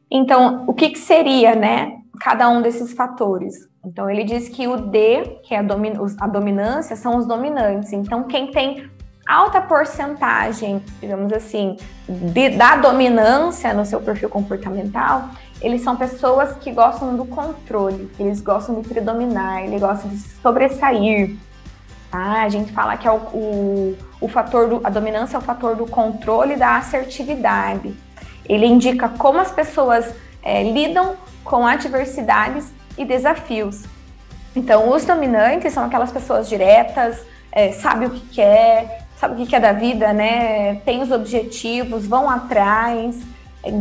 Então, 0.09 0.63
o 0.67 0.73
que, 0.73 0.89
que 0.89 0.99
seria, 0.99 1.55
né, 1.55 1.99
cada 2.19 2.49
um 2.49 2.61
desses 2.61 2.93
fatores? 2.93 3.67
Então, 3.83 4.09
ele 4.09 4.23
diz 4.23 4.49
que 4.49 4.67
o 4.67 4.77
D, 4.77 5.39
que 5.43 5.53
é 5.53 5.59
a, 5.59 5.61
domin 5.61 5.93
a 6.19 6.27
dominância, 6.27 6.95
são 6.95 7.17
os 7.17 7.25
dominantes. 7.27 7.91
Então, 7.93 8.23
quem 8.23 8.49
tem 8.49 8.89
alta 9.27 9.59
porcentagem, 9.59 10.83
digamos 11.01 11.33
assim, 11.33 11.77
de, 12.07 12.49
da 12.49 12.75
dominância 12.75 13.73
no 13.73 13.85
seu 13.85 13.99
perfil 13.99 14.29
comportamental, 14.29 15.29
eles 15.61 15.81
são 15.81 15.95
pessoas 15.95 16.55
que 16.57 16.71
gostam 16.71 17.15
do 17.15 17.25
controle, 17.25 18.11
eles 18.19 18.39
gostam 18.39 18.79
de 18.79 18.87
predominar, 18.87 19.63
eles 19.63 19.81
gostam 19.81 20.09
de 20.09 20.17
sobressair. 20.17 21.35
Tá? 22.11 22.43
A 22.43 22.49
gente 22.49 22.71
fala 22.71 22.97
que 22.97 23.07
é 23.07 23.11
o, 23.11 23.15
o, 23.15 23.97
o 24.21 24.27
fator 24.27 24.69
do, 24.69 24.81
a 24.83 24.89
dominância 24.89 25.37
é 25.37 25.39
o 25.39 25.41
fator 25.41 25.75
do 25.75 25.87
controle 25.87 26.55
da 26.55 26.77
assertividade. 26.77 27.95
Ele 28.47 28.65
indica 28.67 29.09
como 29.09 29.39
as 29.39 29.51
pessoas 29.51 30.13
é, 30.43 30.61
lidam 30.63 31.15
com 31.43 31.65
adversidades 31.65 32.71
e 32.97 33.03
desafios. 33.03 33.83
Então, 34.55 34.89
os 34.89 35.03
dominantes 35.03 35.73
são 35.73 35.83
aquelas 35.83 36.11
pessoas 36.11 36.47
diretas, 36.47 37.25
é, 37.51 37.71
sabe 37.71 38.05
o 38.05 38.09
que 38.11 38.21
quer, 38.27 39.04
sabe 39.17 39.41
o 39.41 39.45
que 39.45 39.55
é 39.55 39.59
da 39.59 39.71
vida, 39.71 40.13
né? 40.13 40.75
Tem 40.85 41.01
os 41.01 41.11
objetivos, 41.11 42.05
vão 42.05 42.29
atrás, 42.29 43.21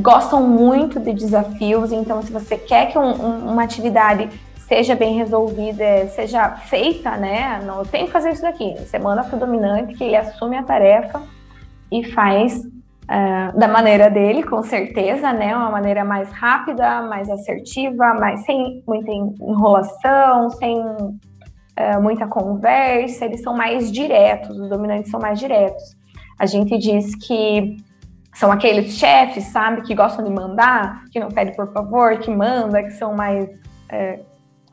gostam 0.00 0.46
muito 0.46 1.00
de 1.00 1.12
desafios. 1.12 1.92
Então, 1.92 2.22
se 2.22 2.32
você 2.32 2.56
quer 2.56 2.90
que 2.90 2.98
um, 2.98 3.02
um, 3.02 3.52
uma 3.52 3.62
atividade 3.62 4.28
seja 4.68 4.94
bem 4.94 5.14
resolvida, 5.16 6.08
seja 6.08 6.50
feita, 6.50 7.16
né? 7.16 7.60
Não 7.64 7.84
tem 7.84 8.06
que 8.06 8.12
fazer 8.12 8.32
isso 8.32 8.42
daqui. 8.42 8.74
Você 8.78 8.98
manda 8.98 9.22
para 9.22 9.36
o 9.36 9.38
dominante 9.38 9.94
que 9.94 10.04
ele 10.04 10.16
assume 10.16 10.56
a 10.56 10.62
tarefa 10.62 11.22
e 11.92 12.04
faz 12.12 12.64
uh, 12.64 13.58
da 13.58 13.68
maneira 13.68 14.08
dele, 14.08 14.42
com 14.42 14.62
certeza, 14.62 15.32
né? 15.32 15.54
Uma 15.54 15.70
maneira 15.70 16.04
mais 16.04 16.30
rápida, 16.32 17.02
mais 17.02 17.28
assertiva, 17.28 18.14
mais 18.14 18.44
sem 18.44 18.82
muita 18.86 19.10
enrolação, 19.12 20.50
sem 20.50 20.80
uh, 21.78 22.00
muita 22.02 22.26
conversa, 22.26 23.24
eles 23.24 23.42
são 23.42 23.56
mais 23.56 23.90
diretos, 23.90 24.58
os 24.58 24.68
dominantes 24.68 25.10
são 25.10 25.20
mais 25.20 25.38
diretos. 25.38 25.96
A 26.38 26.46
gente 26.46 26.76
diz 26.78 27.14
que 27.14 27.76
são 28.34 28.50
aqueles 28.50 28.94
chefes, 28.94 29.44
sabe, 29.44 29.82
que 29.82 29.94
gostam 29.94 30.24
de 30.24 30.30
mandar, 30.30 31.04
que 31.10 31.20
não 31.20 31.28
pede 31.28 31.54
por 31.54 31.72
favor, 31.72 32.18
que 32.18 32.30
manda, 32.30 32.82
que 32.82 32.90
são 32.90 33.14
mais 33.14 33.48
é, 33.88 34.20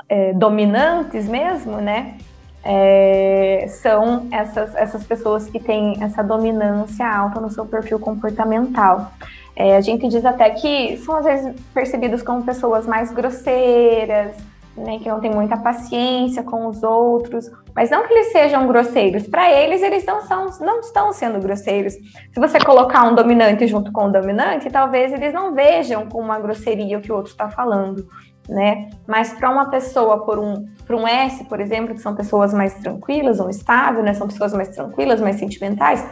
é, 0.09 0.33
dominantes 0.33 1.27
mesmo, 1.27 1.77
né? 1.77 2.17
É, 2.63 3.65
são 3.69 4.27
essas, 4.31 4.75
essas 4.75 5.03
pessoas 5.03 5.49
que 5.49 5.59
têm 5.59 5.97
essa 6.01 6.23
dominância 6.23 7.07
alta 7.07 7.39
no 7.39 7.49
seu 7.49 7.65
perfil 7.65 7.99
comportamental. 7.99 9.11
É, 9.55 9.75
a 9.75 9.81
gente 9.81 10.07
diz 10.07 10.25
até 10.25 10.49
que 10.51 10.97
são 10.97 11.15
às 11.15 11.25
vezes 11.25 11.55
percebidos 11.73 12.23
como 12.23 12.43
pessoas 12.43 12.87
mais 12.87 13.11
grosseiras, 13.11 14.35
né, 14.75 14.99
que 14.99 15.09
não 15.09 15.19
tem 15.19 15.31
muita 15.31 15.57
paciência 15.57 16.43
com 16.43 16.67
os 16.67 16.81
outros, 16.81 17.49
mas 17.75 17.89
não 17.89 18.07
que 18.07 18.13
eles 18.13 18.31
sejam 18.31 18.67
grosseiros. 18.67 19.27
Para 19.27 19.51
eles, 19.51 19.81
eles 19.81 20.05
não, 20.05 20.21
são, 20.21 20.47
não 20.61 20.79
estão 20.79 21.11
sendo 21.11 21.39
grosseiros. 21.39 21.93
Se 21.93 22.39
você 22.39 22.59
colocar 22.59 23.03
um 23.03 23.15
dominante 23.15 23.67
junto 23.67 23.91
com 23.91 24.05
o 24.05 24.11
dominante, 24.11 24.69
talvez 24.69 25.11
eles 25.11 25.33
não 25.33 25.53
vejam 25.53 26.07
com 26.07 26.19
uma 26.19 26.39
grosseria 26.39 26.97
o 26.97 27.01
que 27.01 27.11
o 27.11 27.15
outro 27.15 27.31
está 27.31 27.49
falando, 27.49 28.07
né? 28.47 28.89
Mas 29.05 29.33
para 29.33 29.49
uma 29.49 29.69
pessoa, 29.69 30.25
por 30.25 30.39
um, 30.39 30.65
por 30.85 30.95
um 30.95 31.07
S, 31.07 31.43
por 31.45 31.59
exemplo, 31.59 31.93
que 31.93 32.01
são 32.01 32.15
pessoas 32.15 32.53
mais 32.53 32.73
tranquilas 32.75 33.39
ou 33.39 33.49
estáveis, 33.49 34.05
né? 34.05 34.13
São 34.13 34.27
pessoas 34.27 34.53
mais 34.53 34.69
tranquilas, 34.69 35.19
mais 35.19 35.35
sentimentais. 35.35 36.05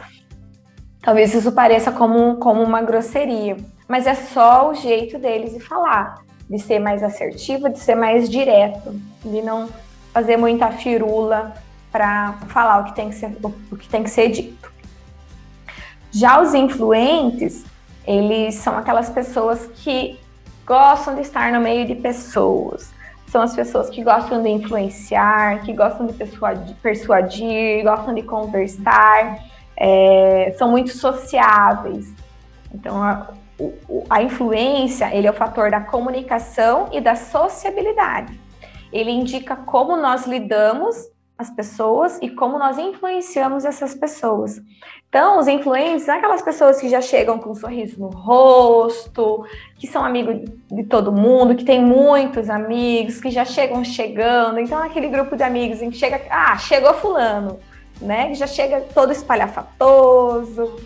Talvez 1.02 1.34
isso 1.34 1.52
pareça 1.52 1.90
como, 1.90 2.36
como 2.36 2.62
uma 2.62 2.82
grosseria, 2.82 3.56
mas 3.88 4.06
é 4.06 4.14
só 4.14 4.68
o 4.68 4.74
jeito 4.74 5.18
deles 5.18 5.54
de 5.54 5.60
falar 5.60 6.29
de 6.50 6.58
ser 6.58 6.80
mais 6.80 7.00
assertivo, 7.00 7.68
de 7.68 7.78
ser 7.78 7.94
mais 7.94 8.28
direto, 8.28 8.92
de 9.24 9.40
não 9.40 9.68
fazer 10.12 10.36
muita 10.36 10.72
firula 10.72 11.54
para 11.92 12.32
falar 12.48 12.80
o 12.80 12.84
que, 12.86 12.94
tem 12.96 13.08
que 13.08 13.14
ser, 13.14 13.36
o 13.70 13.76
que 13.76 13.88
tem 13.88 14.02
que 14.02 14.10
ser 14.10 14.28
dito. 14.28 14.72
Já 16.10 16.42
os 16.42 16.52
influentes, 16.52 17.64
eles 18.04 18.56
são 18.56 18.76
aquelas 18.76 19.08
pessoas 19.08 19.70
que 19.76 20.18
gostam 20.66 21.14
de 21.14 21.20
estar 21.20 21.52
no 21.52 21.60
meio 21.60 21.86
de 21.86 21.94
pessoas. 21.94 22.90
São 23.28 23.42
as 23.42 23.54
pessoas 23.54 23.88
que 23.88 24.02
gostam 24.02 24.42
de 24.42 24.48
influenciar, 24.48 25.62
que 25.62 25.72
gostam 25.72 26.08
de 26.08 26.74
persuadir, 26.82 27.84
gostam 27.84 28.12
de 28.12 28.22
conversar, 28.22 29.38
é, 29.76 30.52
são 30.58 30.68
muito 30.68 30.90
sociáveis. 30.90 32.12
Então, 32.74 33.00
a 34.08 34.22
influência, 34.22 35.14
ele 35.14 35.26
é 35.26 35.30
o 35.30 35.34
fator 35.34 35.70
da 35.70 35.80
comunicação 35.80 36.88
e 36.92 37.00
da 37.00 37.14
sociabilidade. 37.14 38.38
Ele 38.92 39.10
indica 39.10 39.56
como 39.56 39.96
nós 39.96 40.26
lidamos 40.26 41.08
as 41.40 41.48
pessoas 41.48 42.18
e 42.20 42.28
como 42.28 42.58
nós 42.58 42.78
influenciamos 42.78 43.64
essas 43.64 43.94
pessoas. 43.94 44.60
Então, 45.08 45.38
os 45.38 45.48
influentes 45.48 46.04
são 46.04 46.14
aquelas 46.14 46.42
pessoas 46.42 46.78
que 46.78 46.88
já 46.88 47.00
chegam 47.00 47.38
com 47.38 47.50
um 47.50 47.54
sorriso 47.54 47.98
no 47.98 48.08
rosto, 48.08 49.44
que 49.78 49.86
são 49.86 50.04
amigos 50.04 50.48
de 50.70 50.84
todo 50.84 51.10
mundo, 51.10 51.56
que 51.56 51.64
tem 51.64 51.82
muitos 51.82 52.50
amigos, 52.50 53.20
que 53.20 53.30
já 53.30 53.44
chegam 53.44 53.82
chegando. 53.82 54.60
Então, 54.60 54.78
aquele 54.82 55.08
grupo 55.08 55.34
de 55.34 55.42
amigos 55.42 55.80
em 55.80 55.90
que 55.90 55.96
chega, 55.96 56.20
ah, 56.30 56.56
chegou 56.58 56.92
fulano, 56.94 57.58
né? 58.00 58.28
Que 58.28 58.34
já 58.34 58.46
chega 58.46 58.82
todo 58.94 59.10
espalhafatoso. 59.10 60.76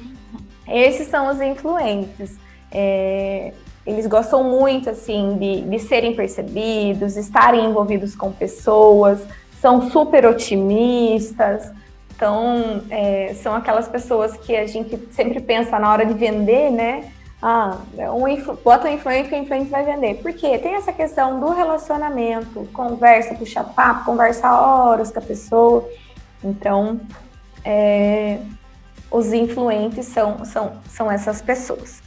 Esses 0.68 1.08
são 1.08 1.28
os 1.28 1.40
influentes. 1.40 2.38
É, 2.74 3.52
Eles 3.86 4.06
gostam 4.06 4.42
muito, 4.42 4.90
assim, 4.90 5.36
de, 5.38 5.60
de 5.62 5.78
serem 5.78 6.14
percebidos, 6.14 7.16
estarem 7.16 7.64
envolvidos 7.64 8.14
com 8.16 8.32
pessoas, 8.32 9.20
são 9.60 9.90
super 9.90 10.26
otimistas. 10.26 11.70
Então, 12.14 12.82
é, 12.90 13.34
são 13.34 13.54
aquelas 13.54 13.88
pessoas 13.88 14.36
que 14.36 14.54
a 14.56 14.66
gente 14.66 14.98
sempre 15.10 15.40
pensa 15.40 15.78
na 15.78 15.90
hora 15.90 16.04
de 16.06 16.14
vender, 16.14 16.70
né? 16.70 17.10
Ah, 17.42 17.76
um 18.14 18.54
bota 18.64 18.88
um 18.88 18.92
influente 18.92 19.28
que 19.28 19.34
o 19.34 19.38
influente 19.38 19.68
vai 19.70 19.84
vender. 19.84 20.14
Por 20.22 20.32
quê? 20.32 20.56
Tem 20.58 20.76
essa 20.76 20.92
questão 20.92 21.38
do 21.40 21.50
relacionamento, 21.50 22.66
conversa, 22.72 23.34
puxa 23.34 23.62
papo, 23.62 24.06
conversa 24.06 24.50
horas 24.50 25.10
com 25.10 25.18
a 25.18 25.22
pessoa. 25.22 25.86
Então, 26.42 27.00
é, 27.64 28.38
os 29.10 29.32
influentes 29.32 30.06
são, 30.06 30.44
são, 30.44 30.72
são 30.88 31.10
essas 31.10 31.42
pessoas. 31.42 32.03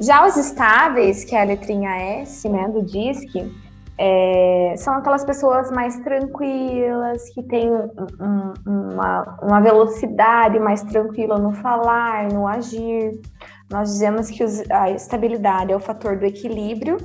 Já 0.00 0.26
os 0.26 0.36
estáveis, 0.36 1.24
que 1.24 1.34
é 1.34 1.42
a 1.42 1.44
letrinha 1.44 1.90
S, 2.20 2.48
né, 2.48 2.68
do 2.68 2.82
DISC, 2.82 3.50
é, 4.00 4.74
são 4.76 4.94
aquelas 4.94 5.24
pessoas 5.24 5.72
mais 5.72 5.98
tranquilas, 5.98 7.28
que 7.30 7.42
têm 7.42 7.68
um, 7.68 8.54
uma, 8.64 9.38
uma 9.42 9.60
velocidade 9.60 10.60
mais 10.60 10.82
tranquila 10.84 11.36
no 11.36 11.52
falar, 11.52 12.32
no 12.32 12.46
agir. 12.46 13.20
Nós 13.68 13.90
dizemos 13.90 14.30
que 14.30 14.44
os, 14.44 14.62
a 14.70 14.88
estabilidade 14.90 15.72
é 15.72 15.76
o 15.76 15.80
fator 15.80 16.16
do 16.16 16.24
equilíbrio, 16.24 16.96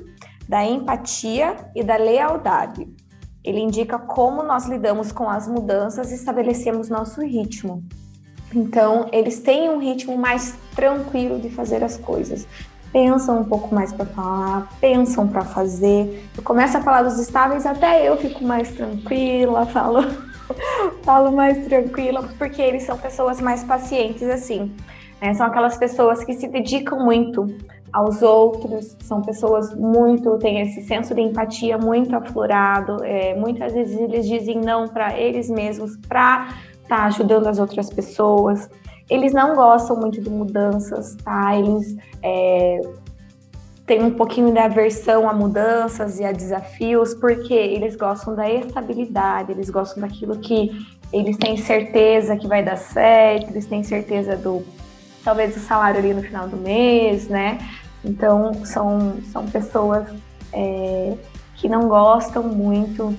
da 0.48 0.64
empatia 0.64 1.56
e 1.76 1.84
da 1.84 1.98
lealdade. 1.98 2.88
Ele 3.44 3.60
indica 3.60 3.98
como 3.98 4.44
nós 4.44 4.68
lidamos 4.68 5.12
com 5.12 5.28
as 5.28 5.48
mudanças 5.48 6.12
e 6.12 6.16
estabelecemos 6.16 6.90
nosso 6.90 7.22
ritmo. 7.22 7.84
Então, 8.54 9.10
eles 9.12 9.40
têm 9.40 9.68
um 9.68 9.80
ritmo 9.80 10.16
mais 10.16 10.56
tranquilo 10.76 11.40
de 11.40 11.50
fazer 11.50 11.84
as 11.84 11.98
coisas 11.98 12.48
pensam 12.94 13.42
um 13.42 13.44
pouco 13.44 13.74
mais 13.74 13.92
para 13.92 14.06
falar, 14.06 14.70
pensam 14.80 15.28
para 15.28 15.42
fazer. 15.42 16.30
Eu 16.38 16.44
começo 16.44 16.78
a 16.78 16.82
falar 16.82 17.02
dos 17.02 17.18
estáveis, 17.18 17.66
até 17.66 18.08
eu 18.08 18.16
fico 18.16 18.44
mais 18.44 18.72
tranquila, 18.72 19.66
falo, 19.74 20.04
falo 21.02 21.32
mais 21.32 21.66
tranquila, 21.66 22.30
porque 22.38 22.62
eles 22.62 22.84
são 22.84 22.98
pessoas 22.98 23.42
mais 23.42 23.64
pacientes, 23.64 24.22
assim. 24.30 24.72
Né? 25.20 25.34
São 25.34 25.48
aquelas 25.48 25.76
pessoas 25.76 26.24
que 26.24 26.34
se 26.34 26.48
dedicam 26.48 27.00
muito 27.00 27.48
aos 27.92 28.22
outros, 28.22 28.96
são 29.02 29.22
pessoas 29.22 29.74
muito, 29.76 30.38
têm 30.38 30.62
esse 30.62 30.84
senso 30.84 31.16
de 31.16 31.22
empatia 31.22 31.78
muito 31.80 32.16
aflorado. 32.16 33.04
É, 33.04 33.34
muitas 33.36 33.74
vezes 33.74 34.00
eles 34.00 34.28
dizem 34.28 34.62
não 34.62 34.88
para 34.88 35.18
eles 35.18 35.50
mesmos, 35.50 35.98
para 35.98 36.50
estar 36.82 36.98
tá 36.98 37.04
ajudando 37.06 37.48
as 37.48 37.58
outras 37.58 37.90
pessoas. 37.90 38.70
Eles 39.10 39.34
não 39.34 39.56
gostam 39.56 39.96
muito 39.96 40.22
de 40.22 40.30
mudanças, 40.30 41.16
tá? 41.24 41.58
Eles 41.58 41.98
é, 42.22 42.82
têm 43.86 44.04
um 44.04 44.12
pouquinho 44.12 44.52
de 44.52 44.60
aversão 44.60 45.30
a 45.30 45.34
mudanças 45.34 46.20
e 46.20 46.24
a 46.24 46.32
desafios, 46.32 47.14
porque 47.14 47.54
eles 47.54 47.96
gostam 47.96 48.36
da 48.36 48.50
estabilidade, 48.50 49.52
eles 49.52 49.70
gostam 49.70 50.02
daquilo 50.02 50.38
que 50.38 50.72
eles 51.12 51.38
têm 51.38 51.58
certeza 51.58 52.36
que 52.38 52.48
vai 52.48 52.64
dar 52.64 52.78
certo, 52.78 53.52
eles 53.52 53.66
têm 53.66 53.84
certeza 53.84 54.36
do 54.36 54.64
talvez 55.24 55.54
do 55.54 55.60
salário 55.62 56.00
ali 56.00 56.14
no 56.14 56.22
final 56.22 56.48
do 56.48 56.58
mês, 56.58 57.28
né? 57.28 57.60
Então 58.04 58.66
são, 58.66 59.18
são 59.32 59.46
pessoas 59.48 60.08
é, 60.52 61.14
que 61.56 61.70
não 61.70 61.88
gostam 61.88 62.44
muito 62.44 63.16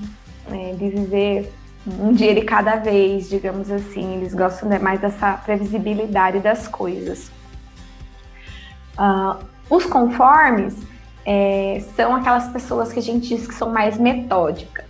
é, 0.51 0.73
de 0.73 0.89
viver 0.89 1.53
um 1.87 2.13
dia 2.13 2.35
de 2.35 2.43
cada 2.43 2.77
vez, 2.77 3.29
digamos 3.29 3.71
assim. 3.71 4.17
Eles 4.17 4.35
gostam 4.35 4.69
mais 4.81 5.01
dessa 5.01 5.35
previsibilidade 5.35 6.41
das 6.41 6.67
coisas. 6.67 7.31
Uh, 8.99 9.45
os 9.69 9.85
conformes 9.87 10.77
é, 11.25 11.83
são 11.97 12.15
aquelas 12.15 12.49
pessoas 12.49 12.93
que 12.93 12.99
a 12.99 13.03
gente 13.03 13.29
diz 13.29 13.47
que 13.47 13.55
são 13.55 13.71
mais 13.71 13.99
metódicas. 13.99 14.85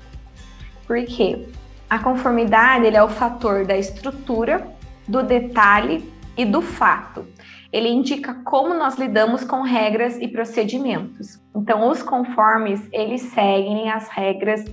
Por 0.87 1.03
quê? 1.05 1.47
A 1.89 1.99
conformidade 1.99 2.87
ele 2.87 2.97
é 2.97 3.03
o 3.03 3.09
fator 3.09 3.65
da 3.65 3.77
estrutura, 3.77 4.67
do 5.07 5.23
detalhe 5.23 6.13
e 6.37 6.45
do 6.45 6.61
fato. 6.61 7.27
Ele 7.73 7.89
indica 7.89 8.35
como 8.45 8.75
nós 8.75 8.97
lidamos 8.97 9.45
com 9.45 9.63
regras 9.63 10.17
e 10.19 10.29
procedimentos. 10.29 11.41
Então, 11.55 11.89
os 11.89 12.03
conformes, 12.03 12.81
eles 12.93 13.23
seguem 13.23 13.91
as 13.91 14.09
regras, 14.09 14.65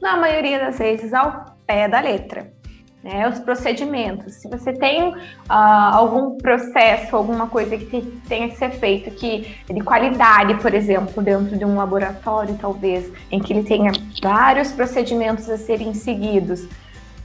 na 0.00 0.16
maioria 0.16 0.58
das 0.58 0.78
vezes, 0.78 1.14
ao 1.14 1.53
pé 1.66 1.88
da 1.88 2.00
letra. 2.00 2.52
Né, 3.02 3.28
os 3.28 3.38
procedimentos. 3.38 4.36
Se 4.36 4.48
você 4.48 4.72
tem 4.72 5.10
uh, 5.10 5.14
algum 5.48 6.38
processo, 6.38 7.14
alguma 7.14 7.46
coisa 7.46 7.76
que 7.76 8.00
tenha 8.26 8.48
que 8.48 8.56
ser 8.56 8.70
feito 8.70 9.10
que 9.10 9.54
de 9.70 9.80
qualidade, 9.82 10.54
por 10.54 10.72
exemplo, 10.72 11.22
dentro 11.22 11.58
de 11.58 11.66
um 11.66 11.76
laboratório, 11.76 12.56
talvez, 12.58 13.12
em 13.30 13.40
que 13.40 13.52
ele 13.52 13.62
tenha 13.62 13.92
vários 14.22 14.72
procedimentos 14.72 15.50
a 15.50 15.58
serem 15.58 15.92
seguidos, 15.92 16.66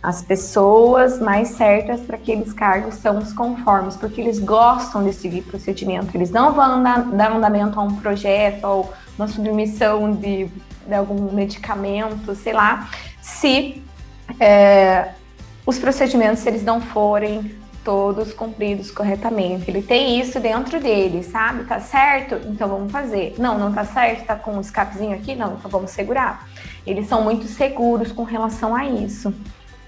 as 0.01 0.21
pessoas 0.21 1.19
mais 1.19 1.49
certas 1.49 1.99
para 2.01 2.15
aqueles 2.15 2.53
cargos 2.53 2.95
são 2.95 3.17
os 3.17 3.33
conformes, 3.33 3.97
porque 3.97 4.21
eles 4.21 4.39
gostam 4.39 5.03
de 5.03 5.11
seguir 5.11 5.41
procedimento. 5.41 6.15
Eles 6.15 6.29
não 6.29 6.53
vão 6.53 6.81
dar, 6.81 7.03
dar 7.03 7.31
andamento 7.31 7.77
a 7.79 7.83
um 7.83 7.95
projeto 7.95 8.65
ou 8.65 8.93
uma 9.17 9.27
submissão 9.27 10.11
de, 10.11 10.45
de 10.87 10.93
algum 10.93 11.33
medicamento, 11.33 12.33
sei 12.33 12.53
lá, 12.53 12.89
se 13.21 13.83
é, 14.39 15.09
os 15.65 15.77
procedimentos, 15.79 16.39
se 16.39 16.49
eles 16.49 16.63
não 16.63 16.81
forem 16.81 17.57
todos 17.83 18.33
cumpridos 18.33 18.91
corretamente. 18.91 19.69
Ele 19.69 19.81
tem 19.81 20.19
isso 20.19 20.39
dentro 20.39 20.79
dele, 20.79 21.23
sabe? 21.23 21.63
Tá 21.63 21.79
certo? 21.79 22.35
Então 22.47 22.67
vamos 22.67 22.91
fazer. 22.91 23.35
Não, 23.37 23.57
não 23.57 23.73
tá 23.73 23.83
certo? 23.83 24.25
Tá 24.25 24.35
com 24.35 24.51
um 24.51 24.61
escapezinho 24.61 25.15
aqui? 25.15 25.35
Não, 25.35 25.55
então 25.55 25.71
vamos 25.71 25.91
segurar. 25.91 26.47
Eles 26.85 27.07
são 27.07 27.23
muito 27.23 27.45
seguros 27.45 28.11
com 28.11 28.23
relação 28.23 28.75
a 28.75 28.85
isso. 28.85 29.33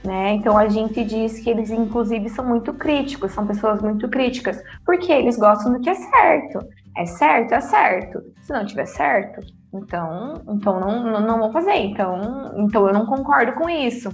Né? 0.03 0.33
Então 0.33 0.57
a 0.57 0.67
gente 0.67 1.03
diz 1.03 1.39
que 1.39 1.49
eles, 1.49 1.69
inclusive, 1.69 2.27
são 2.29 2.43
muito 2.43 2.73
críticos, 2.73 3.33
são 3.33 3.45
pessoas 3.45 3.81
muito 3.81 4.09
críticas, 4.09 4.59
porque 4.83 5.11
eles 5.11 5.37
gostam 5.37 5.73
do 5.73 5.79
que 5.79 5.89
é 5.89 5.93
certo. 5.93 6.59
É 6.97 7.05
certo, 7.05 7.53
é 7.53 7.61
certo. 7.61 8.23
Se 8.41 8.51
não 8.51 8.65
tiver 8.65 8.87
certo, 8.87 9.41
então, 9.73 10.41
então 10.49 10.79
não, 10.81 11.21
não, 11.21 11.39
vou 11.39 11.51
fazer. 11.51 11.75
Então, 11.75 12.53
então 12.57 12.87
eu 12.87 12.93
não 12.93 13.05
concordo 13.05 13.53
com 13.53 13.69
isso. 13.69 14.09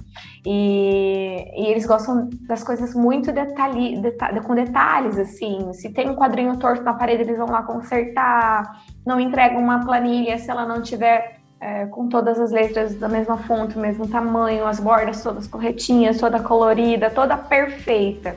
E, 0.46 1.44
e 1.56 1.66
eles 1.66 1.84
gostam 1.84 2.28
das 2.46 2.62
coisas 2.62 2.94
muito 2.94 3.32
detalhe, 3.32 4.00
com 4.46 4.54
detalhes, 4.54 5.18
assim. 5.18 5.72
Se 5.72 5.92
tem 5.92 6.08
um 6.08 6.14
quadrinho 6.14 6.56
torto 6.58 6.84
na 6.84 6.94
parede, 6.94 7.22
eles 7.22 7.38
vão 7.38 7.48
lá 7.48 7.62
consertar. 7.64 8.82
Não 9.04 9.18
entregam 9.18 9.60
uma 9.60 9.84
planilha 9.84 10.38
se 10.38 10.48
ela 10.48 10.64
não 10.64 10.80
tiver 10.80 11.38
é, 11.60 11.86
com 11.86 12.08
todas 12.08 12.38
as 12.38 12.52
letras 12.52 12.94
da 12.94 13.08
mesma 13.08 13.36
fonte, 13.36 13.76
mesmo 13.76 14.06
tamanho, 14.06 14.64
as 14.64 14.78
bordas 14.78 15.22
todas 15.24 15.48
corretinhas, 15.48 16.18
toda 16.18 16.40
colorida, 16.40 17.10
toda 17.10 17.36
perfeita. 17.36 18.36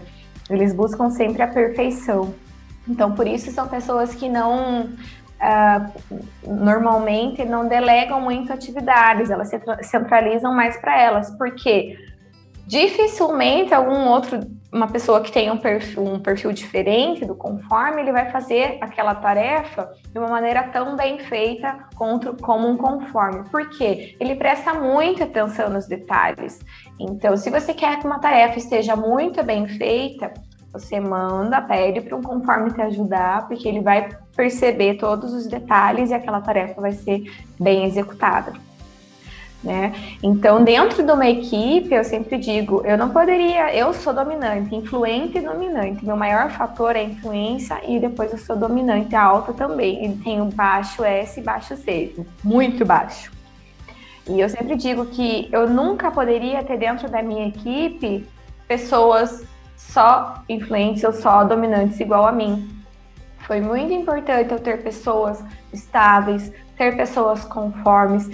Eles 0.50 0.74
buscam 0.74 1.12
sempre 1.12 1.44
a 1.44 1.48
perfeição. 1.48 2.34
Então, 2.88 3.14
por 3.14 3.28
isso 3.28 3.52
são 3.52 3.68
pessoas 3.68 4.16
que 4.16 4.28
não 4.28 4.90
uh, 5.42 6.20
normalmente 6.46 7.44
não 7.44 7.68
delegam 7.68 8.22
muito 8.22 8.54
atividades, 8.54 9.30
elas 9.30 9.50
se 9.50 9.60
centralizam 9.82 10.54
mais 10.54 10.78
para 10.78 11.00
elas, 11.00 11.36
porque 11.38 11.98
dificilmente 12.68 13.74
algum 13.74 14.08
outro, 14.08 14.40
uma 14.72 14.88
pessoa 14.88 15.20
que 15.20 15.32
tem 15.32 15.52
um 15.52 15.58
perfil, 15.58 16.06
um 16.06 16.20
perfil 16.20 16.54
diferente 16.54 17.26
do 17.26 17.36
conforme, 17.36 18.02
ele 18.02 18.14
vai 18.14 18.30
fazer 18.32 18.78
aquela 18.80 19.14
tarefa 19.16 19.92
de 20.14 20.18
uma 20.18 20.30
maneira 20.30 20.64
tão 20.70 20.96
bem 20.96 21.20
feita 21.20 21.90
contra, 21.96 22.34
como 22.34 22.70
um 22.70 22.78
conforme. 22.78 23.50
Por 23.50 23.68
quê? 23.72 24.16
Ele 24.20 24.36
presta 24.36 24.74
muita 24.74 25.26
atenção 25.26 25.70
nos 25.70 25.86
detalhes. 25.86 26.60
Então, 26.98 27.36
se 27.36 27.50
você 27.50 27.74
quer 27.74 28.00
que 28.00 28.06
uma 28.06 28.20
tarefa 28.20 28.58
esteja 28.58 28.96
muito 28.96 29.44
bem 29.44 29.68
feita, 29.68 30.32
você 30.72 31.00
manda, 31.00 31.62
pede 31.62 32.02
para 32.02 32.16
um 32.16 32.22
conforme 32.22 32.72
te 32.72 32.82
ajudar, 32.82 33.48
porque 33.48 33.68
ele 33.68 33.82
vai 33.82 34.10
perceber 34.36 34.96
todos 34.96 35.34
os 35.34 35.48
detalhes 35.48 36.10
e 36.10 36.14
aquela 36.14 36.40
tarefa 36.42 36.80
vai 36.80 36.94
ser 36.94 37.24
bem 37.60 37.86
executada. 37.86 38.54
Né? 39.64 39.94
Então, 40.24 40.64
dentro 40.64 41.04
de 41.04 41.12
uma 41.12 41.28
equipe, 41.28 41.94
eu 41.94 42.04
sempre 42.04 42.40
digo, 42.40 42.82
eu 42.84 42.98
não 42.98 43.10
poderia, 43.10 43.76
eu 43.76 43.94
sou 43.94 44.12
dominante, 44.12 44.76
influente 44.76 45.38
e 45.38 45.42
dominante. 45.42 46.04
Meu 46.04 46.18
maior 46.18 46.50
fator 46.50 46.96
é 46.96 47.04
influência 47.04 47.80
e 47.88 48.00
depois 48.00 48.32
eu 48.32 48.40
sou 48.40 48.56
dominante 48.56 49.16
alta 49.16 49.54
também. 49.54 50.04
E 50.04 50.18
tenho 50.18 50.46
baixo 50.46 51.04
S 51.04 51.40
e 51.40 51.44
baixo 51.44 51.76
C, 51.78 52.16
muito 52.44 52.84
baixo. 52.84 53.32
E 54.28 54.40
eu 54.40 54.50
sempre 54.50 54.76
digo 54.76 55.06
que 55.08 55.48
eu 55.52 55.70
nunca 55.70 56.10
poderia 56.10 56.64
ter 56.64 56.78
dentro 56.78 57.10
da 57.10 57.22
minha 57.22 57.48
equipe 57.48 58.26
pessoas 58.68 59.44
só 59.90 60.44
influentes 60.48 61.04
ou 61.04 61.12
só 61.12 61.44
dominantes 61.44 62.00
igual 62.00 62.26
a 62.26 62.32
mim. 62.32 62.70
Foi 63.40 63.60
muito 63.60 63.92
importante 63.92 64.52
eu 64.52 64.60
ter 64.60 64.82
pessoas 64.84 65.44
estáveis, 65.74 66.54
ter 66.78 66.96
pessoas 66.96 67.44
conformes, 67.44 68.30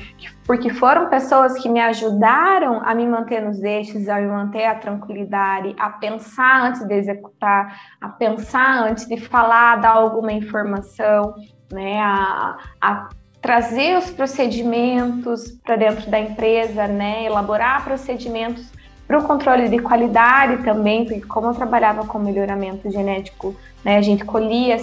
porque 0.45 0.69
foram 0.69 1.09
pessoas 1.09 1.57
que 1.57 1.67
me 1.67 1.79
ajudaram 1.79 2.81
a 2.85 2.93
me 2.93 3.07
manter 3.07 3.41
nos 3.41 3.63
eixos, 3.63 4.07
a 4.07 4.19
me 4.19 4.27
manter 4.27 4.65
a 4.65 4.75
tranquilidade, 4.75 5.75
a 5.79 5.89
pensar 5.89 6.67
antes 6.67 6.85
de 6.85 6.93
executar, 6.93 7.95
a 7.99 8.09
pensar 8.09 8.83
antes 8.83 9.07
de 9.07 9.17
falar, 9.17 9.77
dar 9.77 9.93
alguma 9.93 10.31
informação, 10.31 11.33
né, 11.71 11.99
a, 11.99 12.57
a 12.79 13.09
trazer 13.41 13.97
os 13.97 14.11
procedimentos 14.11 15.51
para 15.63 15.75
dentro 15.75 16.09
da 16.11 16.19
empresa, 16.19 16.87
né, 16.87 17.25
elaborar 17.25 17.83
procedimentos 17.83 18.71
para 19.07 19.19
o 19.19 19.23
controle 19.23 19.69
de 19.69 19.79
qualidade 19.79 20.63
também, 20.63 21.05
porque 21.05 21.21
como 21.21 21.47
eu 21.47 21.53
trabalhava 21.53 22.05
com 22.05 22.19
melhoramento 22.19 22.91
genético, 22.91 23.55
né, 23.83 23.97
a 23.97 24.01
gente 24.01 24.25
colhia 24.25 24.77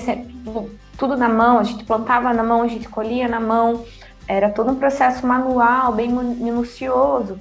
tudo 0.96 1.16
na 1.16 1.28
mão, 1.28 1.58
a 1.58 1.62
gente 1.62 1.84
plantava 1.84 2.32
na 2.32 2.42
mão, 2.42 2.62
a 2.62 2.68
gente 2.68 2.88
colhia 2.88 3.28
na 3.28 3.38
mão, 3.38 3.84
era 4.26 4.48
todo 4.48 4.70
um 4.70 4.76
processo 4.76 5.26
manual, 5.26 5.92
bem 5.92 6.08
minucioso. 6.08 7.38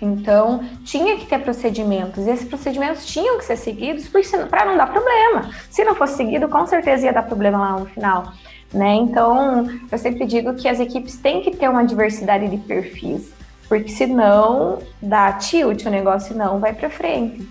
Então, 0.00 0.64
tinha 0.84 1.16
que 1.18 1.26
ter 1.26 1.40
procedimentos, 1.40 2.26
e 2.26 2.30
esses 2.30 2.48
procedimentos 2.48 3.04
tinham 3.04 3.36
que 3.36 3.44
ser 3.44 3.56
seguidos 3.56 4.08
para 4.48 4.64
não 4.64 4.76
dar 4.76 4.86
problema. 4.86 5.50
Se 5.68 5.84
não 5.84 5.94
fosse 5.94 6.16
seguido, 6.16 6.48
com 6.48 6.66
certeza 6.66 7.06
ia 7.06 7.12
dar 7.12 7.24
problema 7.24 7.58
lá 7.58 7.78
no 7.80 7.86
final. 7.86 8.32
Né? 8.72 8.94
Então, 8.94 9.66
eu 9.90 9.98
sempre 9.98 10.24
digo 10.24 10.54
que 10.54 10.68
as 10.68 10.78
equipes 10.78 11.16
têm 11.16 11.42
que 11.42 11.50
ter 11.50 11.68
uma 11.68 11.84
diversidade 11.84 12.48
de 12.48 12.58
perfis, 12.58 13.32
porque 13.68 13.90
senão 13.90 14.78
dá 15.02 15.32
tilt, 15.34 15.84
o 15.84 15.90
negócio 15.90 16.34
não 16.34 16.58
vai 16.58 16.72
para 16.72 16.88
frente. 16.88 17.46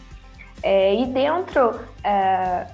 É, 0.63 0.95
e 0.95 1.05
dentro 1.05 1.80
é, 2.03 2.68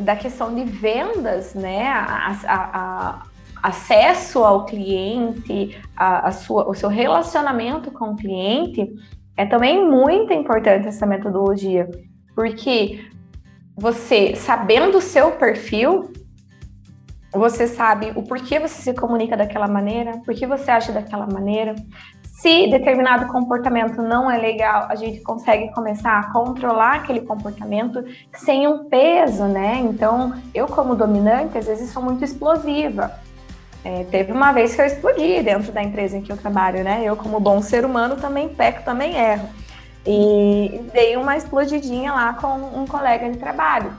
da 0.00 0.16
questão 0.16 0.54
de 0.54 0.64
vendas, 0.64 1.54
né, 1.54 1.88
a, 1.88 2.36
a, 2.46 2.54
a, 2.54 3.22
acesso 3.62 4.44
ao 4.44 4.64
cliente, 4.64 5.80
a, 5.96 6.30
sua, 6.32 6.68
o 6.68 6.74
seu 6.74 6.88
relacionamento 6.88 7.90
com 7.90 8.10
o 8.10 8.16
cliente, 8.16 8.92
é 9.36 9.46
também 9.46 9.88
muito 9.88 10.32
importante 10.32 10.88
essa 10.88 11.06
metodologia, 11.06 11.88
porque 12.34 13.08
você, 13.76 14.34
sabendo 14.34 14.98
o 14.98 15.00
seu 15.00 15.32
perfil, 15.32 16.12
você 17.32 17.68
sabe 17.68 18.12
o 18.16 18.22
porquê 18.22 18.58
você 18.58 18.82
se 18.82 18.94
comunica 18.94 19.36
daquela 19.36 19.68
maneira, 19.68 20.18
por 20.24 20.34
que 20.34 20.46
você 20.46 20.70
age 20.70 20.92
daquela 20.92 21.26
maneira. 21.26 21.74
Se 22.38 22.68
determinado 22.68 23.26
comportamento 23.26 24.00
não 24.00 24.30
é 24.30 24.38
legal, 24.38 24.86
a 24.88 24.94
gente 24.94 25.18
consegue 25.22 25.72
começar 25.72 26.20
a 26.20 26.32
controlar 26.32 26.98
aquele 26.98 27.22
comportamento 27.22 28.04
sem 28.32 28.64
um 28.68 28.84
peso, 28.84 29.42
né? 29.46 29.80
Então, 29.80 30.32
eu 30.54 30.68
como 30.68 30.94
dominante, 30.94 31.58
às 31.58 31.66
vezes 31.66 31.90
sou 31.90 32.00
muito 32.00 32.22
explosiva. 32.22 33.10
É, 33.84 34.04
teve 34.04 34.30
uma 34.30 34.52
vez 34.52 34.72
que 34.72 34.80
eu 34.80 34.86
explodi 34.86 35.42
dentro 35.42 35.72
da 35.72 35.82
empresa 35.82 36.16
em 36.16 36.22
que 36.22 36.30
eu 36.30 36.36
trabalho, 36.36 36.84
né? 36.84 37.02
Eu, 37.04 37.16
como 37.16 37.40
bom 37.40 37.60
ser 37.60 37.84
humano, 37.84 38.14
também 38.14 38.48
peco, 38.48 38.84
também 38.84 39.16
erro. 39.16 39.48
E 40.06 40.80
dei 40.92 41.16
uma 41.16 41.36
explodidinha 41.36 42.12
lá 42.12 42.34
com 42.34 42.54
um 42.80 42.86
colega 42.86 43.28
de 43.28 43.36
trabalho. 43.36 43.90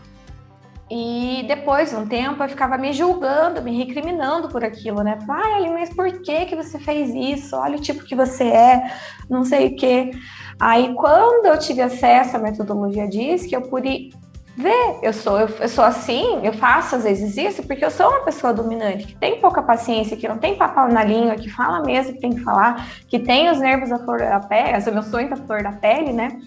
E 0.92 1.46
depois 1.48 1.92
de 1.92 1.96
um 1.96 2.08
tempo 2.08 2.42
eu 2.44 2.50
ficava 2.50 2.78
me 2.78 2.92
julgando, 2.94 3.62
me 3.62 3.78
recriminando 3.78 4.50
por 4.50 4.64
aquilo, 4.64 5.04
né? 5.04 5.20
Ai, 5.30 5.70
mas 5.70 5.94
por 5.94 6.12
que 6.22 6.46
que 6.46 6.56
você 6.56 6.80
fez 6.80 7.14
isso? 7.14 7.56
Olha 7.56 7.78
o 7.78 7.82
tipo 7.82 8.04
que 8.04 8.16
você 8.16 8.46
é, 8.46 8.92
não 9.30 9.46
sei 9.46 9.68
o 9.68 9.76
quê. 9.76 10.12
Aí 10.60 10.94
quando 10.96 11.46
eu 11.46 11.60
tive 11.60 11.82
acesso 11.82 12.36
à 12.36 12.40
metodologia 12.40 13.08
DISC, 13.08 13.52
eu 13.54 13.62
pude 13.62 14.10
ver, 14.58 15.00
eu 15.02 15.14
sou, 15.14 15.40
eu, 15.40 15.48
eu, 15.48 15.70
sou 15.70 15.86
assim, 15.86 16.42
eu 16.44 16.52
faço 16.52 16.96
às 16.96 17.04
vezes 17.04 17.38
isso 17.38 17.64
porque 17.64 17.86
eu 17.86 17.92
sou 17.92 18.10
uma 18.10 18.26
pessoa 18.26 18.52
dominante, 18.52 19.08
que 19.08 19.16
tem 19.16 19.40
pouca 19.40 19.62
paciência, 19.62 20.18
que 20.18 20.28
não 20.28 20.38
tem 20.38 20.56
papel 20.56 20.90
na 20.90 21.04
língua, 21.04 21.36
que 21.36 21.50
fala 21.50 21.82
mesmo 21.82 22.14
que 22.14 22.20
tem 22.20 22.32
que 22.32 22.42
falar, 22.42 22.86
que 23.08 23.20
tem 23.20 23.50
os 23.50 23.60
nervos 23.60 23.90
à 23.92 24.00
flor 24.00 24.20
da 24.20 24.40
pele, 24.40 24.92
meus 24.92 25.06
sonhos 25.06 25.32
à 25.32 25.38
flor 25.38 25.64
da 25.64 25.72
pele, 25.72 26.12
né? 26.12 26.42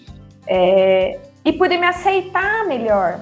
É, 0.45 1.19
e 1.43 1.53
pude 1.53 1.75
me 1.77 1.87
aceitar 1.87 2.67
melhor, 2.67 3.19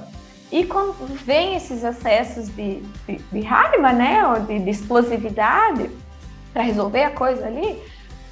e 0.52 0.66
quando 0.66 0.94
vem 1.24 1.56
esses 1.56 1.86
acessos 1.86 2.50
de, 2.50 2.82
de, 3.08 3.18
de 3.32 3.42
raiva, 3.42 3.94
né, 3.94 4.28
ou 4.28 4.40
de, 4.42 4.60
de 4.60 4.70
explosividade 4.70 5.90
para 6.52 6.64
resolver 6.64 7.04
a 7.04 7.12
coisa 7.12 7.46
ali, 7.46 7.82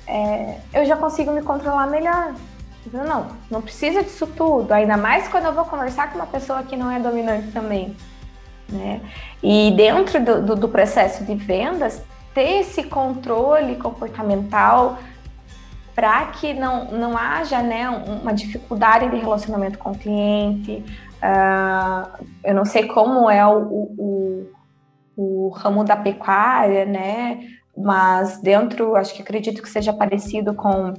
é, 0.05 0.57
eu 0.73 0.85
já 0.85 0.97
consigo 0.97 1.31
me 1.31 1.41
controlar 1.41 1.87
melhor. 1.87 2.33
Não, 2.91 3.27
não 3.49 3.61
precisa 3.61 4.03
disso 4.03 4.27
tudo, 4.27 4.71
ainda 4.71 4.97
mais 4.97 5.27
quando 5.27 5.45
eu 5.45 5.53
vou 5.53 5.63
conversar 5.65 6.11
com 6.11 6.15
uma 6.15 6.25
pessoa 6.25 6.63
que 6.63 6.75
não 6.75 6.91
é 6.91 6.99
dominante 6.99 7.51
também. 7.51 7.95
Né? 8.67 8.99
E 9.41 9.71
dentro 9.77 10.23
do, 10.23 10.41
do, 10.41 10.55
do 10.55 10.67
processo 10.67 11.23
de 11.23 11.35
vendas, 11.35 12.01
ter 12.33 12.61
esse 12.61 12.83
controle 12.83 13.75
comportamental 13.77 14.97
para 15.95 16.25
que 16.27 16.53
não, 16.53 16.85
não 16.85 17.17
haja 17.17 17.61
né, 17.61 17.89
uma 17.89 18.33
dificuldade 18.33 19.09
de 19.09 19.17
relacionamento 19.17 19.77
com 19.77 19.91
o 19.91 19.97
cliente, 19.97 20.83
Uh, 21.19 22.25
eu 22.43 22.55
não 22.55 22.63
sei 22.63 22.87
como 22.87 23.29
é 23.29 23.45
o, 23.45 23.59
o, 23.59 24.51
o, 25.17 25.49
ramo 25.49 25.83
da 25.83 25.95
pecuária, 25.95 26.85
né? 26.85 27.39
Mas 27.77 28.41
dentro, 28.41 28.95
acho 28.95 29.13
que 29.13 29.21
acredito 29.21 29.61
que 29.61 29.69
seja 29.69 29.91
parecido 29.91 30.53
com, 30.53 30.93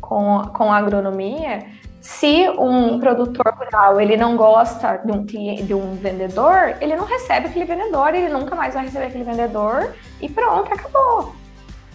com, 0.00 0.42
com 0.52 0.72
a 0.72 0.76
agronomia. 0.76 1.66
Se 2.00 2.48
um 2.58 2.98
produtor 2.98 3.52
rural 3.58 4.00
ele 4.00 4.16
não 4.16 4.36
gosta 4.36 4.98
de 5.04 5.12
um 5.12 5.26
cliente, 5.26 5.64
de 5.64 5.74
um 5.74 5.94
vendedor, 5.94 6.76
ele 6.80 6.96
não 6.96 7.04
recebe 7.04 7.48
aquele 7.48 7.66
vendedor, 7.66 8.14
ele 8.14 8.30
nunca 8.30 8.54
mais 8.54 8.72
vai 8.72 8.84
receber 8.84 9.06
aquele 9.06 9.24
vendedor 9.24 9.94
e 10.20 10.28
pronto, 10.28 10.72
acabou. 10.72 11.34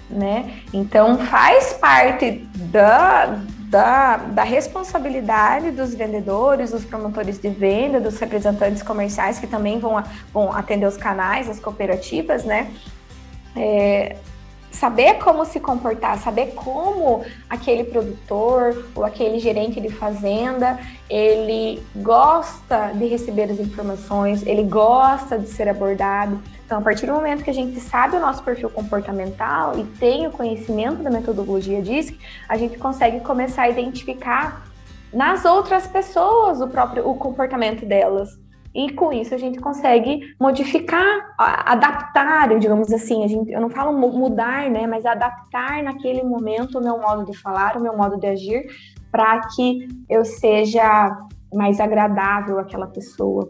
Né? 0.09 0.61
Então 0.71 1.17
faz 1.17 1.73
parte 1.73 2.47
da, 2.71 3.39
da, 3.75 4.15
da 4.15 4.43
responsabilidade 4.43 5.69
dos 5.71 5.93
vendedores, 5.93 6.71
dos 6.71 6.85
promotores 6.85 7.37
de 7.37 7.49
venda, 7.49 7.99
dos 7.99 8.17
representantes 8.17 8.81
comerciais 8.81 9.37
que 9.37 9.45
também 9.45 9.79
vão, 9.79 10.01
vão 10.33 10.49
atender 10.53 10.85
os 10.85 10.95
canais, 10.95 11.49
as 11.49 11.59
cooperativas, 11.59 12.45
né? 12.45 12.71
É, 13.53 14.15
saber 14.71 15.15
como 15.15 15.43
se 15.43 15.59
comportar, 15.59 16.17
saber 16.19 16.53
como 16.55 17.25
aquele 17.49 17.83
produtor 17.83 18.85
ou 18.95 19.03
aquele 19.03 19.39
gerente 19.39 19.81
de 19.81 19.89
fazenda, 19.89 20.79
ele 21.09 21.83
gosta 21.97 22.93
de 22.93 23.07
receber 23.07 23.51
as 23.51 23.59
informações, 23.59 24.41
ele 24.47 24.63
gosta 24.63 25.37
de 25.37 25.49
ser 25.49 25.67
abordado. 25.67 26.39
Então, 26.65 26.79
a 26.79 26.81
partir 26.81 27.05
do 27.05 27.13
momento 27.13 27.43
que 27.43 27.49
a 27.49 27.53
gente 27.53 27.79
sabe 27.79 28.17
o 28.17 28.19
nosso 28.19 28.43
perfil 28.43 28.71
comportamental 28.71 29.77
e 29.77 29.83
tem 29.83 30.25
o 30.25 30.31
conhecimento 30.31 31.03
da 31.03 31.11
metodologia 31.11 31.79
DISC, 31.81 32.19
a 32.49 32.57
gente 32.57 32.77
consegue 32.77 33.19
começar 33.19 33.63
a 33.63 33.69
identificar 33.69 34.65
nas 35.13 35.45
outras 35.45 35.85
pessoas 35.85 36.61
o 36.61 36.67
próprio 36.67 37.07
o 37.07 37.15
comportamento 37.15 37.85
delas. 37.85 38.29
E 38.73 38.91
com 38.91 39.13
isso 39.13 39.33
a 39.33 39.37
gente 39.37 39.59
consegue 39.59 40.35
modificar, 40.37 41.33
adaptar, 41.37 42.59
digamos 42.59 42.91
assim, 42.91 43.23
a 43.23 43.27
gente, 43.27 43.49
eu 43.49 43.61
não 43.61 43.69
falo 43.69 43.93
mudar, 43.93 44.69
né, 44.69 44.85
mas 44.85 45.05
adaptar 45.05 45.81
naquele 45.81 46.23
momento 46.23 46.79
o 46.79 46.83
meu 46.83 46.99
modo 46.99 47.31
de 47.31 47.37
falar, 47.37 47.77
o 47.77 47.81
meu 47.81 47.95
modo 47.95 48.19
de 48.19 48.27
agir, 48.27 48.65
para 49.09 49.39
que 49.55 49.87
eu 50.09 50.25
seja 50.25 51.15
mais 51.53 51.79
agradável 51.79 52.59
àquela 52.59 52.87
pessoa. 52.87 53.49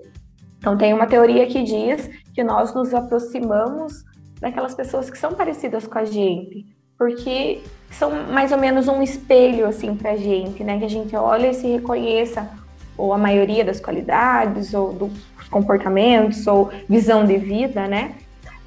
Então 0.66 0.76
tem 0.76 0.96
uma 0.96 1.06
teoria 1.06 1.46
que 1.46 1.62
diz 1.62 2.10
que 2.34 2.44
nós 2.44 2.74
nos 2.74 2.92
aproximamos 2.92 4.04
daquelas 4.42 4.74
pessoas 4.74 5.12
que 5.12 5.16
são 5.16 5.32
parecidas 5.32 5.86
com 5.86 6.00
a 6.00 6.06
gente, 6.06 6.66
porque 6.98 7.62
são 7.92 8.10
mais 8.32 8.52
ou 8.52 8.58
menos 8.58 8.88
um 8.88 9.00
espelho 9.00 9.68
assim 9.68 9.96
para 9.96 10.14
a 10.14 10.18
gente, 10.18 10.64
né? 10.64 10.80
Que 10.80 10.86
a 10.86 10.90
gente 10.90 11.16
olha 11.16 11.52
e 11.52 11.54
se 11.54 11.68
reconheça 11.68 12.50
ou 12.98 13.14
a 13.14 13.18
maioria 13.18 13.64
das 13.64 13.80
qualidades 13.80 14.74
ou 14.74 14.92
dos 14.92 15.12
comportamentos 15.52 16.48
ou 16.48 16.72
visão 16.90 17.24
de 17.24 17.38
vida, 17.38 17.88
né? 17.88 18.16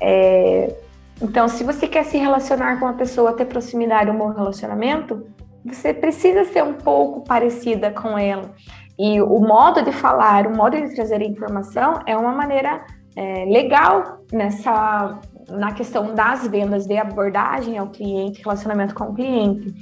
É... 0.00 0.72
Então, 1.20 1.48
se 1.48 1.64
você 1.64 1.88
quer 1.88 2.04
se 2.04 2.16
relacionar 2.16 2.78
com 2.78 2.84
uma 2.84 2.94
pessoa, 2.94 3.32
ter 3.32 3.46
proximidade, 3.46 4.08
um 4.08 4.16
bom 4.16 4.28
relacionamento, 4.28 5.26
você 5.64 5.92
precisa 5.92 6.44
ser 6.44 6.62
um 6.62 6.74
pouco 6.74 7.22
parecida 7.22 7.90
com 7.90 8.16
ela. 8.16 8.54
E 8.98 9.20
o 9.20 9.38
modo 9.38 9.82
de 9.82 9.92
falar, 9.92 10.46
o 10.46 10.56
modo 10.56 10.76
de 10.76 10.94
trazer 10.94 11.22
informação 11.22 12.00
é 12.04 12.16
uma 12.16 12.32
maneira 12.32 12.84
é, 13.14 13.44
legal 13.44 14.20
nessa 14.32 15.20
na 15.48 15.72
questão 15.72 16.14
das 16.14 16.46
vendas, 16.46 16.86
de 16.86 16.96
abordagem 16.98 17.78
ao 17.78 17.88
cliente, 17.88 18.42
relacionamento 18.42 18.94
com 18.94 19.04
o 19.04 19.14
cliente. 19.14 19.74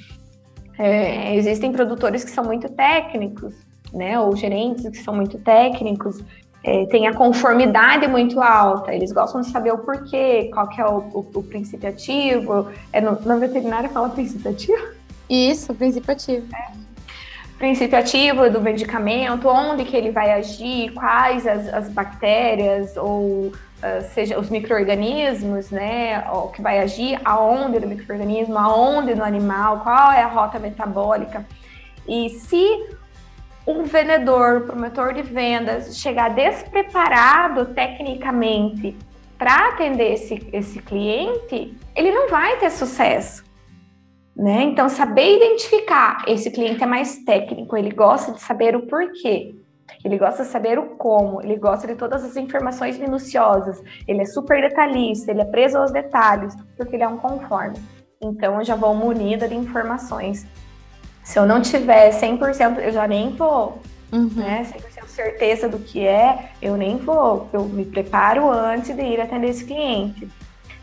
É, 0.79 1.35
existem 1.35 1.73
produtores 1.73 2.23
que 2.23 2.31
são 2.31 2.45
muito 2.45 2.69
técnicos, 2.69 3.55
né, 3.93 4.19
ou 4.21 4.37
gerentes 4.37 4.89
que 4.89 4.99
são 4.99 5.15
muito 5.15 5.39
técnicos, 5.39 6.23
é, 6.63 6.85
tem 6.87 7.07
a 7.07 7.15
conformidade 7.15 8.07
muito 8.07 8.41
alta, 8.41 8.95
eles 8.95 9.13
gostam 9.13 9.41
de 9.41 9.49
saber 9.49 9.73
o 9.73 9.79
porquê, 9.79 10.51
qual 10.53 10.69
que 10.69 10.81
é 10.81 10.87
o, 10.87 10.99
o, 10.99 11.27
o 11.35 11.43
princípio 11.43 11.89
ativo, 11.89 12.69
é 12.93 13.01
no, 13.01 13.21
na 13.25 13.37
veterinária 13.37 13.89
fala 13.89 14.09
princípio 14.09 14.51
ativo? 14.51 14.89
Isso, 15.29 15.75
princípio 15.75 16.13
ativo. 16.13 16.47
É 16.55 16.86
princípio 17.59 17.99
ativo 17.99 18.51
do 18.51 18.61
medicamento, 18.61 19.49
onde 19.49 19.85
que 19.85 19.97
ele 19.97 20.11
vai 20.11 20.33
agir, 20.33 20.93
quais 20.93 21.47
as, 21.47 21.73
as 21.73 21.89
bactérias 21.89 22.97
ou 22.97 23.47
uh, 23.47 23.53
seja 24.13 24.39
os 24.39 24.51
microorganismos, 24.51 25.71
né, 25.71 26.23
o 26.31 26.49
que 26.49 26.61
vai 26.61 26.81
agir, 26.81 27.19
aonde 27.25 27.81
no 27.81 27.87
microorganismo, 27.87 28.59
aonde 28.59 29.15
no 29.15 29.25
animal, 29.25 29.81
qual 29.81 30.13
é 30.13 30.23
a 30.23 30.29
rota 30.29 30.59
metabólica. 30.59 31.47
E 32.07 32.31
se 32.31 32.89
um 33.67 33.85
vendedor, 33.85 34.63
promotor 34.63 35.13
de 35.13 35.23
vendas 35.23 35.99
chegar 35.99 36.29
despreparado 36.31 37.67
tecnicamente 37.67 38.97
para 39.37 39.71
atender 39.71 40.13
esse, 40.13 40.49
esse 40.53 40.81
cliente, 40.81 41.77
ele 41.95 42.11
não 42.11 42.29
vai 42.29 42.59
ter 42.59 42.71
sucesso. 42.71 43.46
Né? 44.37 44.65
Então, 44.65 44.87
saber 44.89 45.37
identificar 45.37 46.23
esse 46.27 46.51
cliente 46.51 46.83
é 46.83 46.87
mais 46.87 47.25
técnico, 47.25 47.75
ele 47.75 47.91
gosta 47.91 48.33
de 48.33 48.41
saber 48.43 48.77
o 48.77 48.87
porquê, 48.87 49.55
ele 50.05 50.19
gosta 50.19 50.43
de 50.43 50.51
saber 50.51 50.79
o 50.79 50.91
como, 50.97 51.41
ele 51.41 51.57
gosta 51.57 51.87
de 51.87 51.95
todas 51.95 52.23
as 52.23 52.37
informações 52.37 52.99
minuciosas, 52.99 53.83
ele 54.07 54.21
é 54.21 54.27
super 54.27 54.61
detalhista, 54.61 55.31
ele 55.31 55.41
é 55.41 55.45
preso 55.47 55.79
aos 55.79 55.91
detalhes, 55.91 56.55
porque 56.77 56.97
ele 56.97 57.03
é 57.03 57.09
um 57.09 57.17
conforme. 57.17 57.77
Então, 58.21 58.59
eu 58.59 58.65
já 58.65 58.75
vou 58.75 58.95
munida 58.95 59.49
de 59.49 59.55
informações. 59.55 60.47
Se 61.25 61.39
eu 61.39 61.47
não 61.47 61.63
tiver 61.63 62.11
100%, 62.11 62.79
eu 62.79 62.93
já 62.93 63.09
nem 63.09 63.31
vou, 63.31 63.81
uhum. 64.13 64.29
né? 64.37 64.65
100% 64.65 64.97
certeza 65.17 65.67
do 65.67 65.79
que 65.79 66.07
é, 66.07 66.51
eu 66.61 66.77
nem 66.77 66.99
vou. 66.99 67.49
Eu 67.53 67.65
me 67.65 67.87
preparo 67.87 68.51
antes 68.51 68.95
de 68.95 69.03
ir 69.03 69.21
atender 69.21 69.49
esse 69.49 69.65
cliente. 69.65 70.29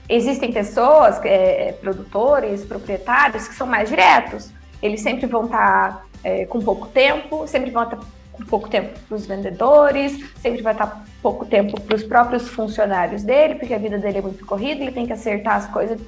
Existem 0.09 0.51
pessoas, 0.51 1.19
é, 1.23 1.73
produtores, 1.73 2.65
proprietários, 2.65 3.47
que 3.47 3.55
são 3.55 3.65
mais 3.65 3.89
diretos. 3.89 4.51
Eles 4.81 5.01
sempre 5.01 5.25
vão 5.27 5.45
estar 5.45 6.05
é, 6.23 6.45
com 6.45 6.61
pouco 6.61 6.87
tempo, 6.87 7.47
sempre 7.47 7.71
vão 7.71 7.83
estar 7.83 7.99
com 8.33 8.43
pouco 8.45 8.67
tempo 8.67 8.99
para 9.07 9.15
os 9.15 9.25
vendedores, 9.25 10.17
sempre 10.41 10.61
vai 10.61 10.73
estar 10.73 11.05
pouco 11.21 11.45
tempo 11.45 11.79
para 11.79 11.95
os 11.95 12.03
próprios 12.03 12.49
funcionários 12.49 13.23
dele, 13.23 13.55
porque 13.55 13.73
a 13.73 13.77
vida 13.77 13.97
dele 13.97 14.17
é 14.17 14.21
muito 14.21 14.45
corrida, 14.45 14.81
ele 14.81 14.91
tem 14.91 15.05
que 15.05 15.13
acertar 15.13 15.55
as 15.55 15.67
coisas 15.67 16.01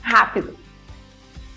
rápido. 0.00 0.56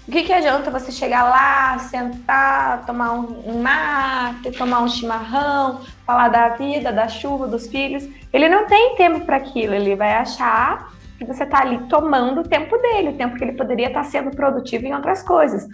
O 0.07 0.11
que, 0.11 0.21
que 0.21 0.33
adianta 0.33 0.69
você 0.69 0.91
chegar 0.91 1.23
lá, 1.23 1.79
sentar, 1.79 2.85
tomar 2.85 3.13
um 3.13 3.59
mate, 3.59 4.51
tomar 4.51 4.81
um 4.81 4.87
chimarrão, 4.87 5.81
falar 6.05 6.27
da 6.27 6.49
vida, 6.49 6.91
da 6.91 7.07
chuva, 7.07 7.47
dos 7.47 7.67
filhos? 7.67 8.07
Ele 8.31 8.47
não 8.47 8.67
tem 8.67 8.95
tempo 8.95 9.21
para 9.21 9.37
aquilo, 9.37 9.73
ele 9.73 9.95
vai 9.95 10.13
achar 10.13 10.93
que 11.17 11.25
você 11.25 11.43
está 11.43 11.61
ali 11.61 11.79
tomando 11.87 12.41
o 12.41 12.43
tempo 12.43 12.77
dele, 12.77 13.09
o 13.09 13.17
tempo 13.17 13.35
que 13.35 13.43
ele 13.43 13.53
poderia 13.53 13.87
estar 13.87 14.03
tá 14.03 14.09
sendo 14.09 14.31
produtivo 14.31 14.85
em 14.85 14.93
outras 14.93 15.23
coisas. 15.23 15.67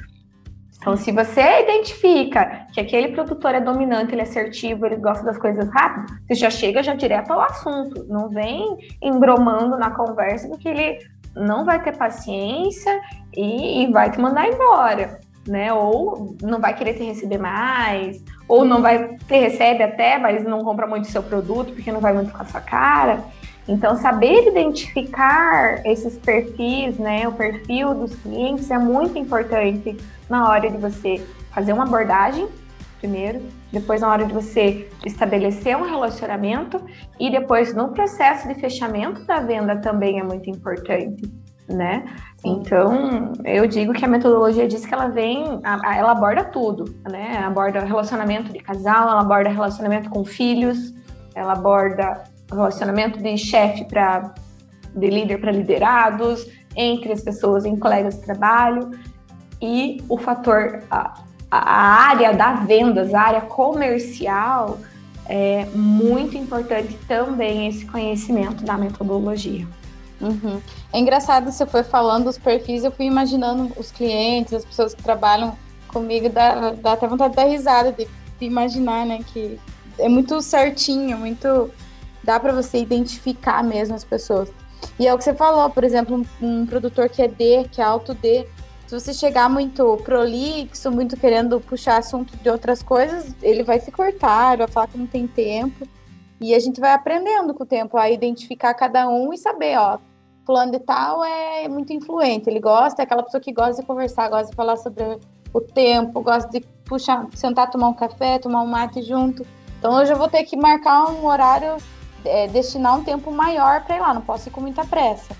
Então, 0.82 0.98
se 0.98 1.12
você 1.12 1.62
identifica 1.62 2.66
que 2.74 2.80
aquele 2.80 3.10
produtor 3.10 3.54
é 3.54 3.62
dominante, 3.62 4.14
ele 4.14 4.22
é 4.22 4.24
assertivo, 4.24 4.88
ele 4.88 4.96
gosta 4.96 5.24
das 5.24 5.38
coisas 5.38 5.70
rápido, 5.70 6.12
você 6.28 6.34
já 6.34 6.50
chega 6.50 6.82
já 6.82 6.96
direto 6.96 7.32
ao 7.32 7.40
assunto. 7.40 8.04
Não 8.10 8.30
vem 8.30 8.90
embromando 9.00 9.78
na 9.78 9.92
conversa, 9.92 10.48
porque 10.48 10.68
ele 10.68 10.98
não 11.36 11.64
vai 11.64 11.84
ter 11.84 11.96
paciência 11.96 13.00
e, 13.38 13.84
e 13.84 13.92
vai 13.92 14.10
te 14.10 14.20
mandar 14.20 14.48
embora. 14.48 15.20
Né? 15.48 15.72
Ou 15.72 16.36
não 16.42 16.60
vai 16.60 16.76
querer 16.76 16.96
te 16.96 17.04
receber 17.04 17.38
mais, 17.38 18.24
ou 18.48 18.66
não 18.66 18.82
vai 18.82 19.18
te 19.18 19.38
recebe 19.38 19.84
até, 19.84 20.18
mas 20.18 20.44
não 20.44 20.64
compra 20.64 20.88
muito 20.88 21.08
seu 21.08 21.22
produto 21.22 21.74
porque 21.74 21.92
não 21.92 22.00
vai 22.00 22.14
muito 22.14 22.32
com 22.32 22.42
a 22.42 22.46
sua 22.46 22.62
cara. 22.62 23.24
Então, 23.68 23.96
saber 23.96 24.48
identificar 24.48 25.86
esses 25.86 26.18
perfis, 26.18 26.98
né, 26.98 27.28
o 27.28 27.32
perfil 27.32 27.94
dos 27.94 28.16
clientes 28.16 28.70
é 28.72 28.78
muito 28.78 29.18
importante 29.18 29.98
na 30.30 30.50
hora 30.50 30.70
de 30.70 30.78
você 30.78 31.26
fazer 31.52 31.72
uma 31.74 31.84
abordagem, 31.84 32.48
primeiro, 33.00 33.42
depois 33.72 34.02
na 34.02 34.10
hora 34.10 34.26
de 34.26 34.34
você 34.34 34.90
estabelecer 35.06 35.76
um 35.78 35.84
relacionamento 35.84 36.82
e 37.20 37.32
depois 37.32 37.74
no 37.74 37.90
processo 37.90 38.48
de 38.48 38.56
fechamento 38.56 39.24
da 39.26 39.40
venda 39.40 39.76
também 39.78 40.20
é 40.20 40.24
muito 40.24 40.50
importante, 40.50 41.32
né? 41.68 42.06
Então, 42.44 43.34
eu 43.46 43.68
digo 43.68 43.94
que 43.94 44.04
a 44.04 44.08
metodologia 44.08 44.68
diz 44.68 44.86
que 44.86 44.94
ela 44.94 45.08
vem, 45.08 45.62
ela 45.64 46.12
aborda 46.12 46.44
tudo, 46.44 46.96
né? 47.10 47.38
Aborda 47.44 47.80
relacionamento 47.80 48.52
de 48.52 48.60
casal, 48.60 49.10
ela 49.10 49.22
aborda 49.22 49.50
relacionamento 49.50 50.10
com 50.10 50.24
filhos, 50.26 50.94
ela 51.34 51.54
aborda 51.54 52.24
relacionamento 52.56 53.22
de 53.22 53.38
chefe 53.38 53.86
para 53.86 54.34
de 54.96 55.08
líder 55.10 55.40
para 55.40 55.52
liderados, 55.52 56.48
entre 56.76 57.12
as 57.12 57.22
pessoas, 57.22 57.66
em 57.66 57.76
colegas 57.76 58.16
de 58.16 58.22
trabalho, 58.22 58.92
e 59.62 60.04
o 60.10 60.18
fator, 60.18 60.84
a, 60.90 61.14
a 61.50 62.08
área 62.08 62.34
da 62.34 62.54
vendas, 62.54 63.14
a 63.14 63.22
área 63.22 63.42
comercial, 63.42 64.80
é 65.28 65.66
muito 65.74 66.36
importante 66.38 66.98
também 67.08 67.68
esse 67.68 67.86
conhecimento 67.86 68.64
da 68.66 68.78
metodologia. 68.78 69.66
Uhum. 70.20 70.62
É 70.92 71.00
engraçado, 71.00 71.52
você 71.52 71.66
foi 71.66 71.84
falando 71.84 72.26
dos 72.26 72.38
perfis, 72.38 72.84
eu 72.84 72.92
fui 72.92 73.06
imaginando 73.06 73.72
os 73.78 73.92
clientes, 73.92 74.54
as 74.54 74.66
pessoas 74.66 74.94
que 74.94 75.02
trabalham 75.02 75.58
comigo, 75.88 76.30
dá, 76.30 76.72
dá 76.72 76.94
até 76.94 77.08
vontade 77.08 77.32
de 77.32 77.36
dar 77.38 77.48
risada, 77.48 77.92
de, 77.92 78.08
de 78.40 78.46
imaginar, 78.46 79.06
né, 79.06 79.20
que 79.34 79.60
é 79.98 80.08
muito 80.08 80.42
certinho, 80.42 81.18
muito 81.18 81.72
dá 82.24 82.40
para 82.40 82.54
você 82.54 82.78
identificar 82.78 83.64
mesmo 83.64 83.96
as 83.96 84.04
pessoas. 84.04 84.52
E 85.00 85.08
é 85.08 85.14
o 85.14 85.18
que 85.18 85.24
você 85.24 85.34
falou, 85.34 85.70
por 85.70 85.84
exemplo, 85.84 86.18
um, 86.18 86.46
um, 86.46 86.66
produtor 86.66 87.10
que 87.10 87.22
é 87.22 87.28
D, 87.28 87.68
que 87.72 87.82
é 87.82 87.84
alto 87.84 88.14
D, 88.14 88.48
se 88.88 89.00
você 89.00 89.14
chegar 89.14 89.50
muito 89.50 89.96
prolixo, 90.04 90.92
muito 90.92 91.16
querendo 91.16 91.62
puxar 91.62 91.98
assunto 91.98 92.36
de 92.36 92.50
outras 92.50 92.84
coisas, 92.84 93.34
ele 93.42 93.64
vai 93.64 93.80
se 93.80 93.92
cortar, 93.92 94.58
vai 94.58 94.68
falar 94.68 94.88
que 94.88 94.98
não 94.98 95.08
tem 95.08 95.26
tempo. 95.26 95.88
E 96.42 96.54
a 96.54 96.60
gente 96.60 96.82
vai 96.82 96.92
aprendendo 96.92 97.54
com 97.54 97.64
o 97.64 97.66
tempo 97.66 97.98
a 97.98 98.10
identificar 98.10 98.74
cada 98.74 99.08
um 99.08 99.32
e 99.32 99.38
saber, 99.38 99.78
ó, 99.78 99.98
fulano 100.46 100.72
de 100.72 100.80
tal 100.80 101.24
é 101.24 101.70
muito 101.70 101.94
influente, 101.94 102.50
ele 102.50 102.60
gosta, 102.60 103.02
é 103.02 103.04
aquela 103.04 103.24
pessoa 103.24 103.40
que 103.40 103.54
gosta 103.54 103.82
de 103.82 103.88
conversar, 103.88 104.28
gosta 104.28 104.50
de 104.50 104.56
falar 104.56 104.76
sobre 104.76 105.04
o 105.54 105.62
tempo, 105.62 106.20
gosta 106.22 106.50
de 106.50 106.60
puxar, 106.84 107.28
sentar, 107.34 107.70
tomar 107.70 107.88
um 107.88 107.94
café, 107.94 108.40
tomar 108.40 108.62
um 108.62 108.68
mate 108.68 109.02
junto. 109.04 109.46
Então 109.80 109.96
hoje 109.96 110.12
eu 110.12 110.18
vou 110.18 110.28
ter 110.28 110.44
que 110.44 110.58
marcar 110.58 111.12
um 111.12 111.26
horário 111.26 111.78
é, 112.26 112.48
destinar 112.48 112.98
um 112.98 113.04
tempo 113.04 113.32
maior 113.32 113.82
para 113.82 113.96
ir 113.96 114.00
lá, 114.00 114.14
não 114.14 114.22
posso 114.22 114.50
ir 114.50 114.52
com 114.52 114.62
muita 114.62 114.86
pressa. 114.86 115.36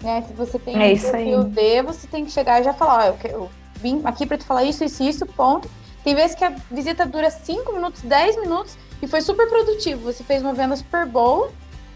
Né? 0.00 0.22
Se 0.26 0.32
você 0.32 0.58
tem 0.58 0.74
é 0.74 0.94
um 0.94 0.98
perfil 0.98 1.44
D, 1.44 1.82
você 1.82 2.06
tem 2.06 2.24
que 2.24 2.30
chegar 2.30 2.60
e 2.60 2.64
já 2.64 2.72
falar, 2.72 2.98
ó, 2.98 3.28
eu, 3.28 3.30
eu 3.30 3.50
vim 3.74 4.00
aqui 4.04 4.26
para 4.26 4.38
te 4.38 4.44
falar 4.44 4.64
isso, 4.64 4.84
isso, 4.84 5.02
isso, 5.02 5.26
ponto. 5.26 5.68
Tem 6.04 6.14
vezes 6.14 6.36
que 6.36 6.44
a 6.44 6.54
visita 6.70 7.04
dura 7.04 7.30
5 7.30 7.72
minutos, 7.72 8.02
10 8.02 8.40
minutos 8.40 8.78
e 9.02 9.06
foi 9.06 9.20
super 9.20 9.48
produtivo. 9.48 10.12
Você 10.12 10.22
fez 10.22 10.42
uma 10.42 10.54
venda 10.54 10.76
super 10.76 11.06
boa, 11.06 11.50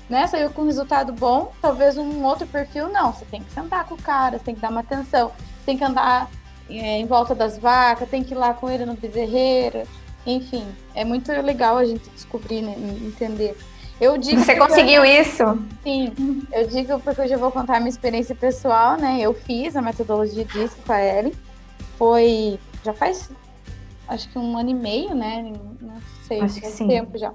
né? 0.08 0.26
Saiu 0.26 0.50
com 0.50 0.62
um 0.62 0.66
resultado 0.66 1.12
bom. 1.12 1.52
Talvez 1.60 1.96
um 1.96 2.24
outro 2.24 2.46
perfil 2.46 2.88
não. 2.88 3.12
Você 3.12 3.24
tem 3.24 3.42
que 3.42 3.52
sentar 3.52 3.84
com 3.86 3.94
o 3.94 4.02
cara, 4.02 4.38
você 4.38 4.44
tem 4.44 4.54
que 4.54 4.60
dar 4.60 4.70
uma 4.70 4.80
atenção, 4.80 5.32
tem 5.64 5.78
que 5.78 5.84
andar 5.84 6.28
é, 6.68 6.98
em 6.98 7.06
volta 7.06 7.34
das 7.34 7.58
vacas, 7.58 8.08
tem 8.08 8.22
que 8.22 8.34
ir 8.34 8.36
lá 8.36 8.52
com 8.52 8.68
ele 8.68 8.84
no 8.84 8.94
bezerreiro. 8.94 9.82
Enfim, 10.26 10.64
é 10.94 11.04
muito 11.04 11.30
legal 11.32 11.76
a 11.76 11.84
gente 11.84 12.08
descobrir, 12.10 12.62
né, 12.62 12.74
entender. 13.04 13.56
Eu 14.02 14.18
digo 14.18 14.40
Você 14.40 14.56
conseguiu 14.56 15.04
eu... 15.04 15.22
isso? 15.22 15.44
Sim, 15.84 16.12
eu 16.52 16.66
digo 16.66 16.98
porque 16.98 17.20
eu 17.20 17.28
já 17.28 17.36
vou 17.36 17.52
contar 17.52 17.76
a 17.76 17.78
minha 17.78 17.88
experiência 17.88 18.34
pessoal, 18.34 18.96
né? 18.96 19.20
Eu 19.20 19.32
fiz 19.32 19.76
a 19.76 19.80
metodologia 19.80 20.44
disso 20.44 20.76
com 20.84 20.92
a 20.92 21.00
Ellen. 21.00 21.32
Foi. 21.96 22.58
Já 22.84 22.92
faz 22.92 23.30
acho 24.08 24.28
que 24.28 24.36
um 24.36 24.58
ano 24.58 24.70
e 24.70 24.74
meio, 24.74 25.14
né? 25.14 25.52
Não 25.80 26.02
sei, 26.26 26.40
acho 26.40 26.60
faz 26.60 26.78
tempo 26.78 27.16
já. 27.16 27.32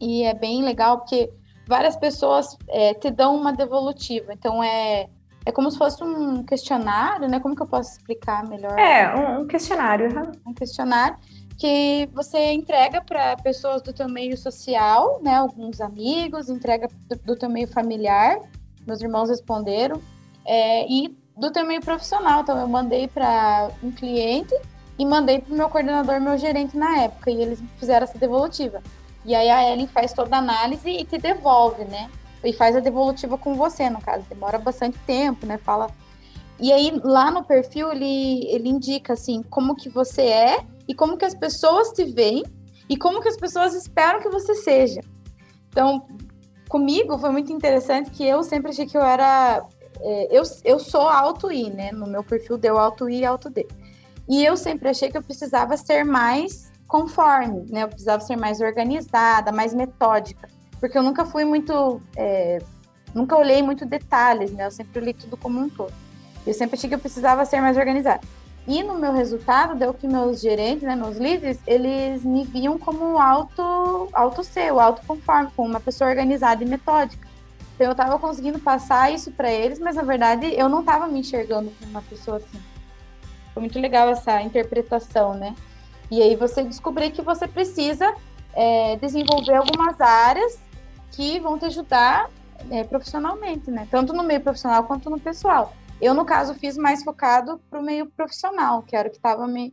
E 0.00 0.22
é 0.22 0.32
bem 0.32 0.62
legal 0.62 0.96
porque 0.96 1.30
várias 1.68 1.94
pessoas 1.94 2.56
é, 2.70 2.94
te 2.94 3.10
dão 3.10 3.36
uma 3.36 3.52
devolutiva. 3.52 4.32
Então 4.32 4.64
é. 4.64 5.10
É 5.44 5.50
como 5.50 5.68
se 5.72 5.76
fosse 5.76 6.02
um 6.04 6.42
questionário, 6.44 7.28
né? 7.28 7.38
Como 7.40 7.54
que 7.54 7.62
eu 7.62 7.66
posso 7.66 7.90
explicar 7.90 8.48
melhor? 8.48 8.78
É, 8.78 9.12
um, 9.14 9.44
questionário. 9.44 10.08
Um 10.46 10.54
questionário 10.54 11.18
que 11.62 12.08
você 12.12 12.50
entrega 12.50 13.00
para 13.00 13.36
pessoas 13.36 13.80
do 13.80 13.92
teu 13.92 14.08
meio 14.08 14.36
social, 14.36 15.20
né, 15.22 15.36
alguns 15.36 15.80
amigos, 15.80 16.48
entrega 16.48 16.88
do, 17.24 17.36
teu 17.36 17.48
meio 17.48 17.68
familiar, 17.68 18.36
meus 18.84 19.00
irmãos 19.00 19.28
responderam, 19.28 20.02
é, 20.44 20.84
e 20.90 21.16
do 21.36 21.52
teu 21.52 21.64
meio 21.64 21.80
profissional. 21.80 22.40
Então, 22.40 22.58
eu 22.58 22.66
mandei 22.66 23.06
para 23.06 23.70
um 23.80 23.92
cliente 23.92 24.52
e 24.98 25.06
mandei 25.06 25.38
para 25.38 25.54
o 25.54 25.56
meu 25.56 25.68
coordenador, 25.68 26.20
meu 26.20 26.36
gerente 26.36 26.76
na 26.76 26.98
época, 26.98 27.30
e 27.30 27.40
eles 27.40 27.62
fizeram 27.78 28.02
essa 28.02 28.18
devolutiva. 28.18 28.82
E 29.24 29.32
aí 29.32 29.48
a 29.48 29.72
Ellen 29.72 29.86
faz 29.86 30.12
toda 30.12 30.34
a 30.34 30.40
análise 30.40 30.90
e 30.90 31.04
te 31.04 31.16
devolve, 31.16 31.84
né? 31.84 32.10
E 32.42 32.52
faz 32.52 32.74
a 32.74 32.80
devolutiva 32.80 33.38
com 33.38 33.54
você, 33.54 33.88
no 33.88 34.00
caso. 34.00 34.24
Demora 34.28 34.58
bastante 34.58 34.98
tempo, 35.06 35.46
né? 35.46 35.58
Fala. 35.58 35.88
E 36.58 36.72
aí, 36.72 37.00
lá 37.04 37.30
no 37.30 37.44
perfil, 37.44 37.92
ele, 37.92 38.46
ele 38.46 38.68
indica, 38.68 39.12
assim, 39.12 39.44
como 39.44 39.76
que 39.76 39.88
você 39.88 40.22
é 40.22 40.71
e 40.88 40.94
como 40.94 41.16
que 41.16 41.24
as 41.24 41.34
pessoas 41.34 41.90
te 41.90 42.04
veem 42.04 42.42
e 42.88 42.96
como 42.96 43.20
que 43.20 43.28
as 43.28 43.36
pessoas 43.36 43.74
esperam 43.74 44.20
que 44.20 44.28
você 44.28 44.54
seja. 44.54 45.00
Então, 45.68 46.06
comigo 46.68 47.18
foi 47.18 47.30
muito 47.30 47.52
interessante 47.52 48.10
que 48.10 48.24
eu 48.24 48.42
sempre 48.42 48.70
achei 48.70 48.86
que 48.86 48.96
eu 48.96 49.02
era. 49.02 49.64
É, 50.00 50.28
eu, 50.36 50.42
eu 50.64 50.78
sou 50.78 51.08
alto 51.08 51.50
I, 51.50 51.70
né? 51.70 51.92
No 51.92 52.06
meu 52.06 52.24
perfil 52.24 52.58
deu 52.58 52.78
alto 52.78 53.08
I 53.08 53.20
e 53.20 53.24
alto 53.24 53.48
D. 53.48 53.66
E 54.28 54.44
eu 54.44 54.56
sempre 54.56 54.88
achei 54.88 55.10
que 55.10 55.16
eu 55.16 55.22
precisava 55.22 55.76
ser 55.76 56.04
mais 56.04 56.72
conforme, 56.86 57.66
né? 57.70 57.84
Eu 57.84 57.88
precisava 57.88 58.22
ser 58.22 58.36
mais 58.36 58.60
organizada, 58.60 59.50
mais 59.50 59.72
metódica, 59.72 60.48
porque 60.78 60.96
eu 60.96 61.02
nunca 61.02 61.24
fui 61.24 61.44
muito, 61.44 62.00
é, 62.16 62.58
nunca 63.14 63.36
olhei 63.36 63.62
muito 63.62 63.86
detalhes, 63.86 64.52
né? 64.52 64.66
Eu 64.66 64.70
sempre 64.70 65.00
olhei 65.00 65.14
tudo 65.14 65.36
como 65.36 65.58
um 65.58 65.68
todo. 65.68 65.92
Eu 66.46 66.52
sempre 66.52 66.76
achei 66.76 66.88
que 66.88 66.94
eu 66.94 66.98
precisava 66.98 67.44
ser 67.44 67.60
mais 67.60 67.76
organizada. 67.76 68.20
E 68.66 68.82
no 68.82 68.96
meu 68.96 69.12
resultado, 69.12 69.74
deu 69.74 69.92
que 69.92 70.06
meus 70.06 70.40
gerentes, 70.40 70.82
né, 70.82 70.94
meus 70.94 71.16
líderes, 71.16 71.58
eles 71.66 72.24
me 72.24 72.44
viam 72.44 72.78
como 72.78 73.18
alto, 73.18 74.08
alto 74.12 74.44
ser, 74.44 74.68
alto 74.70 75.02
conforme, 75.06 75.50
como 75.56 75.68
uma 75.68 75.80
pessoa 75.80 76.08
organizada 76.08 76.62
e 76.62 76.66
metódica. 76.66 77.26
Então 77.74 77.86
eu 77.86 77.92
estava 77.92 78.18
conseguindo 78.18 78.60
passar 78.60 79.12
isso 79.12 79.32
para 79.32 79.50
eles, 79.50 79.80
mas 79.80 79.96
na 79.96 80.02
verdade 80.02 80.54
eu 80.54 80.68
não 80.68 80.80
estava 80.80 81.08
me 81.08 81.18
enxergando 81.20 81.72
como 81.78 81.90
uma 81.90 82.02
pessoa 82.02 82.36
assim. 82.36 82.60
Foi 83.52 83.60
muito 83.60 83.78
legal 83.80 84.08
essa 84.08 84.40
interpretação, 84.40 85.34
né? 85.34 85.56
E 86.10 86.22
aí 86.22 86.36
você 86.36 86.62
descobrir 86.62 87.10
que 87.10 87.22
você 87.22 87.48
precisa 87.48 88.14
é, 88.54 88.96
desenvolver 88.96 89.54
algumas 89.54 90.00
áreas 90.00 90.60
que 91.10 91.40
vão 91.40 91.58
te 91.58 91.64
ajudar 91.64 92.30
é, 92.70 92.84
profissionalmente, 92.84 93.70
né? 93.70 93.88
Tanto 93.90 94.12
no 94.12 94.22
meio 94.22 94.40
profissional 94.40 94.84
quanto 94.84 95.10
no 95.10 95.18
pessoal. 95.18 95.74
Eu, 96.02 96.14
no 96.14 96.24
caso, 96.24 96.52
fiz 96.54 96.76
mais 96.76 97.04
focado 97.04 97.60
para 97.70 97.78
o 97.78 97.82
meio 97.82 98.06
profissional, 98.06 98.82
que 98.82 98.96
era 98.96 99.06
o 99.06 99.10
que 99.10 99.18
estava 99.18 99.46
me. 99.46 99.72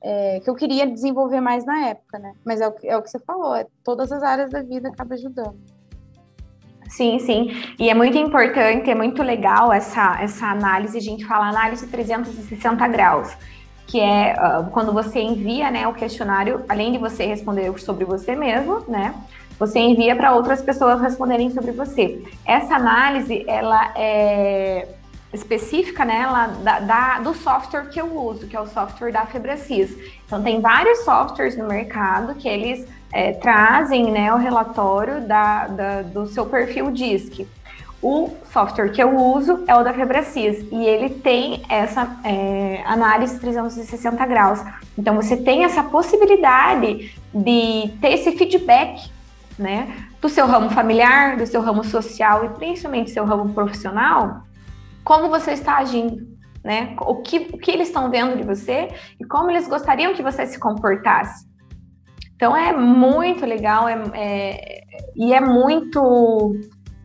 É, 0.00 0.38
que 0.38 0.48
eu 0.48 0.54
queria 0.54 0.86
desenvolver 0.86 1.40
mais 1.40 1.64
na 1.64 1.88
época, 1.88 2.16
né? 2.16 2.34
Mas 2.44 2.60
é 2.60 2.68
o, 2.68 2.74
é 2.84 2.96
o 2.96 3.02
que 3.02 3.10
você 3.10 3.18
falou, 3.18 3.56
é, 3.56 3.66
todas 3.82 4.12
as 4.12 4.22
áreas 4.22 4.50
da 4.50 4.62
vida 4.62 4.88
acaba 4.88 5.14
ajudando. 5.14 5.58
Sim, 6.88 7.18
sim. 7.18 7.50
E 7.76 7.88
é 7.88 7.94
muito 7.94 8.16
importante, 8.16 8.88
é 8.88 8.94
muito 8.94 9.20
legal 9.22 9.72
essa, 9.72 10.20
essa 10.20 10.46
análise. 10.46 10.96
A 10.96 11.00
gente 11.00 11.24
fala 11.24 11.48
análise 11.48 11.88
360 11.88 12.86
graus, 12.88 13.34
que 13.86 13.98
é 13.98 14.34
uh, 14.34 14.70
quando 14.70 14.92
você 14.92 15.20
envia 15.20 15.70
né, 15.70 15.88
o 15.88 15.94
questionário, 15.94 16.64
além 16.68 16.92
de 16.92 16.98
você 16.98 17.24
responder 17.24 17.76
sobre 17.80 18.04
você 18.04 18.36
mesmo, 18.36 18.84
né? 18.86 19.14
Você 19.58 19.80
envia 19.80 20.14
para 20.14 20.34
outras 20.34 20.60
pessoas 20.62 21.00
responderem 21.00 21.50
sobre 21.50 21.72
você. 21.72 22.22
Essa 22.44 22.76
análise, 22.76 23.44
ela 23.48 23.92
é 23.96 24.86
específica 25.34 26.04
nela 26.04 26.46
né, 26.46 26.56
da, 26.62 26.80
da, 26.80 27.18
do 27.18 27.34
software 27.34 27.88
que 27.90 28.00
eu 28.00 28.16
uso, 28.16 28.46
que 28.46 28.56
é 28.56 28.60
o 28.60 28.66
software 28.66 29.12
da 29.12 29.26
Febracis. 29.26 29.96
Então, 30.26 30.42
tem 30.42 30.60
vários 30.60 31.04
softwares 31.04 31.56
no 31.56 31.66
mercado 31.66 32.34
que 32.36 32.48
eles 32.48 32.86
é, 33.12 33.32
trazem 33.32 34.10
né, 34.10 34.32
o 34.32 34.36
relatório 34.36 35.20
da, 35.26 35.66
da, 35.66 36.02
do 36.02 36.26
seu 36.26 36.46
perfil 36.46 36.90
DISC. 36.90 37.46
O 38.00 38.30
software 38.52 38.90
que 38.90 39.02
eu 39.02 39.16
uso 39.16 39.64
é 39.66 39.74
o 39.74 39.82
da 39.82 39.92
Febracis 39.92 40.64
e 40.70 40.84
ele 40.84 41.08
tem 41.08 41.62
essa 41.68 42.18
é, 42.22 42.82
análise 42.84 43.38
360 43.40 44.26
graus. 44.26 44.60
Então, 44.96 45.16
você 45.16 45.36
tem 45.36 45.64
essa 45.64 45.82
possibilidade 45.82 47.14
de 47.32 47.90
ter 48.00 48.12
esse 48.12 48.32
feedback 48.32 49.10
né, 49.58 50.06
do 50.20 50.28
seu 50.28 50.46
ramo 50.46 50.70
familiar, 50.70 51.36
do 51.36 51.46
seu 51.46 51.60
ramo 51.60 51.82
social 51.82 52.44
e 52.44 52.48
principalmente 52.50 53.06
do 53.06 53.14
seu 53.14 53.24
ramo 53.24 53.52
profissional 53.54 54.42
como 55.04 55.28
você 55.28 55.52
está 55.52 55.76
agindo, 55.76 56.26
né? 56.64 56.96
O 57.00 57.16
que, 57.16 57.50
o 57.52 57.58
que 57.58 57.70
eles 57.70 57.88
estão 57.88 58.10
vendo 58.10 58.36
de 58.36 58.42
você 58.42 58.88
e 59.20 59.24
como 59.24 59.50
eles 59.50 59.68
gostariam 59.68 60.14
que 60.14 60.22
você 60.22 60.46
se 60.46 60.58
comportasse. 60.58 61.46
Então 62.34 62.56
é 62.56 62.72
muito 62.72 63.46
legal 63.46 63.88
é, 63.88 64.02
é 64.14 64.84
e 65.16 65.32
é 65.32 65.40
muito 65.40 66.56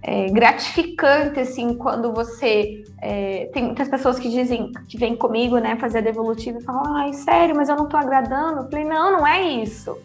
é, 0.01 0.27
gratificante 0.27 1.39
assim 1.39 1.75
quando 1.75 2.13
você 2.13 2.83
é, 3.01 3.49
tem 3.53 3.65
muitas 3.65 3.87
pessoas 3.87 4.17
que 4.17 4.29
dizem 4.29 4.71
que 4.87 4.97
vêm 4.97 5.15
comigo 5.15 5.57
né 5.57 5.75
fazer 5.77 6.01
devolutiva 6.01 6.57
e 6.59 6.63
falam 6.63 6.95
ai 6.95 7.13
sério 7.13 7.55
mas 7.55 7.69
eu 7.69 7.75
não 7.75 7.85
estou 7.85 7.99
agradando 7.99 8.61
eu 8.61 8.69
falei 8.69 8.85
não 8.85 9.11
não 9.11 9.27
é 9.27 9.41
isso 9.41 9.97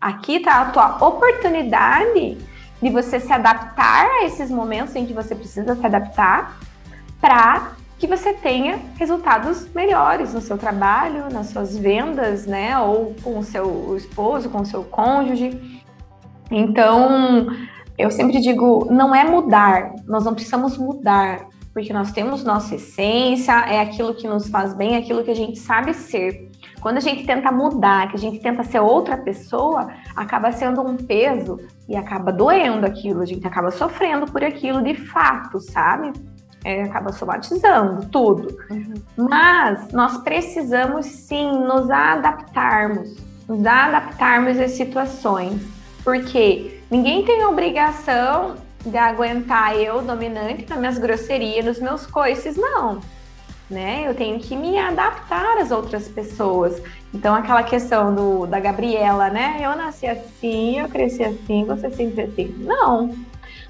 aqui 0.00 0.36
está 0.36 0.62
a 0.62 0.70
tua 0.70 1.06
oportunidade 1.06 2.38
de 2.80 2.90
você 2.90 3.18
se 3.20 3.32
adaptar 3.32 4.06
a 4.06 4.24
esses 4.24 4.50
momentos 4.50 4.94
em 4.94 5.06
que 5.06 5.12
você 5.12 5.34
precisa 5.34 5.74
se 5.74 5.86
adaptar 5.86 6.58
para 7.20 7.72
que 7.98 8.06
você 8.06 8.32
tenha 8.32 8.78
resultados 8.96 9.68
melhores 9.74 10.32
no 10.32 10.40
seu 10.40 10.56
trabalho, 10.56 11.32
nas 11.32 11.48
suas 11.48 11.76
vendas, 11.76 12.46
né? 12.46 12.78
Ou 12.78 13.14
com 13.22 13.38
o 13.38 13.42
seu 13.42 13.96
esposo, 13.96 14.48
com 14.48 14.60
o 14.60 14.66
seu 14.66 14.84
cônjuge. 14.84 15.82
Então, 16.50 17.48
eu 17.98 18.10
sempre 18.10 18.40
digo, 18.40 18.86
não 18.90 19.14
é 19.14 19.24
mudar, 19.24 19.92
nós 20.06 20.24
não 20.24 20.32
precisamos 20.32 20.78
mudar, 20.78 21.46
porque 21.74 21.92
nós 21.92 22.12
temos 22.12 22.44
nossa 22.44 22.76
essência, 22.76 23.52
é 23.52 23.80
aquilo 23.80 24.14
que 24.14 24.28
nos 24.28 24.48
faz 24.48 24.72
bem, 24.72 24.94
é 24.94 24.98
aquilo 24.98 25.24
que 25.24 25.30
a 25.30 25.36
gente 25.36 25.58
sabe 25.58 25.92
ser. 25.92 26.48
Quando 26.80 26.98
a 26.98 27.00
gente 27.00 27.26
tenta 27.26 27.50
mudar, 27.50 28.08
que 28.08 28.16
a 28.16 28.18
gente 28.18 28.38
tenta 28.38 28.62
ser 28.62 28.78
outra 28.78 29.16
pessoa, 29.16 29.88
acaba 30.14 30.52
sendo 30.52 30.80
um 30.80 30.96
peso 30.96 31.58
e 31.88 31.96
acaba 31.96 32.32
doendo 32.32 32.86
aquilo, 32.86 33.20
a 33.20 33.26
gente 33.26 33.44
acaba 33.44 33.72
sofrendo 33.72 34.26
por 34.26 34.44
aquilo 34.44 34.80
de 34.80 34.94
fato, 34.94 35.60
sabe? 35.60 36.12
É, 36.68 36.82
acaba 36.82 37.10
somatizando 37.12 38.06
tudo. 38.08 38.58
Uhum. 38.70 38.94
Mas 39.16 39.90
nós 39.90 40.18
precisamos 40.18 41.06
sim 41.06 41.50
nos 41.50 41.90
adaptarmos, 41.90 43.16
nos 43.48 43.64
adaptarmos 43.66 44.60
às 44.60 44.72
situações, 44.72 45.62
porque 46.04 46.82
ninguém 46.90 47.24
tem 47.24 47.46
obrigação 47.46 48.56
de 48.84 48.98
aguentar 48.98 49.76
eu 49.76 50.02
dominante 50.02 50.66
nas 50.68 50.78
minhas 50.78 50.98
grosserias, 50.98 51.64
nos 51.64 51.80
meus 51.80 52.06
coices, 52.06 52.58
não. 52.58 53.00
Né? 53.70 54.04
Eu 54.06 54.14
tenho 54.14 54.38
que 54.38 54.54
me 54.54 54.78
adaptar 54.78 55.58
às 55.58 55.70
outras 55.70 56.06
pessoas. 56.06 56.82
Então, 57.14 57.34
aquela 57.34 57.62
questão 57.62 58.14
do, 58.14 58.46
da 58.46 58.60
Gabriela, 58.60 59.28
né? 59.28 59.58
Eu 59.60 59.76
nasci 59.76 60.06
assim, 60.06 60.78
eu 60.78 60.88
cresci 60.88 61.22
assim, 61.22 61.64
você 61.64 61.90
sempre 61.90 62.22
assim. 62.22 62.54
Não, 62.60 63.14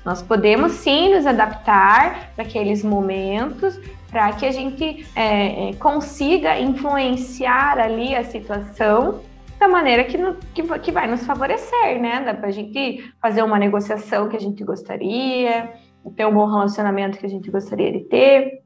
nós 0.09 0.23
podemos 0.23 0.73
sim 0.73 1.15
nos 1.15 1.27
adaptar 1.27 2.33
para 2.35 2.43
aqueles 2.43 2.83
momentos, 2.83 3.79
para 4.11 4.33
que 4.33 4.47
a 4.47 4.51
gente 4.51 5.07
é, 5.15 5.69
é, 5.69 5.75
consiga 5.75 6.59
influenciar 6.59 7.79
ali 7.79 8.15
a 8.15 8.25
situação 8.25 9.21
da 9.61 9.69
maneira 9.69 10.05
que, 10.05 10.17
no, 10.17 10.35
que, 10.55 10.63
que, 10.79 10.91
vai 10.91 11.07
nos 11.07 11.27
favorecer, 11.27 12.01
né? 12.01 12.23
Dá 12.25 12.33
para 12.33 12.49
a 12.49 12.51
gente 12.51 13.13
fazer 13.21 13.43
uma 13.43 13.59
negociação 13.59 14.31
que 14.31 14.37
a 14.37 14.41
gente 14.41 14.65
gostaria, 14.65 15.75
ter 16.17 16.25
um 16.25 16.33
bom 16.33 16.47
relacionamento 16.47 17.19
que 17.19 17.27
a 17.27 17.29
gente 17.29 17.51
gostaria 17.51 17.93
de 17.93 18.01
ter. 18.05 18.63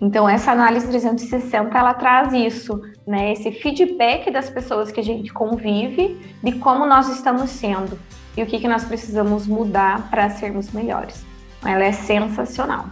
Então, 0.00 0.28
essa 0.28 0.50
análise 0.50 0.88
360 0.88 1.78
ela 1.78 1.94
traz 1.94 2.32
isso, 2.32 2.82
né? 3.06 3.30
Esse 3.30 3.52
feedback 3.52 4.32
das 4.32 4.50
pessoas 4.50 4.90
que 4.90 4.98
a 4.98 5.04
gente 5.04 5.32
convive 5.32 6.18
de 6.42 6.58
como 6.58 6.84
nós 6.84 7.08
estamos 7.08 7.50
sendo 7.50 7.96
e 8.36 8.42
o 8.42 8.46
que, 8.46 8.58
que 8.58 8.68
nós 8.68 8.84
precisamos 8.84 9.46
mudar 9.46 10.10
para 10.10 10.28
sermos 10.30 10.70
melhores. 10.70 11.24
Ela 11.64 11.84
é 11.84 11.92
sensacional. 11.92 12.86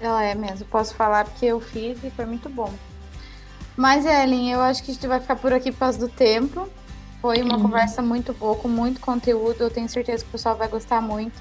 Ela 0.00 0.24
é 0.24 0.34
mesmo, 0.34 0.66
posso 0.66 0.94
falar 0.94 1.24
porque 1.24 1.46
eu 1.46 1.60
fiz 1.60 2.02
e 2.02 2.10
foi 2.10 2.26
muito 2.26 2.48
bom. 2.48 2.72
Mas, 3.76 4.04
Ellen, 4.04 4.52
eu 4.52 4.60
acho 4.60 4.82
que 4.82 4.90
a 4.90 4.94
gente 4.94 5.06
vai 5.06 5.20
ficar 5.20 5.36
por 5.36 5.52
aqui 5.52 5.70
por 5.70 5.78
causa 5.78 5.98
do 5.98 6.08
tempo. 6.08 6.68
Foi 7.20 7.40
uma 7.40 7.56
uhum. 7.56 7.62
conversa 7.62 8.02
muito 8.02 8.32
boa, 8.32 8.56
com 8.56 8.68
muito 8.68 9.00
conteúdo. 9.00 9.60
Eu 9.60 9.70
tenho 9.70 9.88
certeza 9.88 10.24
que 10.24 10.28
o 10.28 10.32
pessoal 10.32 10.56
vai 10.56 10.68
gostar 10.68 11.00
muito. 11.00 11.40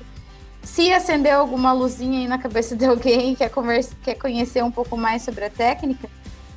Se 0.62 0.94
acendeu 0.94 1.40
alguma 1.40 1.74
luzinha 1.74 2.20
aí 2.20 2.28
na 2.28 2.38
cabeça 2.38 2.76
de 2.76 2.86
alguém 2.86 3.34
quer, 3.36 3.50
conversa, 3.50 3.96
quer 4.04 4.16
conhecer 4.16 4.64
um 4.64 4.72
pouco 4.72 4.96
mais 4.96 5.24
sobre 5.24 5.46
a 5.46 5.50
técnica, 5.50 6.08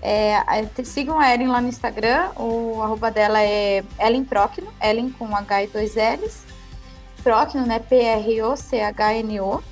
é, 0.02 0.36
sigam 0.84 1.18
a 1.18 1.32
Ellen 1.32 1.48
lá 1.48 1.60
no 1.62 1.68
Instagram. 1.68 2.28
O 2.36 2.82
arroba 2.82 3.10
dela 3.10 3.40
é 3.40 3.82
Ellen 3.98 4.24
Procno, 4.24 4.68
Ellen 4.82 5.10
com 5.10 5.34
H 5.34 5.64
e 5.64 5.66
dois 5.68 5.94
L's. 5.94 6.53
Procno, 7.24 7.66
né? 7.66 7.78
P-R-O-C-H-N-O. 7.80 9.62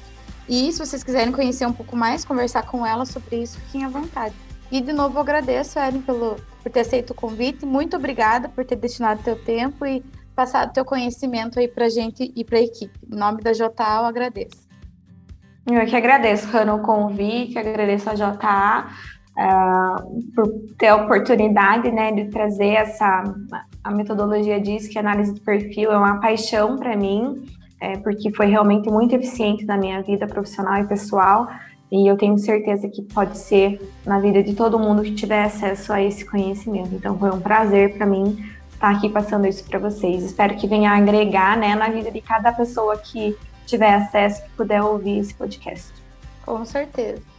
E 0.49 0.73
se 0.73 0.79
vocês 0.79 1.05
quiserem 1.05 1.33
conhecer 1.33 1.67
um 1.67 1.73
pouco 1.73 1.95
mais, 1.95 2.25
conversar 2.25 2.67
com 2.67 2.85
ela 2.85 3.05
sobre 3.05 3.43
isso, 3.43 3.61
fiquem 3.61 3.85
à 3.85 3.89
vontade. 3.89 4.35
E 4.71 4.81
de 4.81 4.93
novo 4.93 5.21
agradeço, 5.21 5.79
Ellen, 5.79 6.01
pelo, 6.01 6.37
por 6.63 6.73
ter 6.73 6.81
aceito 6.81 7.11
o 7.11 7.15
convite. 7.15 7.67
Muito 7.67 7.95
obrigada 7.95 8.49
por 8.49 8.65
ter 8.65 8.77
destinado 8.77 9.23
teu 9.23 9.37
tempo 9.37 9.85
e 9.85 10.03
passado 10.35 10.73
teu 10.73 10.85
conhecimento 10.85 11.59
aí 11.59 11.69
pra 11.69 11.91
gente 11.91 12.33
e 12.35 12.43
pra 12.43 12.59
equipe. 12.59 12.99
Em 13.11 13.15
nome 13.15 13.43
da 13.43 13.53
JA, 13.53 13.69
eu 13.99 14.07
agradeço. 14.07 14.67
Eu 15.71 15.87
que 15.87 15.95
agradeço, 15.95 16.49
Rano, 16.49 16.77
o 16.77 16.83
convite, 16.83 17.57
agradeço 17.59 18.11
a 18.11 18.15
JA 18.15 18.91
uh, 19.37 20.33
por 20.35 20.49
ter 20.79 20.89
a 20.89 20.97
oportunidade 20.97 21.91
né, 21.91 22.13
de 22.13 22.27
trazer 22.27 22.69
essa 22.75 23.25
a 23.85 23.91
metodologia 23.91 24.61
diz 24.61 24.87
que 24.87 24.97
a 24.97 25.01
análise 25.01 25.35
de 25.35 25.41
perfil 25.41 25.91
é 25.91 25.97
uma 25.97 26.21
paixão 26.21 26.77
para 26.77 26.97
mim, 26.97 27.45
é, 27.81 27.97
porque 27.99 28.33
foi 28.33 28.47
realmente 28.47 28.89
muito 28.89 29.15
eficiente 29.15 29.65
na 29.65 29.77
minha 29.77 30.01
vida 30.03 30.27
profissional 30.27 30.81
e 30.81 30.87
pessoal, 30.87 31.49
e 31.91 32.07
eu 32.09 32.17
tenho 32.17 32.39
certeza 32.39 32.89
que 32.89 33.03
pode 33.03 33.37
ser 33.37 33.81
na 34.07 34.21
vida 34.21 34.43
de 34.43 34.55
todo 34.55 34.79
mundo 34.79 35.03
que 35.03 35.15
tiver 35.15 35.43
acesso 35.43 35.93
a 35.93 36.01
esse 36.01 36.25
conhecimento. 36.25 36.95
Então 36.95 37.19
foi 37.19 37.31
um 37.31 37.41
prazer 37.41 37.95
para 37.95 38.07
mim 38.07 38.39
estar 38.73 38.91
aqui 38.91 39.09
passando 39.09 39.47
isso 39.47 39.69
para 39.69 39.79
vocês. 39.79 40.23
Espero 40.23 40.57
que 40.57 40.67
venha 40.67 40.93
agregar 40.93 41.57
né, 41.57 41.75
na 41.75 41.89
vida 41.89 42.11
de 42.11 42.21
cada 42.23 42.51
pessoa 42.53 42.97
que 42.97 43.37
tiver 43.67 43.95
acesso, 43.95 44.43
que 44.43 44.51
puder 44.51 44.83
ouvir 44.83 45.19
esse 45.19 45.35
podcast. 45.35 45.93
Com 46.47 46.65
certeza. 46.65 47.32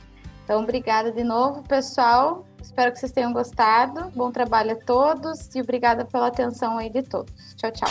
Então, 0.44 0.62
obrigada 0.62 1.12
de 1.12 1.24
novo, 1.24 1.64
pessoal. 1.64 2.46
Espero 2.62 2.92
que 2.92 3.00
vocês 3.00 3.12
tenham 3.12 3.32
gostado. 3.32 4.10
Bom 4.16 4.32
trabalho 4.32 4.72
a 4.72 4.76
todos 4.76 5.54
e 5.56 5.62
obrigada 5.62 6.06
pela 6.06 6.28
atenção 6.28 6.78
aí 6.78 6.90
de 6.90 7.02
todos. 7.02 7.34
Tchau, 7.56 7.72
tchau. 7.72 7.90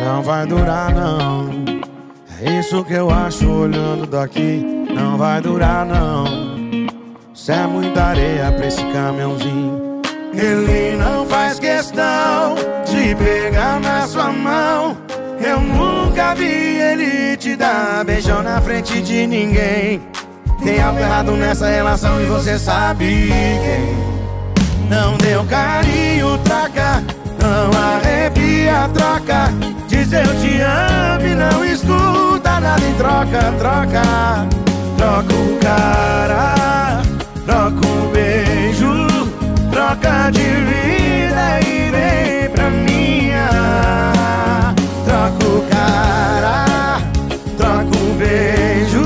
Não 0.00 0.22
vai 0.22 0.46
durar, 0.46 0.94
não. 0.94 1.50
É 2.40 2.60
isso 2.60 2.84
que 2.84 2.94
eu 2.94 3.10
acho 3.10 3.50
olhando 3.50 4.06
daqui. 4.06 4.62
Não 4.94 5.18
vai 5.18 5.40
durar, 5.40 5.84
não. 5.84 6.24
Isso 7.34 7.52
é 7.52 7.66
muita 7.66 8.04
areia 8.04 8.52
pra 8.52 8.66
esse 8.66 8.82
caminhãozinho. 8.92 9.83
Ele 10.36 10.96
não 10.96 11.26
faz 11.26 11.58
questão 11.58 12.54
de 12.86 13.14
pegar 13.14 13.80
na 13.80 14.06
sua 14.06 14.30
mão. 14.30 14.96
Eu 15.40 15.60
nunca 15.60 16.34
vi 16.34 16.44
ele 16.44 17.36
te 17.36 17.56
dar 17.56 18.04
beijão 18.04 18.42
na 18.42 18.60
frente 18.60 19.00
de 19.00 19.26
ninguém. 19.26 20.00
Tem 20.62 20.80
algo 20.80 20.98
errado 20.98 21.32
nessa 21.32 21.68
relação 21.68 22.20
e 22.20 22.26
você 22.26 22.58
sabe 22.58 23.28
quem. 23.28 24.88
Não 24.88 25.16
deu 25.18 25.44
carinho, 25.44 26.38
troca. 26.38 27.02
Não 27.40 27.70
arrepia, 27.78 28.88
troca. 28.94 29.52
Diz 29.88 30.12
eu 30.12 30.40
te 30.40 30.60
amo 30.60 31.26
e 31.26 31.34
não 31.34 31.64
escuta 31.64 32.60
nada 32.60 32.84
em 32.84 32.94
troca, 32.94 33.52
troca. 33.58 34.46
Troca 34.96 35.34
o 35.34 35.58
cara, 35.58 36.83
troca 39.94 40.30
de 40.32 40.42
vida 40.42 41.60
e 41.60 41.90
vem 41.90 42.50
pra 42.50 42.70
minha. 42.70 43.48
Troca 45.04 45.46
o 45.46 45.62
cara, 45.70 46.98
troca 47.56 47.96
o 47.96 48.14
beijo, 48.18 49.02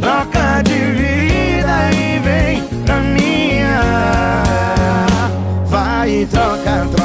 troca 0.00 0.62
de 0.62 0.78
vida 0.92 1.90
e 1.92 2.18
vem 2.20 2.62
pra 2.84 3.00
minha. 3.00 4.42
Vai 5.66 6.26
troca, 6.30 6.86
troca, 6.94 7.03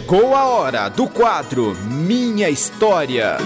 Chegou 0.00 0.34
a 0.34 0.44
hora 0.44 0.88
do 0.88 1.06
quadro 1.06 1.74
Minha 1.84 2.48
História. 2.48 3.36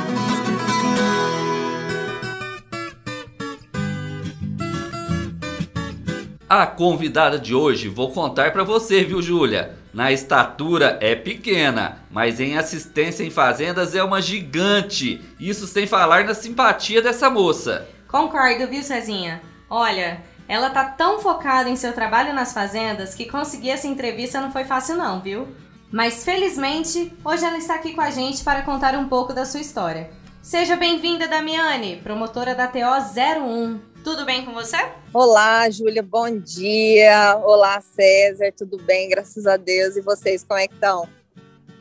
A 6.48 6.64
convidada 6.64 7.40
de 7.40 7.52
hoje 7.57 7.88
vou 7.88 8.12
contar 8.12 8.52
pra 8.52 8.62
você, 8.62 9.02
viu, 9.02 9.20
Júlia? 9.20 9.74
Na 9.92 10.12
estatura 10.12 10.96
é 11.02 11.16
pequena, 11.16 11.98
mas 12.09 12.38
em 12.38 12.57
assistência 12.57 13.24
em 13.24 13.30
fazendas 13.30 13.96
é 13.96 14.05
uma 14.05 14.22
gigante. 14.22 15.20
Isso 15.40 15.66
sem 15.66 15.88
falar 15.88 16.24
na 16.24 16.34
simpatia 16.34 17.02
dessa 17.02 17.28
moça. 17.28 17.88
Concordo, 18.07 18.68
viu, 18.68 18.82
Cezinha? 18.82 19.42
Olha, 19.68 20.22
ela 20.46 20.70
tá 20.70 20.84
tão 20.84 21.18
focada 21.18 21.68
em 21.68 21.76
seu 21.76 21.92
trabalho 21.92 22.32
nas 22.32 22.55
fazendas 22.55 23.12
que 23.12 23.28
conseguir 23.28 23.70
essa 23.70 23.88
entrevista 23.88 24.40
não 24.40 24.52
foi 24.52 24.64
fácil 24.64 24.96
não, 24.96 25.20
viu? 25.20 25.48
Mas 25.95 26.24
felizmente, 26.24 27.12
hoje 27.24 27.45
ela 27.45 27.57
está 27.57 27.76
aqui 27.76 27.95
com 27.95 28.01
a 28.01 28.11
gente 28.11 28.42
para 28.42 28.62
contar 28.62 28.97
um 28.97 29.09
pouco 29.09 29.32
da 29.32 29.45
sua 29.45 29.61
história. 29.61 30.11
Seja 30.42 30.74
bem-vinda, 30.74 31.28
Damiane, 31.28 32.01
promotora 32.03 32.53
da 32.53 32.66
TO 32.66 32.80
01. 32.80 33.78
Tudo 34.03 34.24
bem 34.24 34.45
com 34.45 34.53
você? 34.53 34.76
Olá, 35.12 35.70
Júlia, 35.70 36.03
bom 36.03 36.36
dia. 36.36 37.36
Olá, 37.45 37.80
César, 37.80 38.53
tudo 38.59 38.76
bem? 38.78 39.09
Graças 39.09 39.47
a 39.47 39.57
Deus. 39.57 39.97
E 39.97 40.01
vocês, 40.01 40.42
como 40.42 40.59
é 40.59 40.66
que 40.66 40.74
estão? 40.74 41.09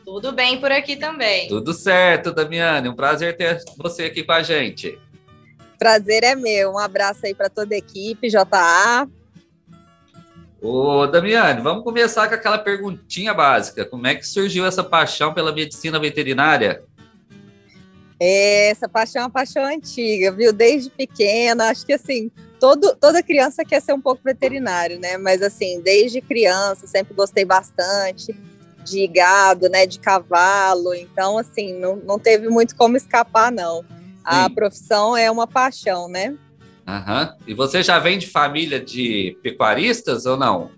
Tudo 0.04 0.30
bem 0.30 0.60
por 0.60 0.70
aqui 0.70 0.94
também. 0.94 1.48
Tudo 1.48 1.74
certo, 1.74 2.32
Damiane. 2.32 2.88
Um 2.88 2.94
prazer 2.94 3.36
ter 3.36 3.58
você 3.76 4.04
aqui 4.04 4.22
com 4.22 4.30
a 4.30 4.44
gente. 4.44 4.96
Prazer 5.76 6.22
é 6.22 6.36
meu. 6.36 6.70
Um 6.70 6.78
abraço 6.78 7.26
aí 7.26 7.34
para 7.34 7.50
toda 7.50 7.74
a 7.74 7.78
equipe, 7.78 8.28
JA. 8.28 9.08
Ô, 10.66 11.06
Damiane, 11.06 11.60
vamos 11.60 11.84
começar 11.84 12.26
com 12.26 12.34
aquela 12.34 12.56
perguntinha 12.56 13.34
básica. 13.34 13.84
Como 13.84 14.06
é 14.06 14.14
que 14.14 14.26
surgiu 14.26 14.64
essa 14.64 14.82
paixão 14.82 15.34
pela 15.34 15.52
medicina 15.52 16.00
veterinária? 16.00 16.82
Essa 18.18 18.88
paixão 18.88 19.20
é 19.20 19.24
uma 19.26 19.30
paixão 19.30 19.62
antiga, 19.62 20.32
viu? 20.32 20.54
Desde 20.54 20.88
pequena, 20.88 21.68
acho 21.68 21.84
que 21.84 21.92
assim, 21.92 22.30
todo, 22.58 22.96
toda 22.96 23.22
criança 23.22 23.62
quer 23.62 23.82
ser 23.82 23.92
um 23.92 24.00
pouco 24.00 24.22
veterinário, 24.24 24.98
né? 24.98 25.18
Mas 25.18 25.42
assim, 25.42 25.82
desde 25.82 26.22
criança, 26.22 26.86
sempre 26.86 27.12
gostei 27.12 27.44
bastante 27.44 28.34
de 28.86 29.06
gado, 29.06 29.68
né? 29.68 29.84
De 29.84 29.98
cavalo. 29.98 30.94
Então, 30.94 31.36
assim, 31.36 31.78
não, 31.78 31.96
não 31.96 32.18
teve 32.18 32.48
muito 32.48 32.74
como 32.74 32.96
escapar, 32.96 33.52
não. 33.52 33.84
A 34.24 34.44
Sim. 34.48 34.54
profissão 34.54 35.14
é 35.14 35.30
uma 35.30 35.46
paixão, 35.46 36.08
né? 36.08 36.34
Aham. 36.86 37.36
E 37.46 37.54
você 37.54 37.82
já 37.82 37.98
vem 37.98 38.18
de 38.18 38.26
família 38.26 38.78
de 38.78 39.38
pecuaristas 39.42 40.26
ou 40.26 40.36
não? 40.36 40.70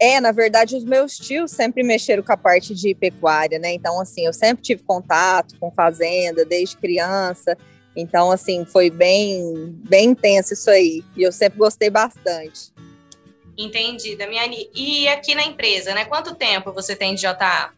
É, 0.00 0.20
na 0.20 0.32
verdade, 0.32 0.74
os 0.74 0.84
meus 0.84 1.16
tios 1.16 1.52
sempre 1.52 1.84
mexeram 1.84 2.24
com 2.24 2.32
a 2.32 2.36
parte 2.36 2.74
de 2.74 2.92
pecuária, 2.92 3.58
né? 3.58 3.72
Então, 3.72 4.00
assim, 4.00 4.26
eu 4.26 4.32
sempre 4.32 4.60
tive 4.62 4.82
contato 4.82 5.56
com 5.60 5.70
fazenda 5.70 6.44
desde 6.44 6.76
criança. 6.76 7.56
Então, 7.94 8.32
assim, 8.32 8.64
foi 8.64 8.90
bem, 8.90 9.76
bem 9.88 10.10
intenso 10.10 10.54
isso 10.54 10.68
aí. 10.68 11.04
E 11.16 11.22
eu 11.22 11.30
sempre 11.30 11.58
gostei 11.58 11.88
bastante. 11.88 12.72
Entendi, 13.56 14.16
Damiane. 14.16 14.68
E 14.74 15.06
aqui 15.06 15.36
na 15.36 15.44
empresa, 15.44 15.94
né? 15.94 16.04
Quanto 16.04 16.34
tempo 16.34 16.72
você 16.72 16.96
tem 16.96 17.14
de 17.14 17.20
JA? 17.20 17.70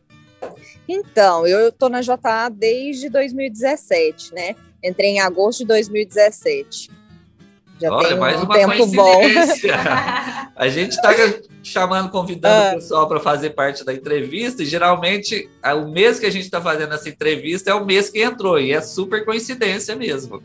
Então, 0.89 1.47
eu 1.47 1.71
tô 1.71 1.91
na 1.91 2.01
JA 2.01 2.49
desde 2.51 3.11
2017, 3.11 4.33
né? 4.33 4.57
Entrei 4.83 5.11
em 5.11 5.21
agosto 5.21 5.59
de 5.61 5.67
2017. 5.67 6.91
Já 7.81 7.93
Olha, 7.93 8.09
tem 8.09 8.18
mais 8.18 8.41
um 8.41 8.45
uma 8.45 8.55
tempo 8.55 8.87
bom. 8.87 9.20
coincidência. 9.20 9.75
A 10.57 10.68
gente 10.68 10.93
está 10.93 11.11
chamando, 11.62 12.09
convidando 12.11 12.55
Ah. 12.55 12.70
o 12.72 12.75
pessoal 12.77 13.09
para 13.09 13.18
fazer 13.18 13.51
parte 13.51 13.85
da 13.85 13.93
entrevista, 13.93 14.62
e 14.62 14.66
geralmente 14.66 15.51
ah, 15.62 15.75
o 15.75 15.91
mês 15.91 16.20
que 16.20 16.27
a 16.27 16.31
gente 16.31 16.45
está 16.45 16.61
fazendo 16.61 16.95
essa 16.95 17.09
entrevista 17.09 17.70
é 17.70 17.75
o 17.75 17.85
mês 17.85 18.09
que 18.11 18.22
entrou, 18.22 18.61
e 18.61 18.72
é 18.72 18.81
super 18.81 19.25
coincidência 19.25 19.97
mesmo. 19.97 20.41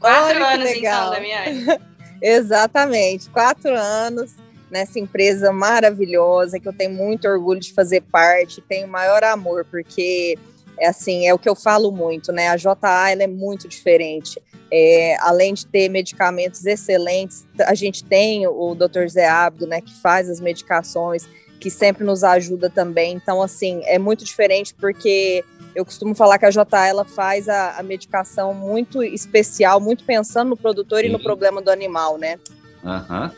Quatro 0.00 0.36
Olha 0.42 0.54
anos, 0.54 0.64
legal. 0.64 1.08
então, 1.08 1.14
Damiane. 1.14 1.66
Exatamente, 2.20 3.28
quatro 3.30 3.70
anos 3.76 4.32
nessa 4.70 4.98
empresa 4.98 5.52
maravilhosa 5.52 6.58
que 6.58 6.66
eu 6.66 6.72
tenho 6.72 6.90
muito 6.92 7.28
orgulho 7.28 7.60
de 7.60 7.72
fazer 7.72 8.00
parte, 8.10 8.60
tenho 8.68 8.86
o 8.88 8.90
maior 8.90 9.22
amor, 9.22 9.64
porque 9.70 10.36
é 10.78 10.88
assim, 10.88 11.26
é 11.26 11.34
o 11.34 11.38
que 11.38 11.48
eu 11.48 11.54
falo 11.54 11.90
muito, 11.90 12.32
né? 12.32 12.48
A 12.48 12.56
JA 12.56 13.10
ela 13.10 13.22
é 13.22 13.26
muito 13.26 13.68
diferente. 13.68 14.40
É, 14.70 15.16
além 15.20 15.54
de 15.54 15.66
ter 15.66 15.88
medicamentos 15.88 16.66
excelentes, 16.66 17.46
a 17.60 17.74
gente 17.74 18.02
tem 18.02 18.46
o 18.46 18.74
Dr. 18.74 19.06
Zé 19.08 19.28
Abdo, 19.28 19.66
né, 19.66 19.80
que 19.80 19.94
faz 20.00 20.28
as 20.28 20.40
medicações, 20.40 21.28
que 21.60 21.70
sempre 21.70 22.04
nos 22.04 22.24
ajuda 22.24 22.68
também. 22.68 23.14
Então, 23.14 23.40
assim, 23.40 23.82
é 23.84 23.98
muito 23.98 24.24
diferente 24.24 24.74
porque 24.74 25.44
eu 25.74 25.84
costumo 25.84 26.14
falar 26.14 26.38
que 26.38 26.46
a 26.46 26.50
JA 26.50 26.86
ela 26.86 27.04
faz 27.04 27.48
a, 27.48 27.78
a 27.78 27.82
medicação 27.82 28.52
muito 28.52 29.02
especial, 29.02 29.80
muito 29.80 30.04
pensando 30.04 30.50
no 30.50 30.56
produtor 30.56 31.04
e 31.04 31.08
no 31.08 31.18
Sim. 31.18 31.24
problema 31.24 31.62
do 31.62 31.70
animal, 31.70 32.18
né? 32.18 32.38
Aham. 32.84 33.32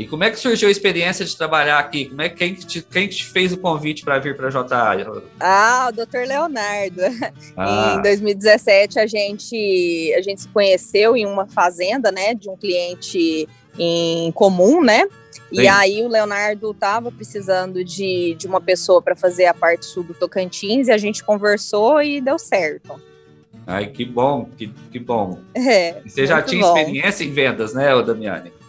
E 0.00 0.06
como 0.06 0.24
é 0.24 0.30
que 0.30 0.38
surgiu 0.38 0.70
a 0.70 0.72
experiência 0.72 1.26
de 1.26 1.36
trabalhar 1.36 1.78
aqui? 1.78 2.06
Como 2.06 2.22
é 2.22 2.30
que 2.30 2.36
quem 2.36 2.54
que 2.54 2.64
te, 2.64 2.80
quem 2.80 3.06
que 3.06 3.16
te 3.16 3.26
fez 3.26 3.52
o 3.52 3.58
convite 3.58 4.02
para 4.02 4.18
vir 4.18 4.34
para 4.34 4.48
a 4.48 4.50
JA? 4.50 5.22
Ah, 5.38 5.90
o 5.90 5.92
Dr. 5.92 6.26
Leonardo. 6.26 7.02
Ah. 7.54 7.96
Em 7.98 8.02
2017 8.02 8.98
a 8.98 9.06
gente 9.06 10.14
a 10.16 10.22
gente 10.22 10.40
se 10.40 10.48
conheceu 10.48 11.14
em 11.14 11.26
uma 11.26 11.46
fazenda, 11.46 12.10
né, 12.10 12.32
de 12.32 12.48
um 12.48 12.56
cliente 12.56 13.46
em 13.78 14.32
comum, 14.32 14.82
né? 14.82 15.06
E 15.52 15.56
Sim. 15.56 15.68
aí 15.68 16.02
o 16.02 16.08
Leonardo 16.08 16.70
estava 16.70 17.12
precisando 17.12 17.84
de, 17.84 18.34
de 18.38 18.46
uma 18.46 18.60
pessoa 18.60 19.02
para 19.02 19.14
fazer 19.14 19.44
a 19.44 19.52
parte 19.54 19.84
sul 19.84 20.02
do 20.02 20.14
Tocantins 20.14 20.88
e 20.88 20.92
a 20.92 20.98
gente 20.98 21.22
conversou 21.22 22.00
e 22.00 22.22
deu 22.22 22.38
certo. 22.38 22.98
Ai, 23.66 23.88
que 23.88 24.06
bom, 24.06 24.48
que, 24.56 24.72
que 24.90 24.98
bom. 24.98 25.40
É, 25.54 26.00
E 26.06 26.08
você 26.08 26.26
já 26.26 26.40
tinha 26.40 26.62
bom. 26.62 26.74
experiência 26.74 27.22
em 27.22 27.32
vendas, 27.32 27.74
né, 27.74 27.90
Damiane? 28.02 28.59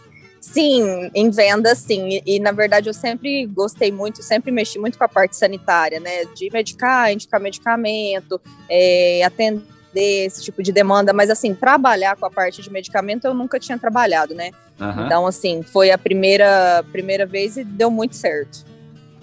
Sim, 0.42 1.08
em 1.14 1.30
venda, 1.30 1.72
sim. 1.76 2.20
E, 2.26 2.34
e, 2.34 2.40
na 2.40 2.50
verdade 2.50 2.90
eu 2.90 2.92
sempre 2.92 3.46
gostei 3.46 3.92
muito, 3.92 4.24
sempre 4.24 4.50
mexi 4.50 4.76
muito 4.76 4.98
com 4.98 5.04
a 5.04 5.08
parte 5.08 5.36
sanitária, 5.36 6.00
né? 6.00 6.24
De 6.34 6.50
medicar, 6.50 7.12
indicar 7.12 7.40
medicamento, 7.40 8.40
é, 8.68 9.22
atender 9.24 9.62
esse 9.94 10.42
tipo 10.42 10.60
de 10.60 10.72
demanda, 10.72 11.12
mas 11.12 11.30
assim, 11.30 11.54
trabalhar 11.54 12.16
com 12.16 12.26
a 12.26 12.30
parte 12.30 12.60
de 12.60 12.72
medicamento 12.72 13.24
eu 13.24 13.32
nunca 13.32 13.60
tinha 13.60 13.78
trabalhado, 13.78 14.34
né? 14.34 14.50
Aham. 14.80 15.06
Então, 15.06 15.26
assim, 15.28 15.62
foi 15.62 15.92
a 15.92 15.96
primeira, 15.96 16.84
primeira 16.90 17.24
vez 17.24 17.56
e 17.56 17.62
deu 17.62 17.88
muito 17.88 18.16
certo. 18.16 18.64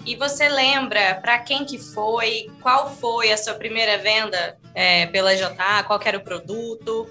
E 0.06 0.16
você 0.16 0.48
lembra 0.48 1.16
para 1.16 1.38
quem 1.40 1.66
que 1.66 1.78
foi? 1.78 2.50
Qual 2.62 2.90
foi 2.96 3.30
a 3.30 3.36
sua 3.36 3.52
primeira 3.52 3.98
venda 3.98 4.56
é, 4.74 5.04
pela 5.06 5.36
JA? 5.36 5.84
Qual 5.86 5.98
que 5.98 6.08
era 6.08 6.16
o 6.16 6.22
produto? 6.22 7.06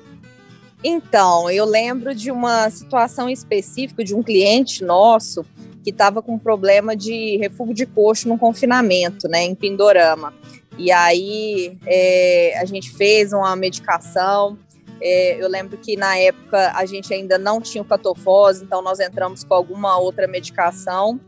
Então, 0.84 1.50
eu 1.50 1.66
lembro 1.66 2.16
de 2.16 2.32
uma 2.32 2.70
situação 2.70 3.30
específica 3.30 4.04
de 4.04 4.16
um 4.16 4.24
cliente 4.24 4.84
nosso 4.84 5.46
que 5.84 5.90
estava 5.90 6.22
com 6.22 6.38
problema 6.38 6.96
de 6.96 7.38
refúgio 7.38 7.74
de 7.74 7.86
coxo 7.86 8.28
no 8.28 8.38
confinamento, 8.38 9.28
né, 9.28 9.44
em 9.44 9.56
Pindorama. 9.56 10.34
E 10.78 10.92
aí 10.92 11.78
é, 11.86 12.58
a 12.58 12.66
gente 12.66 12.92
fez 12.92 13.34
uma 13.34 13.56
medicação. 13.56 14.58
É, 15.02 15.42
eu 15.42 15.50
lembro 15.50 15.78
que 15.78 15.98
na 15.98 16.18
época 16.18 16.72
a 16.74 16.86
gente 16.86 17.14
ainda 17.14 17.38
não 17.38 17.60
tinha 17.60 17.82
o 17.82 17.86
catofose, 17.86 18.64
então 18.64 18.82
nós 18.82 19.00
entramos 19.00 19.44
com 19.44 19.54
alguma 19.54 19.98
outra 19.98 20.28
medicação 20.28 21.20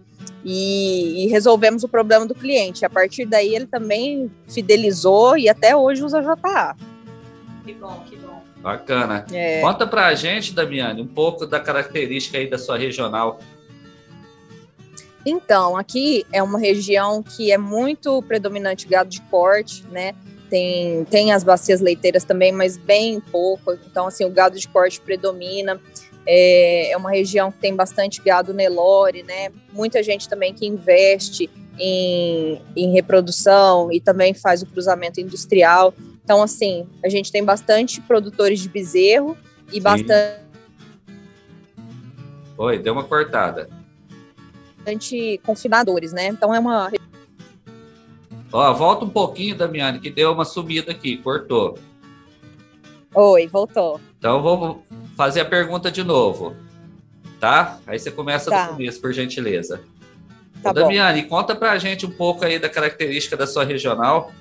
e, 0.43 1.25
e 1.25 1.27
resolvemos 1.27 1.83
o 1.83 1.89
problema 1.89 2.25
do 2.25 2.35
cliente. 2.35 2.85
A 2.85 2.89
partir 2.89 3.25
daí 3.25 3.53
ele 3.53 3.67
também 3.67 4.31
fidelizou 4.47 5.37
e 5.37 5.49
até 5.49 5.75
hoje 5.75 6.03
usa 6.03 6.21
JA. 6.21 6.75
Que 7.65 7.73
bom. 7.73 8.03
Bacana. 8.61 9.25
É. 9.31 9.59
Conta 9.61 9.87
pra 9.87 10.13
gente, 10.13 10.53
Damiane, 10.53 11.01
um 11.01 11.07
pouco 11.07 11.45
da 11.45 11.59
característica 11.59 12.37
aí 12.37 12.49
da 12.49 12.57
sua 12.57 12.77
regional. 12.77 13.39
Então, 15.25 15.77
aqui 15.77 16.25
é 16.31 16.41
uma 16.41 16.59
região 16.59 17.21
que 17.21 17.51
é 17.51 17.57
muito 17.57 18.21
predominante 18.23 18.87
gado 18.87 19.09
de 19.09 19.21
corte, 19.23 19.83
né? 19.91 20.13
Tem, 20.49 21.05
tem 21.05 21.31
as 21.31 21.43
bacias 21.43 21.79
leiteiras 21.79 22.23
também, 22.23 22.51
mas 22.51 22.77
bem 22.77 23.19
pouco. 23.19 23.73
Então, 23.89 24.07
assim, 24.07 24.25
o 24.25 24.29
gado 24.29 24.59
de 24.59 24.67
corte 24.67 24.99
predomina. 24.99 25.79
É, 26.25 26.91
é 26.91 26.97
uma 26.97 27.09
região 27.09 27.51
que 27.51 27.57
tem 27.57 27.75
bastante 27.75 28.21
gado 28.21 28.53
Nelore, 28.53 29.23
né? 29.23 29.51
Muita 29.73 30.03
gente 30.03 30.29
também 30.29 30.53
que 30.53 30.67
investe 30.67 31.49
em, 31.79 32.61
em 32.75 32.91
reprodução 32.91 33.91
e 33.91 33.99
também 33.99 34.33
faz 34.33 34.61
o 34.61 34.67
cruzamento 34.67 35.19
industrial. 35.19 35.93
Então, 36.23 36.41
assim, 36.41 36.87
a 37.03 37.09
gente 37.09 37.31
tem 37.31 37.43
bastante 37.43 37.99
produtores 38.01 38.59
de 38.59 38.69
bezerro 38.69 39.37
e 39.71 39.79
bastante 39.79 40.39
Oi, 42.57 42.77
deu 42.77 42.93
uma 42.93 43.03
cortada. 43.03 43.67
bastante 44.77 45.39
confinadores, 45.43 46.13
né? 46.13 46.27
Então 46.27 46.53
é 46.53 46.59
uma 46.59 46.91
Ó, 48.53 48.73
volta 48.73 49.05
um 49.05 49.09
pouquinho, 49.09 49.55
Damiane, 49.55 49.99
que 49.99 50.09
deu 50.09 50.31
uma 50.33 50.45
sumida 50.45 50.91
aqui, 50.91 51.17
cortou. 51.17 51.77
Oi, 53.15 53.47
voltou. 53.47 53.99
Então 54.19 54.41
vou 54.41 54.83
fazer 55.17 55.41
a 55.41 55.45
pergunta 55.45 55.89
de 55.89 56.03
novo, 56.03 56.55
tá? 57.39 57.79
Aí 57.87 57.97
você 57.97 58.11
começa 58.11 58.49
Tá. 58.49 58.67
do 58.67 58.73
começo, 58.73 59.01
por 59.01 59.11
gentileza. 59.13 59.81
Tá 60.61 60.69
Ô, 60.69 60.73
bom. 60.73 60.81
Damiane, 60.81 61.23
conta 61.23 61.55
pra 61.55 61.77
gente 61.77 62.05
um 62.05 62.11
pouco 62.11 62.45
aí 62.45 62.59
da 62.59 62.69
característica 62.69 63.35
da 63.35 63.47
sua 63.47 63.63
regional. 63.63 64.31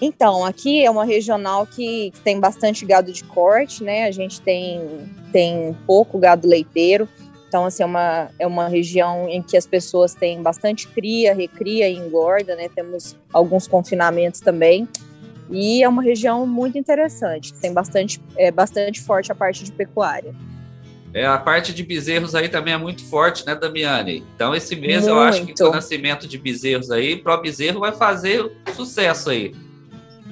Então, 0.00 0.44
aqui 0.44 0.84
é 0.84 0.90
uma 0.90 1.04
regional 1.04 1.66
que, 1.66 2.12
tem 2.22 2.40
bastante 2.40 2.84
gado 2.84 3.12
de 3.12 3.24
corte, 3.24 3.82
né? 3.82 4.04
A 4.04 4.10
gente 4.10 4.40
tem, 4.40 4.80
tem 5.32 5.76
pouco 5.86 6.18
gado 6.18 6.48
leiteiro. 6.48 7.08
Então, 7.48 7.66
assim, 7.66 7.84
é 7.84 7.86
uma, 7.86 8.28
é 8.38 8.46
uma 8.46 8.68
região 8.68 9.28
em 9.28 9.40
que 9.40 9.56
as 9.56 9.66
pessoas 9.66 10.12
têm 10.14 10.42
bastante 10.42 10.88
cria, 10.88 11.34
recria 11.34 11.88
e 11.88 11.96
engorda, 11.96 12.56
né? 12.56 12.68
Temos 12.68 13.16
alguns 13.32 13.68
confinamentos 13.68 14.40
também. 14.40 14.88
E 15.50 15.82
é 15.82 15.88
uma 15.88 16.02
região 16.02 16.46
muito 16.46 16.76
interessante. 16.76 17.54
Tem 17.54 17.72
bastante, 17.72 18.20
é 18.36 18.50
bastante 18.50 19.00
forte 19.00 19.30
a 19.30 19.34
parte 19.34 19.62
de 19.62 19.70
pecuária. 19.70 20.34
É, 21.12 21.24
a 21.24 21.38
parte 21.38 21.72
de 21.72 21.84
bezerros 21.84 22.34
aí 22.34 22.48
também 22.48 22.74
é 22.74 22.76
muito 22.76 23.04
forte, 23.04 23.46
né, 23.46 23.54
Damiane? 23.54 24.24
Então, 24.34 24.52
esse 24.52 24.74
mês 24.74 25.06
eu 25.06 25.20
acho 25.20 25.42
que 25.42 25.46
Muito. 25.46 25.62
com 25.62 25.70
o 25.70 25.72
nascimento 25.72 26.26
de 26.26 26.36
bezerros 26.36 26.90
aí, 26.90 27.14
Pro 27.14 27.40
Bezerro 27.40 27.78
vai 27.78 27.92
fazer 27.92 28.50
sucesso 28.74 29.30
aí. 29.30 29.54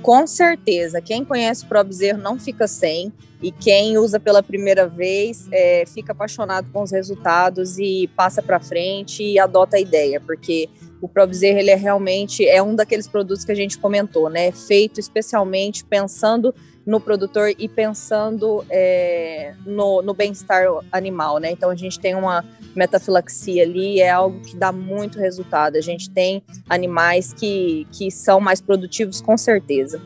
Com 0.02 0.26
certeza, 0.26 1.00
quem 1.00 1.24
conhece 1.24 1.64
o 1.64 1.68
Pro 1.68 1.84
Bezerro 1.84 2.20
não 2.20 2.38
fica 2.38 2.66
sem, 2.66 3.12
e 3.40 3.50
quem 3.50 3.96
usa 3.98 4.20
pela 4.20 4.42
primeira 4.42 4.86
vez 4.88 5.48
é, 5.50 5.84
fica 5.86 6.12
apaixonado 6.12 6.68
com 6.72 6.82
os 6.82 6.90
resultados 6.90 7.78
e 7.78 8.08
passa 8.16 8.40
para 8.42 8.60
frente 8.60 9.22
e 9.22 9.38
adota 9.38 9.76
a 9.76 9.80
ideia, 9.80 10.20
porque 10.20 10.68
o 11.00 11.08
Pro 11.08 11.26
Bezerro 11.26 11.58
ele 11.58 11.70
é 11.70 11.74
realmente 11.74 12.46
é 12.46 12.62
um 12.62 12.74
daqueles 12.74 13.08
produtos 13.08 13.44
que 13.44 13.50
a 13.50 13.54
gente 13.54 13.78
comentou, 13.78 14.28
né? 14.28 14.52
Feito 14.52 15.00
especialmente 15.00 15.84
pensando 15.84 16.54
no 16.86 17.00
produtor 17.00 17.52
e 17.58 17.68
pensando 17.68 18.64
é, 18.68 19.54
no, 19.64 20.02
no 20.02 20.14
bem-estar 20.14 20.66
animal, 20.90 21.38
né? 21.38 21.50
Então 21.50 21.70
a 21.70 21.76
gente 21.76 21.98
tem 21.98 22.14
uma 22.14 22.44
metafilaxia 22.74 23.62
ali, 23.62 24.00
é 24.00 24.10
algo 24.10 24.40
que 24.40 24.56
dá 24.56 24.72
muito 24.72 25.18
resultado. 25.18 25.76
A 25.76 25.80
gente 25.80 26.10
tem 26.10 26.42
animais 26.68 27.32
que, 27.32 27.86
que 27.92 28.10
são 28.10 28.40
mais 28.40 28.60
produtivos, 28.60 29.20
com 29.20 29.36
certeza. 29.36 30.00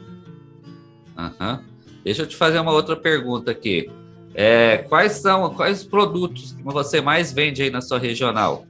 Aham. 1.16 1.65
Deixa 2.05 2.23
eu 2.23 2.27
te 2.27 2.36
fazer 2.36 2.59
uma 2.61 2.73
outra 2.73 2.94
pergunta 2.94 3.51
aqui. 3.51 3.90
É, 4.35 4.78
quais 4.89 5.12
são 5.12 5.55
quais 5.55 5.82
produtos 5.82 6.53
que 6.53 6.62
você 6.62 7.01
mais 7.01 7.32
vende 7.32 7.62
aí 7.62 7.70
na 7.70 7.81
sua 7.81 7.98
regional? 7.98 8.66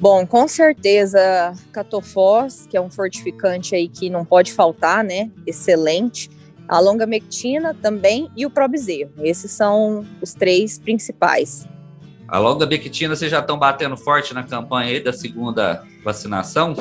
Bom, 0.00 0.26
com 0.26 0.48
certeza, 0.48 1.52
Catofós, 1.72 2.66
que 2.66 2.74
é 2.74 2.80
um 2.80 2.90
fortificante 2.90 3.74
aí 3.74 3.86
que 3.86 4.08
não 4.08 4.24
pode 4.24 4.50
faltar, 4.50 5.04
né? 5.04 5.30
Excelente. 5.46 6.30
A 6.66 6.80
longamectina 6.80 7.74
também 7.74 8.30
e 8.34 8.46
o 8.46 8.50
probezerro. 8.50 9.12
Esses 9.18 9.50
são 9.50 10.06
os 10.22 10.32
três 10.32 10.78
principais. 10.78 11.68
A 12.26 12.38
longa 12.38 12.64
bectina, 12.64 13.14
vocês 13.14 13.30
já 13.30 13.40
estão 13.40 13.58
batendo 13.58 13.94
forte 13.94 14.32
na 14.32 14.42
campanha 14.42 14.88
aí 14.88 15.00
da 15.00 15.12
segunda 15.12 15.84
vacinação? 16.02 16.74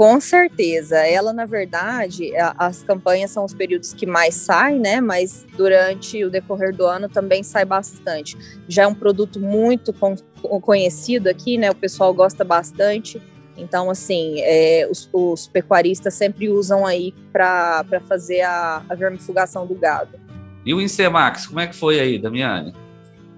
Com 0.00 0.18
certeza. 0.18 0.96
Ela, 0.96 1.30
na 1.30 1.44
verdade, 1.44 2.34
a- 2.34 2.54
as 2.56 2.82
campanhas 2.82 3.32
são 3.32 3.44
os 3.44 3.52
períodos 3.52 3.92
que 3.92 4.06
mais 4.06 4.34
saem, 4.34 4.80
né? 4.80 4.98
Mas 4.98 5.44
durante 5.58 6.24
o 6.24 6.30
decorrer 6.30 6.74
do 6.74 6.86
ano 6.86 7.06
também 7.06 7.42
sai 7.42 7.66
bastante. 7.66 8.34
Já 8.66 8.84
é 8.84 8.86
um 8.86 8.94
produto 8.94 9.38
muito 9.38 9.92
con- 9.92 10.16
conhecido 10.62 11.28
aqui, 11.28 11.58
né? 11.58 11.70
O 11.70 11.74
pessoal 11.74 12.14
gosta 12.14 12.42
bastante. 12.42 13.20
Então, 13.58 13.90
assim, 13.90 14.36
é, 14.40 14.88
os, 14.90 15.06
os 15.12 15.46
pecuaristas 15.46 16.14
sempre 16.14 16.48
usam 16.48 16.86
aí 16.86 17.12
para 17.30 17.84
fazer 18.08 18.40
a, 18.40 18.82
a 18.88 18.94
vermifugação 18.94 19.66
do 19.66 19.74
gado. 19.74 20.18
E 20.64 20.72
o 20.72 20.80
Incemax, 20.80 21.46
como 21.46 21.60
é 21.60 21.66
que 21.66 21.76
foi 21.76 22.00
aí, 22.00 22.18
Damiane? 22.18 22.72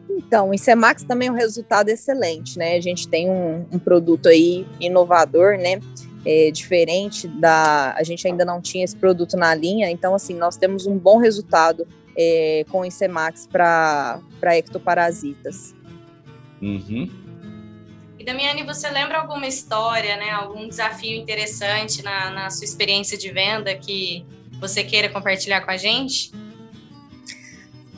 Então, 0.08 0.50
o 0.50 0.54
Incemax 0.54 1.02
também 1.02 1.26
é 1.26 1.32
um 1.32 1.34
resultado 1.34 1.88
excelente, 1.88 2.56
né? 2.56 2.76
A 2.76 2.80
gente 2.80 3.08
tem 3.08 3.28
um, 3.28 3.66
um 3.72 3.80
produto 3.80 4.28
aí 4.28 4.64
inovador, 4.78 5.58
né? 5.58 5.80
É, 6.24 6.50
diferente 6.52 7.26
da. 7.26 7.94
A 7.94 8.02
gente 8.04 8.26
ainda 8.28 8.44
não 8.44 8.60
tinha 8.60 8.84
esse 8.84 8.94
produto 8.96 9.36
na 9.36 9.54
linha, 9.54 9.90
então, 9.90 10.14
assim, 10.14 10.34
nós 10.34 10.56
temos 10.56 10.86
um 10.86 10.96
bom 10.96 11.18
resultado 11.18 11.86
é, 12.16 12.64
com 12.70 12.80
o 12.80 12.84
Incemax 12.84 13.48
para 13.50 14.20
ectoparasitas. 14.56 15.74
Uhum. 16.60 17.10
E 18.18 18.24
Damiane, 18.24 18.62
você 18.62 18.88
lembra 18.88 19.18
alguma 19.18 19.48
história, 19.48 20.16
né? 20.16 20.30
Algum 20.30 20.68
desafio 20.68 21.20
interessante 21.20 22.02
na, 22.02 22.30
na 22.30 22.50
sua 22.50 22.64
experiência 22.64 23.18
de 23.18 23.32
venda 23.32 23.74
que 23.74 24.24
você 24.60 24.84
queira 24.84 25.08
compartilhar 25.08 25.62
com 25.62 25.72
a 25.72 25.76
gente? 25.76 26.30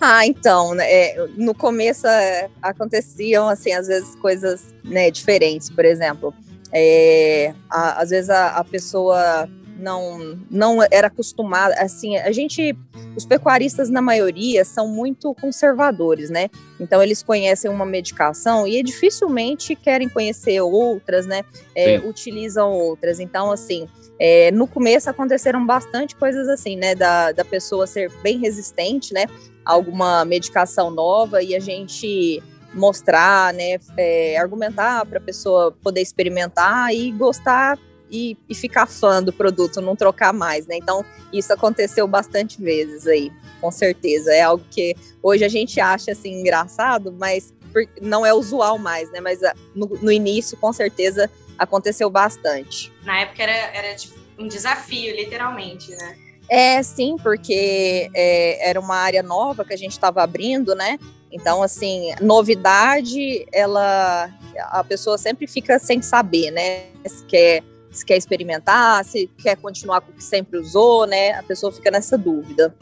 Ah, 0.01 0.26
então, 0.26 0.74
né, 0.74 0.90
é, 0.90 1.28
no 1.36 1.55
começo 1.55 2.06
é, 2.06 2.48
aconteciam, 2.60 3.48
assim, 3.48 3.72
às 3.72 3.86
vezes 3.86 4.14
coisas 4.16 4.74
né, 4.82 5.10
diferentes, 5.10 5.70
por 5.70 5.84
exemplo, 5.84 6.34
é, 6.74 7.55
a- 7.70 8.02
às 8.02 8.10
vezes 8.10 8.28
a, 8.30 8.48
a 8.56 8.64
pessoa 8.64 9.48
não, 9.78 10.38
não 10.51 10.78
era 10.90 11.06
acostumada, 11.09 11.74
assim, 11.76 12.16
a 12.16 12.30
gente, 12.32 12.76
os 13.16 13.24
pecuaristas 13.26 13.90
na 13.90 14.01
maioria 14.01 14.64
são 14.64 14.88
muito 14.88 15.34
conservadores, 15.34 16.30
né, 16.30 16.48
então 16.80 17.02
eles 17.02 17.22
conhecem 17.22 17.70
uma 17.70 17.84
medicação 17.86 18.66
e 18.66 18.82
dificilmente 18.82 19.74
querem 19.74 20.09
conhecer 20.09 20.60
outras, 20.60 21.26
né, 21.26 21.44
é, 21.74 21.98
utilizam 21.98 22.70
outras, 22.72 23.20
então, 23.20 23.51
assim, 23.52 23.88
é, 24.18 24.51
no 24.52 24.66
começo 24.66 25.10
aconteceram 25.10 25.64
bastante 25.66 26.14
coisas 26.16 26.48
assim, 26.48 26.76
né, 26.76 26.94
da, 26.94 27.32
da 27.32 27.44
pessoa 27.44 27.86
ser 27.86 28.10
bem 28.22 28.38
resistente, 28.38 29.12
né, 29.12 29.26
a 29.64 29.72
alguma 29.72 30.24
medicação 30.24 30.90
nova 30.90 31.42
e 31.42 31.55
a 31.55 31.60
gente 31.60 32.42
mostrar, 32.74 33.52
né, 33.55 33.78
é, 33.96 34.36
argumentar 34.36 35.06
para 35.06 35.18
a 35.18 35.22
pessoa 35.22 35.72
poder 35.82 36.01
experimentar 36.01 36.92
e 36.94 37.10
gostar 37.12 37.78
e, 38.10 38.36
e 38.48 38.55
ficar 38.55 38.86
fã 38.86 39.22
do 39.22 39.32
produto, 39.32 39.80
não 39.80 39.96
trocar 39.96 40.32
mais, 40.32 40.66
né? 40.66 40.76
Então 40.76 41.05
isso 41.32 41.52
aconteceu 41.52 42.06
bastante 42.06 42.60
vezes 42.62 43.06
aí, 43.06 43.32
com 43.60 43.70
certeza. 43.70 44.32
É 44.32 44.42
algo 44.42 44.64
que 44.70 44.94
hoje 45.22 45.44
a 45.44 45.48
gente 45.48 45.80
acha 45.80 46.12
assim 46.12 46.40
engraçado, 46.40 47.12
mas 47.12 47.52
não 48.01 48.24
é 48.24 48.32
usual 48.32 48.78
mais, 48.78 49.10
né? 49.10 49.20
Mas 49.20 49.40
no, 49.74 49.86
no 50.01 50.12
início, 50.12 50.56
com 50.59 50.72
certeza, 50.72 51.30
aconteceu 51.59 52.09
bastante. 52.09 52.92
Na 53.02 53.20
época 53.20 53.42
era, 53.42 53.52
era 53.52 53.96
tipo, 53.96 54.14
um 54.38 54.46
desafio, 54.46 55.14
literalmente, 55.14 55.90
né? 55.90 56.16
É, 56.48 56.82
sim, 56.82 57.16
porque 57.22 58.10
é, 58.14 58.68
era 58.68 58.78
uma 58.78 58.96
área 58.96 59.22
nova 59.22 59.64
que 59.64 59.72
a 59.72 59.76
gente 59.76 59.92
estava 59.92 60.22
abrindo, 60.22 60.74
né? 60.74 60.98
Então, 61.35 61.65
assim, 61.65 62.15
novidade, 62.20 63.44
ela 63.52 64.31
a 64.70 64.85
pessoa 64.85 65.19
sempre 65.19 65.48
fica 65.48 65.81
sem 65.81 66.01
saber, 66.01 66.52
né? 66.52 66.85
Se 67.05 67.24
quer, 67.24 67.65
se 67.90 68.06
quer 68.06 68.16
experimentar, 68.16 69.05
se 69.05 69.28
quer 69.43 69.56
continuar 69.56 70.01
com 70.01 70.12
o 70.12 70.15
que 70.15 70.23
sempre 70.23 70.61
usou, 70.61 71.09
né? 71.09 71.32
A 71.32 71.43
pessoa 71.43 71.73
fica 71.73 71.90
nessa 71.90 72.16
dúvida. 72.16 72.73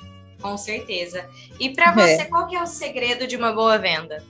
Com 0.42 0.58
certeza. 0.58 1.24
E 1.58 1.70
para 1.70 1.94
você, 1.94 2.22
é. 2.22 2.24
qual 2.26 2.46
que 2.46 2.54
é 2.54 2.62
o 2.62 2.66
segredo 2.66 3.26
de 3.26 3.36
uma 3.36 3.52
boa 3.52 3.78
venda? 3.78 4.22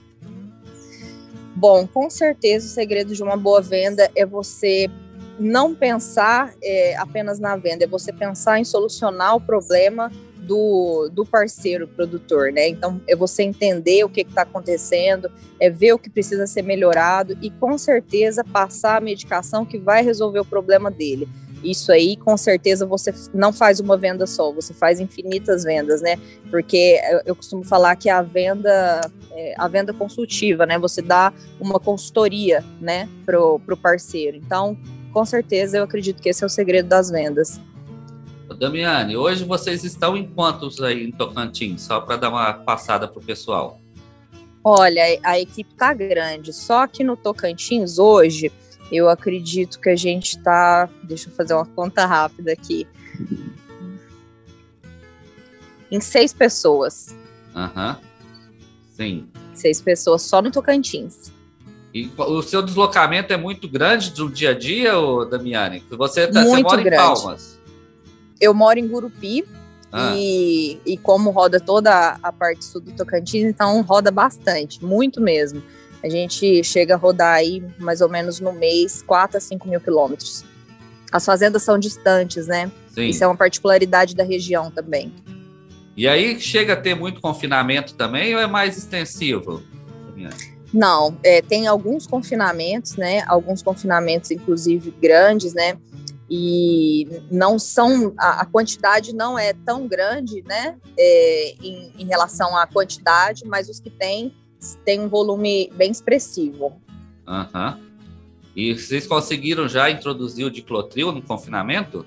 Bom, 1.53 1.85
com 1.85 2.09
certeza 2.09 2.67
o 2.67 2.69
segredo 2.69 3.13
de 3.13 3.21
uma 3.21 3.35
boa 3.35 3.61
venda 3.61 4.09
é 4.15 4.25
você 4.25 4.89
não 5.37 5.75
pensar 5.75 6.53
é, 6.63 6.95
apenas 6.95 7.39
na 7.39 7.57
venda, 7.57 7.83
é 7.83 7.87
você 7.87 8.13
pensar 8.13 8.57
em 8.57 8.63
solucionar 8.63 9.35
o 9.35 9.41
problema 9.41 10.09
do, 10.43 11.09
do 11.11 11.25
parceiro 11.25 11.87
produtor, 11.87 12.51
né? 12.51 12.67
Então, 12.67 13.01
é 13.07 13.15
você 13.15 13.43
entender 13.43 14.03
o 14.03 14.09
que 14.09 14.21
está 14.21 14.43
acontecendo, 14.43 15.31
é 15.59 15.69
ver 15.69 15.93
o 15.93 15.99
que 15.99 16.09
precisa 16.09 16.45
ser 16.45 16.61
melhorado 16.61 17.37
e, 17.41 17.49
com 17.49 17.77
certeza, 17.77 18.43
passar 18.43 18.97
a 18.97 19.01
medicação 19.01 19.65
que 19.65 19.77
vai 19.77 20.03
resolver 20.03 20.39
o 20.39 20.45
problema 20.45 20.91
dele. 20.91 21.27
Isso 21.63 21.93
aí, 21.93 22.17
com 22.17 22.35
certeza, 22.35 22.85
você 22.85 23.13
não 23.33 23.53
faz 23.53 23.79
uma 23.79 23.95
venda 23.95 24.27
só, 24.27 24.51
você 24.51 24.73
faz 24.73 24.99
infinitas 24.99 25.63
vendas, 25.63 26.01
né? 26.01 26.17
Porque 26.51 26.99
eu 27.25 27.33
costumo 27.35 27.63
falar 27.63 27.95
que 27.95 28.09
a 28.09 28.21
venda, 28.21 28.99
é, 29.31 29.53
a 29.57 29.67
venda 29.69 29.93
consultiva, 29.93 30.65
né? 30.65 30.77
Você 30.77 31.01
dá 31.01 31.33
uma 31.61 31.79
consultoria, 31.79 32.63
né, 32.81 33.07
pro, 33.25 33.59
pro 33.59 33.77
parceiro. 33.77 34.35
Então, 34.35 34.77
com 35.13 35.23
certeza, 35.23 35.77
eu 35.77 35.83
acredito 35.83 36.21
que 36.21 36.27
esse 36.27 36.43
é 36.43 36.47
o 36.47 36.49
segredo 36.49 36.89
das 36.89 37.09
vendas. 37.09 37.61
Damiane, 38.53 39.15
hoje 39.17 39.43
vocês 39.43 39.83
estão 39.83 40.15
em 40.15 40.25
quantos 40.25 40.81
aí 40.81 41.05
em 41.05 41.11
Tocantins? 41.11 41.81
Só 41.81 42.01
para 42.01 42.17
dar 42.17 42.29
uma 42.29 42.53
passada 42.53 43.07
para 43.07 43.19
o 43.19 43.23
pessoal. 43.23 43.79
Olha, 44.63 45.03
a 45.23 45.39
equipe 45.39 45.71
está 45.71 45.93
grande, 45.93 46.53
só 46.53 46.87
que 46.87 47.03
no 47.03 47.17
Tocantins 47.17 47.99
hoje, 47.99 48.51
eu 48.91 49.09
acredito 49.09 49.79
que 49.79 49.89
a 49.89 49.95
gente 49.95 50.37
está. 50.37 50.89
Deixa 51.03 51.29
eu 51.29 51.33
fazer 51.33 51.53
uma 51.53 51.65
conta 51.65 52.05
rápida 52.05 52.53
aqui. 52.53 52.87
Em 55.91 55.99
seis 55.99 56.33
pessoas. 56.33 57.15
Aham. 57.55 57.97
Uhum. 58.01 58.13
Sim. 58.95 59.27
Seis 59.53 59.81
pessoas 59.81 60.21
só 60.21 60.41
no 60.41 60.51
Tocantins. 60.51 61.31
E 61.93 62.09
o 62.17 62.41
seu 62.41 62.61
deslocamento 62.63 63.31
é 63.33 63.37
muito 63.37 63.67
grande 63.67 64.11
do 64.11 64.27
dia 64.29 64.51
a 64.51 64.53
dia, 64.57 64.97
ô 64.97 65.25
Damiane? 65.25 65.83
Você, 65.91 66.27
tá, 66.27 66.41
muito 66.41 66.55
você 66.55 66.63
mora 66.63 66.83
grande. 66.83 66.95
em 66.95 66.97
Palmas. 66.97 67.59
Eu 68.39 68.53
moro 68.53 68.79
em 68.79 68.87
Gurupi 68.87 69.45
ah. 69.91 70.13
e, 70.15 70.79
e 70.85 70.97
como 70.97 71.29
roda 71.29 71.59
toda 71.59 72.17
a 72.21 72.31
parte 72.31 72.65
sul 72.65 72.81
do 72.81 72.91
Tocantins, 72.91 73.45
então 73.45 73.81
roda 73.81 74.11
bastante, 74.11 74.83
muito 74.83 75.21
mesmo. 75.21 75.61
A 76.03 76.09
gente 76.09 76.63
chega 76.63 76.95
a 76.95 76.97
rodar 76.97 77.35
aí 77.35 77.63
mais 77.79 78.01
ou 78.01 78.09
menos 78.09 78.39
no 78.39 78.51
mês 78.51 79.01
4 79.03 79.37
a 79.37 79.39
5 79.39 79.69
mil 79.69 79.79
quilômetros. 79.79 80.43
As 81.11 81.25
fazendas 81.25 81.63
são 81.63 81.77
distantes, 81.77 82.47
né? 82.47 82.69
Sim. 82.89 83.07
Isso 83.07 83.23
é 83.23 83.27
uma 83.27 83.37
particularidade 83.37 84.15
da 84.15 84.23
região 84.23 84.69
também. 84.69 85.13
E 85.95 86.07
aí 86.07 86.39
chega 86.41 86.73
a 86.73 86.75
ter 86.75 86.95
muito 86.95 87.21
confinamento 87.21 87.93
também 87.93 88.33
ou 88.35 88.41
é 88.41 88.47
mais 88.47 88.77
extensivo? 88.77 89.61
Não, 90.73 91.15
é, 91.23 91.41
tem 91.41 91.67
alguns 91.67 92.07
confinamentos, 92.07 92.95
né? 92.95 93.23
Alguns 93.27 93.61
confinamentos, 93.61 94.31
inclusive 94.31 94.91
grandes, 94.99 95.53
né? 95.53 95.77
E 96.35 97.21
não 97.29 97.59
são 97.59 98.11
a, 98.17 98.41
a 98.41 98.45
quantidade 98.47 99.13
não 99.13 99.37
é 99.37 99.53
tão 99.53 99.87
grande, 99.87 100.41
né? 100.41 100.75
É, 100.97 101.55
em, 101.61 101.93
em, 101.95 102.05
relação 102.07 102.57
à 102.57 102.65
quantidade, 102.65 103.45
mas 103.45 103.69
os 103.69 103.79
que 103.79 103.91
tem 103.91 104.33
tem 104.83 104.99
um 104.99 105.07
volume 105.07 105.71
bem 105.75 105.91
expressivo. 105.91 106.81
Uhum. 107.27 107.79
E 108.55 108.73
vocês 108.73 109.05
conseguiram 109.05 109.69
já 109.69 109.91
introduzir 109.91 110.43
o 110.43 110.49
diclotril 110.49 111.11
no 111.11 111.21
confinamento? 111.21 112.03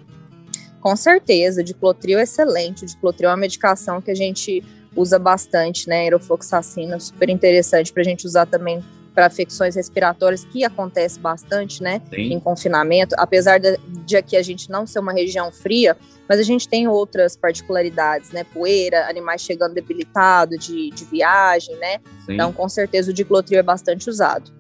Com 0.81 0.97
certeza, 0.97 1.61
o 1.61 1.65
diclotril 1.65 2.19
é 2.19 2.25
excelente. 2.25 2.83
O 2.83 2.87
diclotril 2.87 3.29
é 3.29 3.31
uma 3.31 3.37
medicação 3.37 4.03
que 4.03 4.11
a 4.11 4.15
gente 4.15 4.61
usa 4.97 5.21
bastante, 5.21 5.89
né? 5.89 6.01
Aerofloxacina, 6.01 6.99
super 6.99 7.29
interessante 7.29 7.93
para 7.93 8.03
a 8.03 8.05
gente 8.05 8.27
usar 8.27 8.47
também 8.47 8.83
para 9.17 9.25
afecções 9.25 9.75
respiratórias, 9.75 10.45
que 10.45 10.63
acontece 10.63 11.19
bastante, 11.19 11.83
né? 11.83 12.03
Sim. 12.11 12.35
Em 12.35 12.39
confinamento, 12.39 13.17
apesar 13.19 13.59
de, 13.59 13.79
de 14.05 14.15
aqui 14.15 14.37
a 14.37 14.43
gente 14.43 14.71
não 14.71 14.87
ser 14.87 14.99
uma 14.99 15.15
região 15.15 15.51
fria, 15.51 15.97
mas 16.29 16.39
a 16.39 16.43
gente 16.43 16.69
tem 16.69 16.87
outras 16.87 17.35
particularidades, 17.35 18.31
né? 18.31 18.45
Poeira, 18.45 19.09
animais 19.09 19.41
chegando 19.41 19.73
debilitados 19.73 20.59
de, 20.67 20.91
de 20.91 21.05
viagem, 21.07 21.75
né? 21.77 21.99
Sim. 22.27 22.35
Então, 22.35 22.53
com 22.53 22.69
certeza, 22.69 23.11
o 23.11 23.15
diclotril 23.15 23.59
é 23.59 23.63
bastante 23.63 24.11
usado. 24.11 24.53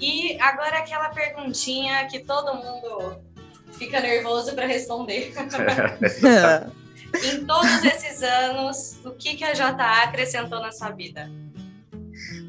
E 0.00 0.38
agora 0.40 0.78
aquela 0.78 1.08
perguntinha 1.08 2.06
que 2.06 2.20
todo 2.20 2.54
mundo 2.54 3.16
fica 3.72 3.98
nervoso 3.98 4.54
para 4.54 4.66
responder. 4.66 5.34
em 7.24 7.44
todos 7.44 7.84
esses 7.84 8.22
anos, 8.22 9.00
o 9.04 9.10
que, 9.10 9.34
que 9.34 9.42
a 9.42 9.52
JA 9.52 10.04
acrescentou 10.04 10.60
na 10.60 10.70
sua 10.70 10.90
vida? 10.90 11.28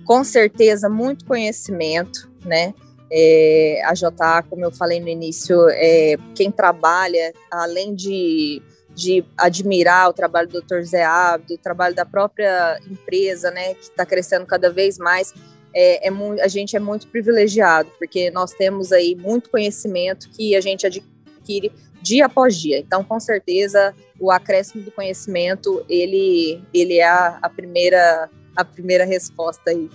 Com 0.08 0.24
certeza, 0.24 0.88
muito 0.88 1.26
conhecimento, 1.26 2.32
né? 2.46 2.74
É, 3.12 3.82
a 3.84 3.94
JA, 3.94 4.42
como 4.50 4.64
eu 4.64 4.72
falei 4.72 5.02
no 5.02 5.10
início, 5.10 5.68
é, 5.72 6.16
quem 6.34 6.50
trabalha, 6.50 7.34
além 7.52 7.94
de, 7.94 8.62
de 8.96 9.26
admirar 9.38 10.10
o 10.10 10.14
trabalho 10.14 10.48
do 10.48 10.62
Dr. 10.62 10.82
Zé 10.84 11.04
Abdo, 11.04 11.56
o 11.56 11.58
trabalho 11.58 11.94
da 11.94 12.06
própria 12.06 12.80
empresa, 12.90 13.52
né, 13.52 13.74
que 13.74 13.84
está 13.84 14.06
crescendo 14.06 14.46
cada 14.46 14.70
vez 14.70 14.98
mais, 14.98 15.34
é, 15.74 16.08
é 16.08 16.12
a 16.42 16.48
gente 16.48 16.76
é 16.76 16.80
muito 16.80 17.08
privilegiado, 17.08 17.92
porque 18.00 18.32
nós 18.32 18.52
temos 18.52 18.94
aí 18.94 19.14
muito 19.14 19.50
conhecimento 19.50 20.30
que 20.30 20.56
a 20.56 20.62
gente 20.62 20.88
adquire 20.88 21.72
dia 22.02 22.28
após 22.28 22.56
dia. 22.56 22.80
Então, 22.80 23.04
com 23.04 23.20
certeza, 23.20 23.94
o 24.20 24.32
acréscimo 24.32 24.84
do 24.84 24.92
conhecimento, 24.92 25.86
ele, 25.90 26.62
ele 26.74 26.98
é 26.98 27.08
a, 27.08 27.40
a 27.42 27.50
primeira, 27.50 28.30
a 28.58 28.66
primeira 28.66 29.06
resposta 29.06 29.70
aí. 29.70 29.90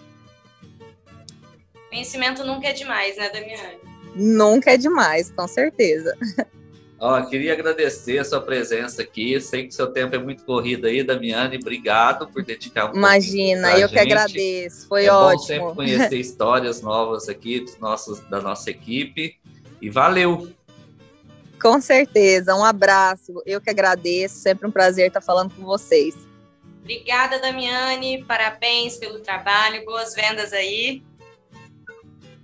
Conhecimento 1.90 2.44
nunca 2.44 2.68
é 2.68 2.72
demais, 2.72 3.16
né, 3.16 3.28
Damiane? 3.28 3.78
Nunca 4.14 4.72
é 4.72 4.76
demais, 4.76 5.30
com 5.30 5.46
certeza. 5.46 6.16
Ó, 6.98 7.20
queria 7.22 7.52
agradecer 7.52 8.18
a 8.18 8.24
sua 8.24 8.40
presença 8.40 9.02
aqui. 9.02 9.40
Sei 9.40 9.66
que 9.66 9.74
seu 9.74 9.88
tempo 9.88 10.14
é 10.14 10.18
muito 10.18 10.44
corrido 10.44 10.86
aí, 10.86 11.02
Damiane. 11.02 11.58
Obrigado 11.58 12.28
por 12.28 12.44
dedicar 12.44 12.92
um 12.92 12.96
Imagina, 12.96 13.72
eu 13.72 13.88
gente. 13.88 13.92
que 13.92 13.98
agradeço. 13.98 14.86
Foi 14.86 15.06
é 15.06 15.12
ótimo. 15.12 15.40
Bom 15.40 15.44
sempre 15.46 15.74
conhecer 15.74 16.16
histórias 16.16 16.80
novas 16.80 17.28
aqui 17.28 17.58
dos 17.58 17.76
nossos, 17.78 18.20
da 18.20 18.40
nossa 18.40 18.70
equipe. 18.70 19.36
E 19.80 19.90
valeu! 19.90 20.48
Com 21.60 21.80
certeza, 21.80 22.54
um 22.54 22.64
abraço. 22.64 23.42
Eu 23.44 23.60
que 23.60 23.70
agradeço, 23.70 24.36
sempre 24.36 24.68
um 24.68 24.70
prazer 24.70 25.08
estar 25.08 25.20
falando 25.20 25.52
com 25.54 25.62
vocês. 25.64 26.14
Obrigada, 26.82 27.38
Damiane. 27.38 28.24
Parabéns 28.24 28.96
pelo 28.96 29.20
trabalho, 29.20 29.84
boas 29.84 30.14
vendas 30.14 30.52
aí. 30.52 31.02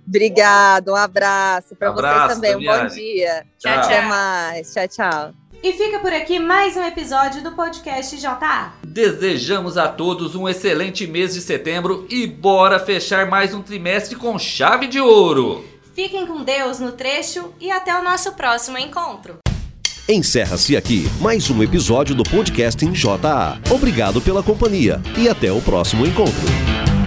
Obrigado, 0.07 0.93
um 0.93 0.95
abraço 0.95 1.75
para 1.75 1.91
vocês 1.91 2.33
também. 2.33 2.53
Damiane. 2.53 2.79
Um 2.79 2.89
bom 2.89 2.95
dia. 2.95 3.45
Tchau, 3.59 3.73
tchau. 3.73 3.83
Até 3.83 4.01
mais. 4.01 4.73
Tchau, 4.73 4.87
tchau. 4.87 5.33
E 5.61 5.73
fica 5.73 5.99
por 5.99 6.13
aqui 6.13 6.39
mais 6.39 6.77
um 6.77 6.83
episódio 6.83 7.43
do 7.43 7.51
podcast 7.51 8.17
JA. 8.17 8.73
Desejamos 8.81 9.77
a 9.77 9.89
todos 9.89 10.33
um 10.33 10.47
excelente 10.47 11.05
mês 11.05 11.33
de 11.33 11.41
setembro 11.41 12.07
e 12.09 12.25
bora 12.25 12.79
fechar 12.79 13.25
mais 13.25 13.53
um 13.53 13.61
trimestre 13.61 14.15
com 14.15 14.39
chave 14.39 14.87
de 14.87 15.01
ouro. 15.01 15.65
Fiquem 15.93 16.25
com 16.25 16.45
Deus 16.45 16.79
no 16.79 16.93
trecho 16.93 17.53
e 17.59 17.69
até 17.69 17.93
o 17.93 18.01
nosso 18.01 18.31
próximo 18.35 18.77
encontro. 18.77 19.39
Encerra-se 20.11 20.75
aqui 20.75 21.07
mais 21.21 21.51
um 21.51 21.61
episódio 21.61 22.15
do 22.15 22.23
podcast 22.23 22.83
em 22.83 22.91
JA. 22.91 23.59
Obrigado 23.69 24.19
pela 24.19 24.41
companhia 24.41 24.99
e 25.15 25.29
até 25.29 25.51
o 25.51 25.61
próximo 25.61 26.03
encontro. 26.03 26.98